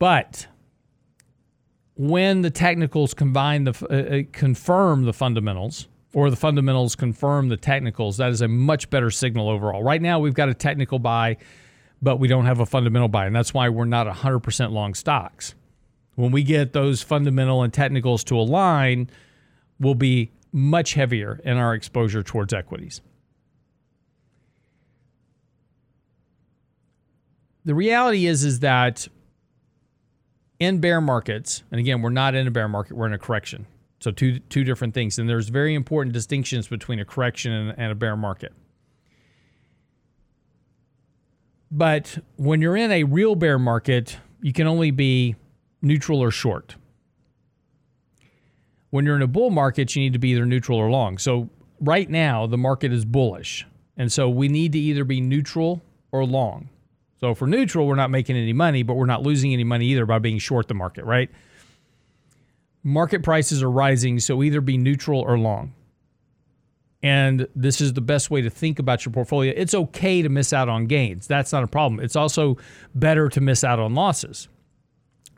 But 0.00 0.48
when 2.08 2.42
the 2.42 2.50
technicals 2.50 3.14
combine 3.14 3.64
the 3.64 3.86
uh, 3.90 4.20
uh, 4.20 4.22
confirm 4.32 5.04
the 5.04 5.12
fundamentals, 5.12 5.88
or 6.14 6.30
the 6.30 6.36
fundamentals 6.36 6.96
confirm 6.96 7.48
the 7.48 7.56
technicals, 7.56 8.16
that 8.16 8.30
is 8.30 8.40
a 8.40 8.48
much 8.48 8.90
better 8.90 9.10
signal 9.10 9.48
overall. 9.48 9.82
Right 9.82 10.02
now, 10.02 10.18
we've 10.18 10.34
got 10.34 10.48
a 10.48 10.54
technical 10.54 10.98
buy 10.98 11.36
but 12.02 12.16
we 12.16 12.28
don't 12.28 12.46
have 12.46 12.60
a 12.60 12.66
fundamental 12.66 13.08
buy. 13.08 13.26
And 13.26 13.34
that's 13.34 13.52
why 13.52 13.68
we're 13.68 13.84
not 13.84 14.06
100% 14.06 14.72
long 14.72 14.94
stocks. 14.94 15.54
When 16.14 16.32
we 16.32 16.42
get 16.42 16.72
those 16.72 17.02
fundamental 17.02 17.62
and 17.62 17.72
technicals 17.72 18.24
to 18.24 18.36
align, 18.36 19.10
we'll 19.78 19.94
be 19.94 20.30
much 20.52 20.94
heavier 20.94 21.40
in 21.44 21.56
our 21.56 21.74
exposure 21.74 22.22
towards 22.22 22.52
equities. 22.52 23.00
The 27.64 27.74
reality 27.74 28.26
is 28.26 28.42
is 28.42 28.60
that 28.60 29.06
in 30.60 30.78
bear 30.78 31.00
markets, 31.00 31.64
and 31.72 31.80
again, 31.80 32.02
we're 32.02 32.10
not 32.10 32.34
in 32.34 32.46
a 32.46 32.50
bear 32.50 32.68
market, 32.68 32.96
we're 32.96 33.06
in 33.06 33.12
a 33.12 33.18
correction. 33.18 33.66
So 33.98 34.10
two 34.10 34.38
two 34.38 34.64
different 34.64 34.94
things. 34.94 35.18
And 35.18 35.28
there's 35.28 35.48
very 35.48 35.74
important 35.74 36.12
distinctions 36.12 36.68
between 36.68 37.00
a 37.00 37.04
correction 37.04 37.52
and, 37.52 37.74
and 37.78 37.92
a 37.92 37.94
bear 37.94 38.16
market. 38.16 38.52
But 41.70 42.18
when 42.36 42.60
you're 42.60 42.76
in 42.76 42.90
a 42.90 43.04
real 43.04 43.34
bear 43.34 43.58
market, 43.58 44.16
you 44.42 44.52
can 44.52 44.66
only 44.66 44.90
be 44.90 45.36
neutral 45.82 46.20
or 46.20 46.30
short. 46.30 46.76
When 48.88 49.04
you're 49.04 49.16
in 49.16 49.22
a 49.22 49.28
bull 49.28 49.50
market, 49.50 49.94
you 49.94 50.02
need 50.02 50.14
to 50.14 50.18
be 50.18 50.30
either 50.30 50.46
neutral 50.46 50.78
or 50.78 50.90
long. 50.90 51.16
So 51.18 51.48
right 51.80 52.08
now, 52.10 52.46
the 52.46 52.58
market 52.58 52.92
is 52.92 53.04
bullish. 53.04 53.66
And 53.96 54.10
so 54.10 54.28
we 54.28 54.48
need 54.48 54.72
to 54.72 54.78
either 54.78 55.04
be 55.04 55.20
neutral 55.20 55.82
or 56.10 56.24
long. 56.24 56.70
So 57.20 57.30
we're 57.38 57.48
neutral, 57.48 57.86
we're 57.86 57.96
not 57.96 58.10
making 58.10 58.36
any 58.36 58.54
money, 58.54 58.82
but 58.82 58.94
we're 58.94 59.06
not 59.06 59.22
losing 59.22 59.52
any 59.52 59.64
money 59.64 59.86
either 59.86 60.06
by 60.06 60.18
being 60.18 60.38
short 60.38 60.68
the 60.68 60.74
market, 60.74 61.04
right? 61.04 61.30
Market 62.82 63.22
prices 63.22 63.62
are 63.62 63.70
rising, 63.70 64.18
so 64.20 64.42
either 64.42 64.62
be 64.62 64.78
neutral 64.78 65.20
or 65.20 65.38
long. 65.38 65.74
And 67.02 67.46
this 67.54 67.80
is 67.80 67.92
the 67.92 68.00
best 68.00 68.30
way 68.30 68.40
to 68.40 68.50
think 68.50 68.78
about 68.78 69.04
your 69.04 69.12
portfolio. 69.12 69.52
It's 69.54 69.74
okay 69.74 70.22
to 70.22 70.30
miss 70.30 70.52
out 70.52 70.70
on 70.70 70.86
gains. 70.86 71.26
That's 71.26 71.52
not 71.52 71.62
a 71.62 71.66
problem. 71.66 72.00
It's 72.00 72.16
also 72.16 72.56
better 72.94 73.28
to 73.28 73.40
miss 73.40 73.64
out 73.64 73.78
on 73.78 73.94
losses. 73.94 74.48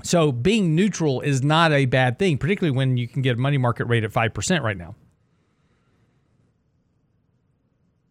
So 0.04 0.32
being 0.32 0.74
neutral 0.74 1.20
is 1.20 1.42
not 1.42 1.72
a 1.72 1.86
bad 1.86 2.18
thing, 2.18 2.38
particularly 2.38 2.76
when 2.76 2.96
you 2.96 3.08
can 3.08 3.22
get 3.22 3.36
a 3.36 3.40
money 3.40 3.58
market 3.58 3.86
rate 3.86 4.04
at 4.04 4.12
5% 4.12 4.62
right 4.62 4.76
now. 4.76 4.94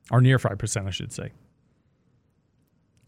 Or 0.09 0.19
near 0.19 0.37
5%, 0.37 0.87
I 0.87 0.89
should 0.89 1.13
say. 1.13 1.31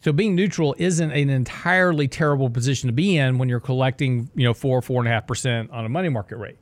So 0.04 0.12
being 0.12 0.36
neutral 0.36 0.76
isn't 0.78 1.12
an 1.12 1.30
entirely 1.30 2.10
terrible 2.10 2.50
position 2.50 2.88
to 2.88 2.94
be 2.94 3.16
in 3.16 3.38
when 3.38 3.48
you're 3.48 3.62
collecting, 3.62 4.30
you 4.36 4.44
know, 4.44 4.54
four, 4.54 4.82
four 4.82 5.00
and 5.00 5.08
a 5.08 5.12
half 5.12 5.26
percent 5.26 5.72
on 5.72 5.86
a 5.86 5.90
money 5.90 6.10
market 6.10 6.36
rate. 6.36 6.58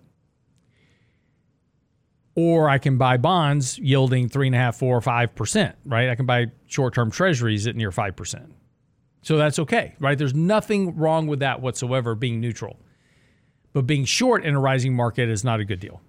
Or 2.36 2.70
I 2.70 2.78
can 2.78 3.00
buy 3.00 3.18
bonds 3.18 3.80
yielding 3.80 4.30
three 4.30 4.46
and 4.46 4.56
a 4.56 4.60
half, 4.60 4.78
four 4.78 4.96
or 4.96 5.02
five 5.02 5.34
percent, 5.34 5.76
right? 5.86 6.10
I 6.10 6.16
can 6.16 6.28
buy 6.28 6.52
short-term 6.68 7.10
treasuries 7.10 7.66
at 7.66 7.76
near 7.76 7.92
five 7.92 8.16
percent. 8.16 8.54
So 9.24 9.38
that's 9.38 9.58
okay, 9.58 9.96
right? 10.00 10.20
There's 10.20 10.36
nothing 10.36 10.96
wrong 10.96 11.26
with 11.26 11.39
that 11.39 11.62
whatsoever, 11.62 12.14
being 12.14 12.42
neutral. 12.42 12.80
But 13.74 13.88
being 13.88 14.06
short 14.06 14.46
in 14.46 14.54
a 14.54 14.60
rising 14.60 14.96
market 14.96 15.30
is 15.30 15.44
not 15.44 15.60
a 15.60 15.66
good 15.66 15.80
deal, 15.80 16.00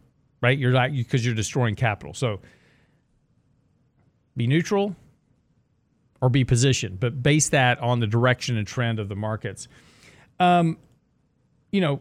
right? 0.42 0.58
You're 0.58 0.72
not 0.72 0.92
because 0.92 1.24
you're 1.24 1.34
destroying 1.34 1.76
capital. 1.76 2.12
So 2.12 2.40
be 4.36 4.46
neutral, 4.46 4.96
or 6.22 6.30
be 6.30 6.44
positioned, 6.44 7.00
but 7.00 7.20
base 7.20 7.48
that 7.48 7.78
on 7.80 7.98
the 7.98 8.06
direction 8.06 8.56
and 8.56 8.66
trend 8.66 9.00
of 9.00 9.08
the 9.08 9.16
markets. 9.16 9.66
Um, 10.38 10.78
you 11.72 11.80
know, 11.80 12.00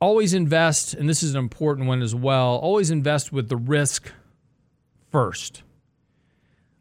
always 0.00 0.32
invest, 0.32 0.94
and 0.94 1.08
this 1.08 1.24
is 1.24 1.34
an 1.34 1.40
important 1.40 1.88
one 1.88 2.00
as 2.00 2.14
well, 2.14 2.56
always 2.58 2.92
invest 2.92 3.32
with 3.32 3.48
the 3.48 3.56
risk 3.56 4.12
first. 5.10 5.64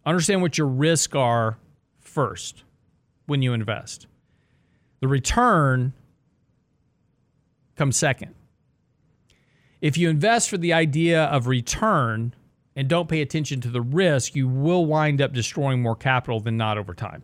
Understand 0.06 0.44
what 0.44 0.60
your 0.60 0.68
risks 0.68 1.16
are 1.16 1.58
first 1.98 2.64
when 3.26 3.42
you 3.42 3.52
invest. 3.54 4.06
The 5.00 5.08
return 5.08 5.94
comes 7.76 7.98
second. 7.98 8.36
If 9.82 9.98
you 9.98 10.08
invest 10.08 10.50
for 10.50 10.58
the 10.58 10.74
idea 10.74 11.24
of 11.26 11.48
return, 11.48 12.36
and 12.80 12.88
don't 12.88 13.10
pay 13.10 13.22
attention 13.22 13.60
to 13.60 13.68
the 13.68 13.82
risk, 13.82 14.38
you 14.38 14.48
will 14.48 14.86
wind 14.86 15.22
up 15.22 15.34
destroying 15.34 15.82
more 15.82 15.98
capital 15.98 16.40
than 16.40 16.56
not 16.56 16.78
over 16.78 16.94
time. 16.94 17.24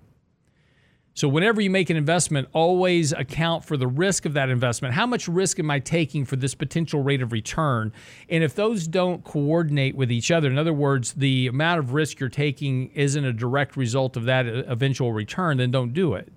So, 1.14 1.30
whenever 1.30 1.62
you 1.62 1.70
make 1.70 1.90
an 1.90 1.96
investment, 1.96 2.50
always 2.52 3.14
account 3.14 3.64
for 3.64 3.78
the 3.78 3.88
risk 3.88 4.26
of 4.26 4.34
that 4.34 4.50
investment. 4.50 4.96
How 4.96 5.06
much 5.06 5.30
risk 5.30 5.58
am 5.58 5.72
I 5.72 5.80
taking 5.80 6.26
for 6.26 6.36
this 6.36 6.54
potential 6.56 7.02
rate 7.02 7.22
of 7.22 7.32
return? 7.32 7.94
And 8.28 8.44
if 8.44 8.54
those 8.54 8.86
don't 8.86 9.24
coordinate 9.24 9.96
with 9.96 10.12
each 10.12 10.30
other, 10.30 10.50
in 10.50 10.58
other 10.58 10.74
words, 10.74 11.14
the 11.14 11.48
amount 11.48 11.80
of 11.80 11.94
risk 11.94 12.20
you're 12.20 12.28
taking 12.28 12.90
isn't 12.90 13.24
a 13.24 13.32
direct 13.32 13.78
result 13.78 14.18
of 14.18 14.26
that 14.26 14.46
eventual 14.48 15.14
return, 15.14 15.56
then 15.56 15.72
don't 15.72 15.94
do 15.94 16.16
it. 16.16 16.34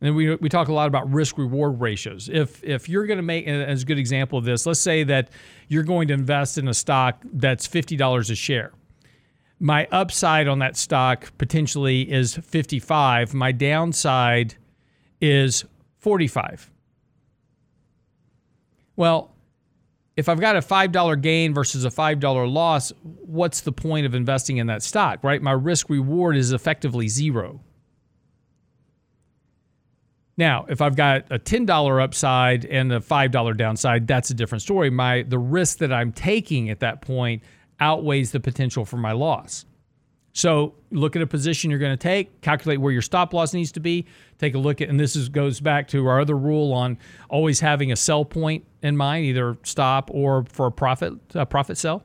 And 0.00 0.14
we, 0.14 0.36
we 0.36 0.48
talk 0.48 0.68
a 0.68 0.72
lot 0.72 0.86
about 0.86 1.12
risk 1.12 1.38
reward 1.38 1.80
ratios. 1.80 2.28
If 2.28 2.62
if 2.62 2.88
you're 2.88 3.06
going 3.06 3.16
to 3.16 3.22
make 3.22 3.46
as 3.48 3.82
a 3.82 3.84
good 3.84 3.98
example 3.98 4.38
of 4.38 4.44
this, 4.44 4.64
let's 4.64 4.80
say 4.80 5.02
that 5.04 5.30
you're 5.66 5.82
going 5.82 6.08
to 6.08 6.14
invest 6.14 6.56
in 6.56 6.68
a 6.68 6.74
stock 6.74 7.20
that's 7.32 7.66
fifty 7.66 7.96
dollars 7.96 8.30
a 8.30 8.36
share. 8.36 8.72
My 9.60 9.88
upside 9.90 10.46
on 10.46 10.60
that 10.60 10.76
stock 10.76 11.36
potentially 11.36 12.10
is 12.10 12.36
55. 12.36 13.34
My 13.34 13.50
downside 13.50 14.54
is 15.20 15.64
45. 15.98 16.70
Well, 18.94 19.34
if 20.16 20.28
I've 20.28 20.40
got 20.40 20.56
a 20.56 20.60
$5 20.60 21.22
gain 21.22 21.54
versus 21.54 21.84
a 21.84 21.90
$5 21.90 22.52
loss, 22.52 22.92
what's 23.02 23.60
the 23.60 23.72
point 23.72 24.06
of 24.06 24.14
investing 24.14 24.56
in 24.56 24.66
that 24.66 24.82
stock, 24.82 25.22
right? 25.22 25.40
My 25.40 25.52
risk 25.52 25.88
reward 25.90 26.36
is 26.36 26.52
effectively 26.52 27.08
zero. 27.08 27.60
Now, 30.38 30.66
if 30.68 30.80
I've 30.80 30.94
got 30.94 31.24
a 31.30 31.38
$10 31.38 32.02
upside 32.02 32.64
and 32.64 32.92
a 32.92 33.00
$5 33.00 33.56
downside, 33.56 34.06
that's 34.06 34.30
a 34.30 34.34
different 34.34 34.62
story. 34.62 34.88
My 34.88 35.24
the 35.24 35.38
risk 35.38 35.78
that 35.78 35.92
I'm 35.92 36.12
taking 36.12 36.70
at 36.70 36.78
that 36.80 37.02
point 37.02 37.42
outweighs 37.80 38.30
the 38.30 38.38
potential 38.38 38.84
for 38.84 38.96
my 38.96 39.12
loss. 39.12 39.66
So, 40.32 40.74
look 40.92 41.16
at 41.16 41.22
a 41.22 41.26
position 41.26 41.70
you're 41.70 41.80
going 41.80 41.92
to 41.92 41.96
take, 41.96 42.40
calculate 42.40 42.80
where 42.80 42.92
your 42.92 43.02
stop 43.02 43.34
loss 43.34 43.52
needs 43.52 43.72
to 43.72 43.80
be, 43.80 44.06
take 44.38 44.54
a 44.54 44.58
look 44.58 44.80
at 44.80 44.88
and 44.88 45.00
this 45.00 45.16
is, 45.16 45.28
goes 45.28 45.58
back 45.58 45.88
to 45.88 46.06
our 46.06 46.20
other 46.20 46.38
rule 46.38 46.72
on 46.72 46.98
always 47.28 47.58
having 47.58 47.90
a 47.90 47.96
sell 47.96 48.24
point 48.24 48.64
in 48.80 48.96
mind, 48.96 49.24
either 49.24 49.58
stop 49.64 50.08
or 50.14 50.44
for 50.44 50.66
a 50.66 50.72
profit 50.72 51.14
a 51.34 51.44
profit 51.44 51.76
sell. 51.76 52.04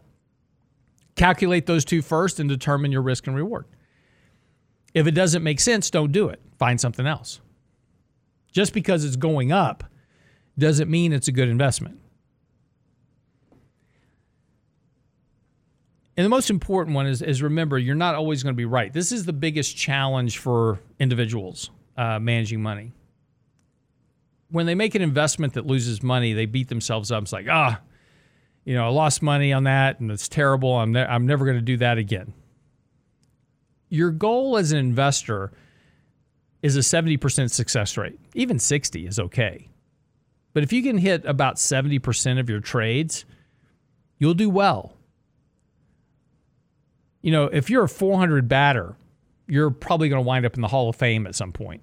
Calculate 1.16 1.68
those 1.68 1.86
two 1.86 2.02
first 2.02 2.40
and 2.40 2.50
determine 2.50 2.92
your 2.92 3.04
risk 3.04 3.28
and 3.28 3.36
reward. 3.36 3.66
If 4.96 5.06
it 5.06 5.12
doesn't 5.12 5.44
make 5.44 5.60
sense, 5.60 5.92
don't 5.92 6.12
do 6.12 6.30
it. 6.30 6.42
Find 6.58 6.82
something 6.82 7.06
else. 7.06 7.40
Just 8.54 8.74
because 8.74 9.04
it's 9.04 9.18
going 9.18 9.52
up 9.52 9.84
doesn't 10.58 10.90
mean 10.90 11.12
it's 11.12 11.28
a 11.28 11.32
good 11.32 11.50
investment. 11.50 12.00
And 16.16 16.24
the 16.24 16.30
most 16.30 16.52
important 16.52 16.96
one 16.96 17.08
is, 17.08 17.24
is 17.24 17.42
remember, 17.42 17.80
you're 17.80 17.96
not 17.96 18.14
always 18.14 18.44
going 18.44 18.54
to 18.54 18.58
be 18.58 18.66
right. 18.66 18.94
This 18.94 19.12
is 19.12 19.26
the 19.26 19.34
biggest 19.34 19.76
challenge 19.76 20.38
for 20.38 20.80
individuals 21.00 21.72
uh, 21.98 22.20
managing 22.20 22.62
money. 22.62 22.94
When 24.52 24.68
they 24.68 24.76
make 24.76 24.94
an 24.94 25.02
investment 25.02 25.54
that 25.54 25.66
loses 25.66 26.04
money, 26.04 26.34
they 26.34 26.46
beat 26.46 26.68
themselves 26.70 27.12
up. 27.12 27.24
It's 27.24 27.34
like, 27.34 27.48
ah, 27.50 27.82
you 28.64 28.76
know, 28.76 28.86
I 28.86 28.90
lost 28.90 29.24
money 29.24 29.52
on 29.52 29.64
that 29.64 30.00
and 30.00 30.12
it's 30.12 30.30
terrible. 30.30 30.74
I'm, 30.74 30.92
ne- 30.92 31.06
I'm 31.06 31.26
never 31.26 31.46
going 31.46 31.58
to 31.58 31.64
do 31.64 31.78
that 31.78 31.98
again. 31.98 32.34
Your 33.90 34.12
goal 34.12 34.58
as 34.58 34.72
an 34.72 34.78
investor 34.78 35.52
is 36.64 36.78
a 36.78 36.80
70% 36.80 37.52
success 37.52 37.98
rate. 37.98 38.18
Even 38.34 38.58
60 38.58 39.06
is 39.06 39.20
okay. 39.20 39.70
But 40.54 40.64
if 40.64 40.72
you 40.72 40.82
can 40.82 40.98
hit 40.98 41.26
about 41.26 41.58
70% 41.58 42.40
of 42.40 42.50
your 42.50 42.62
trades, 42.62 43.26
you'll 44.18 44.34
do 44.34 44.50
well. 44.50 44.94
You 47.22 47.32
know, 47.32 47.46
if 47.46 47.70
you're 47.70 47.84
a 47.84 47.90
400 47.90 48.48
batter, 48.48 48.96
you're 49.48 49.72
probably 49.72 50.10
going 50.10 50.24
to 50.24 50.28
wind 50.28 50.46
up 50.46 50.56
in 50.56 50.62
the 50.62 50.68
Hall 50.68 50.90
of 50.90 50.96
Fame 50.96 51.28
at 51.28 51.36
some 51.36 51.52
point. 51.52 51.82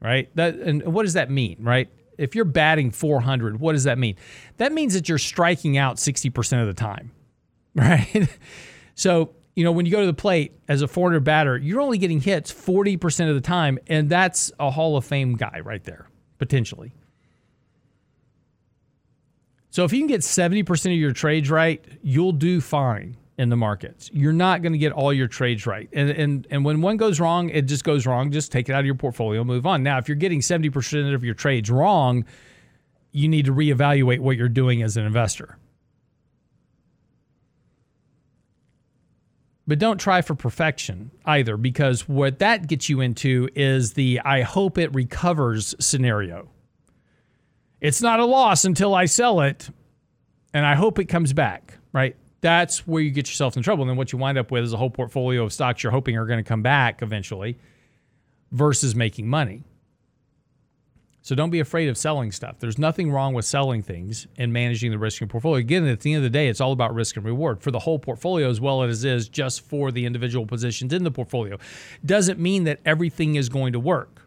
Right? 0.00 0.34
That 0.36 0.54
and 0.54 0.82
what 0.92 1.02
does 1.02 1.14
that 1.14 1.30
mean, 1.30 1.56
right? 1.60 1.88
If 2.16 2.34
you're 2.34 2.44
batting 2.44 2.92
400, 2.92 3.60
what 3.60 3.72
does 3.72 3.84
that 3.84 3.98
mean? 3.98 4.16
That 4.56 4.72
means 4.72 4.94
that 4.94 5.08
you're 5.08 5.18
striking 5.18 5.76
out 5.76 5.96
60% 5.96 6.60
of 6.60 6.66
the 6.66 6.74
time. 6.74 7.12
Right? 7.74 8.28
so, 8.96 9.34
you 9.58 9.64
know, 9.64 9.72
when 9.72 9.86
you 9.86 9.90
go 9.90 9.98
to 9.98 10.06
the 10.06 10.14
plate 10.14 10.52
as 10.68 10.82
a 10.82 10.86
400 10.86 11.24
batter, 11.24 11.56
you're 11.56 11.80
only 11.80 11.98
getting 11.98 12.20
hits 12.20 12.52
40% 12.52 13.28
of 13.28 13.34
the 13.34 13.40
time, 13.40 13.76
and 13.88 14.08
that's 14.08 14.52
a 14.60 14.70
Hall 14.70 14.96
of 14.96 15.04
Fame 15.04 15.34
guy 15.34 15.58
right 15.64 15.82
there, 15.82 16.08
potentially. 16.38 16.92
So 19.70 19.82
if 19.82 19.92
you 19.92 19.98
can 19.98 20.06
get 20.06 20.20
70% 20.20 20.92
of 20.92 20.92
your 20.92 21.10
trades 21.10 21.50
right, 21.50 21.84
you'll 22.02 22.30
do 22.30 22.60
fine 22.60 23.16
in 23.36 23.48
the 23.48 23.56
markets. 23.56 24.08
You're 24.12 24.32
not 24.32 24.62
going 24.62 24.74
to 24.74 24.78
get 24.78 24.92
all 24.92 25.12
your 25.12 25.26
trades 25.26 25.66
right. 25.66 25.88
And, 25.92 26.08
and, 26.08 26.46
and 26.50 26.64
when 26.64 26.80
one 26.80 26.96
goes 26.96 27.18
wrong, 27.18 27.48
it 27.48 27.62
just 27.62 27.82
goes 27.82 28.06
wrong. 28.06 28.30
Just 28.30 28.52
take 28.52 28.68
it 28.68 28.74
out 28.74 28.80
of 28.80 28.86
your 28.86 28.94
portfolio, 28.94 29.42
move 29.42 29.66
on. 29.66 29.82
Now, 29.82 29.98
if 29.98 30.06
you're 30.06 30.14
getting 30.14 30.38
70% 30.38 31.12
of 31.12 31.24
your 31.24 31.34
trades 31.34 31.68
wrong, 31.68 32.24
you 33.10 33.26
need 33.26 33.46
to 33.46 33.52
reevaluate 33.52 34.20
what 34.20 34.36
you're 34.36 34.48
doing 34.48 34.84
as 34.84 34.96
an 34.96 35.04
investor. 35.04 35.58
But 39.68 39.78
don't 39.78 39.98
try 39.98 40.22
for 40.22 40.34
perfection 40.34 41.10
either, 41.26 41.58
because 41.58 42.08
what 42.08 42.38
that 42.38 42.66
gets 42.66 42.88
you 42.88 43.02
into 43.02 43.50
is 43.54 43.92
the 43.92 44.18
I 44.24 44.40
hope 44.40 44.78
it 44.78 44.92
recovers 44.94 45.74
scenario. 45.78 46.48
It's 47.78 48.00
not 48.00 48.18
a 48.18 48.24
loss 48.24 48.64
until 48.64 48.94
I 48.94 49.04
sell 49.04 49.42
it, 49.42 49.68
and 50.54 50.64
I 50.64 50.74
hope 50.74 50.98
it 50.98 51.04
comes 51.04 51.34
back, 51.34 51.74
right? 51.92 52.16
That's 52.40 52.86
where 52.86 53.02
you 53.02 53.10
get 53.10 53.28
yourself 53.28 53.58
in 53.58 53.62
trouble. 53.62 53.82
And 53.82 53.90
then 53.90 53.98
what 53.98 54.10
you 54.10 54.18
wind 54.18 54.38
up 54.38 54.50
with 54.50 54.64
is 54.64 54.72
a 54.72 54.78
whole 54.78 54.88
portfolio 54.88 55.44
of 55.44 55.52
stocks 55.52 55.82
you're 55.82 55.92
hoping 55.92 56.16
are 56.16 56.24
going 56.24 56.42
to 56.42 56.48
come 56.48 56.62
back 56.62 57.02
eventually 57.02 57.58
versus 58.50 58.94
making 58.94 59.28
money. 59.28 59.64
So 61.28 61.34
don't 61.34 61.50
be 61.50 61.60
afraid 61.60 61.90
of 61.90 61.98
selling 61.98 62.32
stuff. 62.32 62.56
There's 62.58 62.78
nothing 62.78 63.12
wrong 63.12 63.34
with 63.34 63.44
selling 63.44 63.82
things 63.82 64.26
and 64.38 64.50
managing 64.50 64.90
the 64.92 64.98
risk 64.98 65.20
in 65.20 65.26
your 65.26 65.30
portfolio. 65.30 65.58
Again, 65.58 65.86
at 65.86 66.00
the 66.00 66.14
end 66.14 66.16
of 66.16 66.22
the 66.22 66.30
day, 66.30 66.48
it's 66.48 66.58
all 66.58 66.72
about 66.72 66.94
risk 66.94 67.16
and 67.16 67.26
reward 67.26 67.60
for 67.60 67.70
the 67.70 67.80
whole 67.80 67.98
portfolio 67.98 68.48
as 68.48 68.62
well 68.62 68.82
as 68.82 69.04
it 69.04 69.12
is 69.12 69.28
just 69.28 69.60
for 69.60 69.92
the 69.92 70.06
individual 70.06 70.46
positions 70.46 70.90
in 70.90 71.04
the 71.04 71.10
portfolio. 71.10 71.58
Doesn't 72.02 72.40
mean 72.40 72.64
that 72.64 72.80
everything 72.86 73.34
is 73.34 73.50
going 73.50 73.74
to 73.74 73.78
work. 73.78 74.22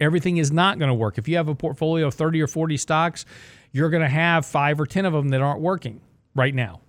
Everything 0.00 0.38
is 0.38 0.50
not 0.50 0.80
going 0.80 0.88
to 0.88 0.94
work. 0.94 1.16
If 1.16 1.28
you 1.28 1.36
have 1.36 1.46
a 1.46 1.54
portfolio 1.54 2.08
of 2.08 2.14
30 2.14 2.42
or 2.42 2.48
40 2.48 2.76
stocks, 2.76 3.24
you're 3.70 3.88
going 3.88 4.02
to 4.02 4.08
have 4.08 4.44
five 4.44 4.80
or 4.80 4.86
10 4.86 5.04
of 5.06 5.12
them 5.12 5.28
that 5.28 5.40
aren't 5.40 5.60
working 5.60 6.00
right 6.34 6.56
now. 6.56 6.80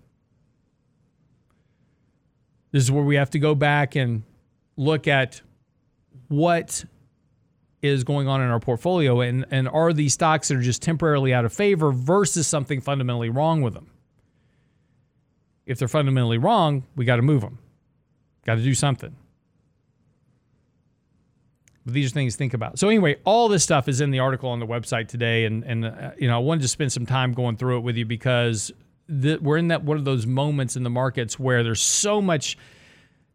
This 2.71 2.81
is 2.81 2.91
where 2.91 3.03
we 3.03 3.17
have 3.17 3.29
to 3.29 3.39
go 3.39 3.53
back 3.53 3.95
and 3.95 4.23
look 4.77 5.07
at 5.07 5.43
what 6.27 6.85
is 7.81 8.03
going 8.03 8.27
on 8.27 8.41
in 8.41 8.49
our 8.49 8.59
portfolio 8.59 9.21
and, 9.21 9.45
and 9.49 9.67
are 9.67 9.91
these 9.93 10.13
stocks 10.13 10.47
that 10.49 10.57
are 10.57 10.61
just 10.61 10.81
temporarily 10.81 11.33
out 11.33 11.45
of 11.45 11.53
favor 11.53 11.91
versus 11.91 12.47
something 12.47 12.81
fundamentally 12.81 13.29
wrong 13.29 13.61
with 13.61 13.73
them. 13.73 13.89
If 15.65 15.79
they're 15.79 15.87
fundamentally 15.87 16.37
wrong, 16.37 16.85
we 16.95 17.05
got 17.05 17.15
to 17.15 17.21
move 17.21 17.41
them. 17.41 17.59
Got 18.45 18.55
to 18.55 18.63
do 18.63 18.73
something. 18.73 19.15
But 21.85 21.93
these 21.93 22.11
are 22.11 22.13
things 22.13 22.33
to 22.33 22.37
think 22.37 22.53
about. 22.53 22.77
So 22.77 22.89
anyway, 22.89 23.17
all 23.23 23.47
this 23.47 23.63
stuff 23.63 23.87
is 23.87 24.01
in 24.01 24.11
the 24.11 24.19
article 24.19 24.49
on 24.49 24.59
the 24.59 24.67
website 24.67 25.07
today, 25.07 25.45
and 25.45 25.63
and 25.63 25.85
uh, 25.85 26.11
you 26.17 26.27
know 26.27 26.35
I 26.35 26.39
wanted 26.39 26.61
to 26.61 26.67
spend 26.67 26.91
some 26.91 27.07
time 27.07 27.33
going 27.33 27.57
through 27.57 27.77
it 27.77 27.81
with 27.81 27.97
you 27.97 28.05
because 28.05 28.71
the, 29.07 29.37
we're 29.37 29.57
in 29.57 29.69
that 29.69 29.83
one 29.83 29.97
of 29.97 30.05
those 30.05 30.27
moments 30.27 30.75
in 30.75 30.83
the 30.83 30.89
markets 30.91 31.39
where 31.39 31.63
there's 31.63 31.81
so 31.81 32.21
much 32.21 32.57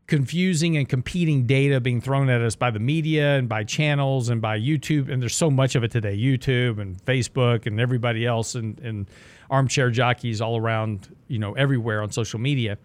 confusing 0.06 0.76
and 0.76 0.88
competing 0.88 1.46
data 1.46 1.80
being 1.80 2.00
thrown 2.00 2.28
at 2.28 2.40
us 2.40 2.54
by 2.54 2.70
the 2.70 2.78
media 2.78 3.36
and 3.36 3.48
by 3.48 3.64
channels 3.64 4.28
and 4.28 4.40
by 4.40 4.58
YouTube. 4.58 5.10
And 5.10 5.20
there's 5.20 5.34
so 5.34 5.50
much 5.50 5.74
of 5.74 5.82
it 5.82 5.90
today 5.90 6.16
YouTube 6.16 6.80
and 6.80 7.02
Facebook 7.04 7.66
and 7.66 7.80
everybody 7.80 8.24
else 8.24 8.54
and, 8.54 8.78
and 8.80 9.10
armchair 9.50 9.90
jockeys 9.90 10.40
all 10.40 10.56
around, 10.56 11.14
you 11.28 11.38
know, 11.38 11.54
everywhere 11.54 12.02
on 12.02 12.10
social 12.12 12.38
media 12.38 12.78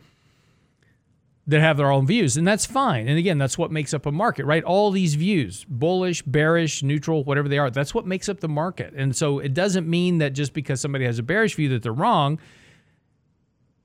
that 1.48 1.60
have 1.60 1.78
their 1.78 1.92
own 1.92 2.08
views. 2.08 2.38
And 2.38 2.48
that's 2.48 2.66
fine. 2.66 3.08
And 3.08 3.18
again, 3.18 3.38
that's 3.38 3.58
what 3.58 3.72
makes 3.72 3.94
up 3.94 4.06
a 4.06 4.12
market, 4.12 4.46
right? 4.46 4.64
All 4.64 4.90
these 4.92 5.16
views 5.16 5.66
bullish, 5.68 6.22
bearish, 6.24 6.82
neutral, 6.82 7.24
whatever 7.24 7.48
they 7.48 7.58
are 7.58 7.70
that's 7.70 7.94
what 7.94 8.08
makes 8.08 8.30
up 8.30 8.40
the 8.40 8.50
market. 8.50 8.94
And 8.96 9.16
so 9.16 9.40
it 9.40 9.54
doesn't 9.54 9.88
mean 9.88 10.20
that 10.20 10.32
just 10.32 10.54
because 10.54 10.82
somebody 10.82 11.06
has 11.06 11.20
a 11.20 11.24
bearish 11.24 11.56
view 11.56 11.70
that 11.70 11.84
they're 11.84 11.94
wrong 11.94 12.40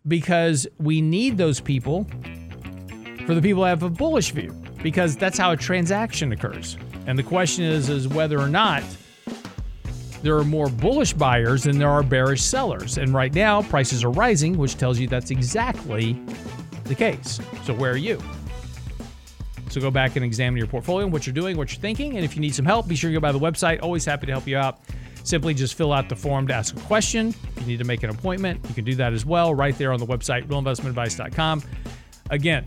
because 0.07 0.67
we 0.79 1.01
need 1.01 1.37
those 1.37 1.61
people 1.61 2.07
for 3.27 3.35
the 3.35 3.43
people 3.43 3.63
that 3.63 3.71
have 3.71 3.83
a 3.83 3.91
bullish 3.91 4.31
view 4.31 4.53
because 4.83 5.17
that's 5.17 5.37
how 5.37 5.51
a 5.51 5.57
transaction 5.57 6.33
occurs. 6.33 6.77
And 7.07 7.19
the 7.19 7.25
question 7.25 7.65
is 7.65 7.89
is 7.89 8.09
whether 8.09 8.41
or 8.41 8.49
not 8.49 8.85
there 10.23 10.37
are 10.37 10.45
more 10.45 10.69
bullish 10.69 11.13
buyers 11.13 11.65
than 11.65 11.79
there 11.79 11.91
are 11.91 12.03
bearish 12.03 12.43
sellers. 12.43 12.99
And 12.99 13.13
right 13.13 13.35
now 13.35 13.63
prices 13.63 14.05
are 14.05 14.11
rising, 14.11 14.57
which 14.57 14.77
tells 14.77 14.99
you 14.99 15.09
that's 15.09 15.31
exactly 15.31 16.13
the 16.85 16.95
case. 16.95 17.41
So 17.65 17.75
where 17.75 17.93
are 17.93 17.97
you? 17.97 18.23
So 19.71 19.81
go 19.81 19.91
back 19.91 20.17
and 20.17 20.25
examine 20.25 20.57
your 20.57 20.69
portfolio, 20.69 21.07
what 21.09 21.27
you're 21.27 21.35
doing, 21.35 21.57
what 21.57 21.73
you're 21.73 21.81
thinking, 21.81 22.17
and 22.17 22.25
if 22.25 22.35
you 22.37 22.41
need 22.41 22.55
some 22.55 22.65
help, 22.65 22.87
be 22.87 22.95
sure 22.95 23.11
to 23.11 23.15
go 23.15 23.21
by 23.21 23.33
the 23.33 23.39
website. 23.39 23.83
Always 23.83 24.05
happy 24.05 24.27
to 24.27 24.33
help 24.33 24.47
you 24.47 24.57
out. 24.57 24.81
Simply 25.25 25.55
just 25.55 25.75
fill 25.75 25.93
out 25.93 26.09
the 26.09 26.15
form 26.15 26.47
to 26.47 26.55
ask 26.55 26.77
a 26.77 26.81
question. 26.83 27.35
If 27.57 27.63
you 27.63 27.67
need 27.67 27.79
to 27.79 27.85
make 27.85 28.05
an 28.05 28.11
appointment, 28.11 28.65
you 28.69 28.75
can 28.75 28.85
do 28.85 28.95
that 28.95 29.13
as 29.13 29.27
well 29.27 29.55
right 29.55 29.77
there 29.77 29.93
on 29.93 29.99
the 29.99 30.07
website, 30.07 30.47
realinvestmentadvice.com. 30.47 31.63
Again, 32.31 32.65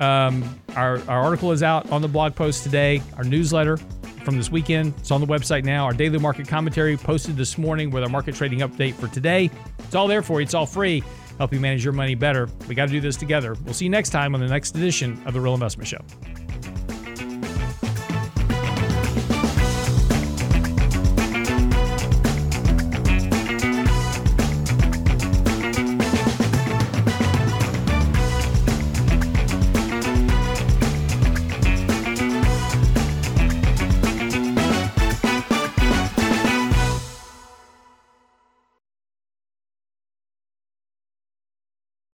um, 0.00 0.60
our, 0.76 0.98
our 1.08 1.20
article 1.20 1.52
is 1.52 1.62
out 1.62 1.90
on 1.90 2.02
the 2.02 2.08
blog 2.08 2.34
post 2.34 2.62
today. 2.62 3.02
Our 3.16 3.24
newsletter 3.24 3.76
from 4.24 4.36
this 4.36 4.50
weekend, 4.50 4.94
it's 4.98 5.10
on 5.10 5.20
the 5.20 5.26
website 5.26 5.64
now. 5.64 5.84
Our 5.84 5.92
daily 5.92 6.18
market 6.18 6.46
commentary 6.46 6.96
posted 6.96 7.36
this 7.36 7.56
morning 7.58 7.90
with 7.90 8.02
our 8.02 8.08
market 8.08 8.34
trading 8.34 8.60
update 8.60 8.94
for 8.94 9.08
today. 9.08 9.50
It's 9.78 9.94
all 9.94 10.06
there 10.06 10.22
for 10.22 10.40
you. 10.40 10.44
It's 10.44 10.54
all 10.54 10.66
free. 10.66 11.02
Help 11.38 11.52
you 11.52 11.60
manage 11.60 11.84
your 11.84 11.94
money 11.94 12.14
better. 12.14 12.48
We 12.68 12.74
got 12.74 12.86
to 12.86 12.92
do 12.92 13.00
this 13.00 13.16
together. 13.16 13.56
We'll 13.64 13.74
see 13.74 13.86
you 13.86 13.90
next 13.90 14.10
time 14.10 14.34
on 14.34 14.40
the 14.40 14.48
next 14.48 14.76
edition 14.76 15.20
of 15.24 15.34
The 15.34 15.40
Real 15.40 15.54
Investment 15.54 15.88
Show. 15.88 16.00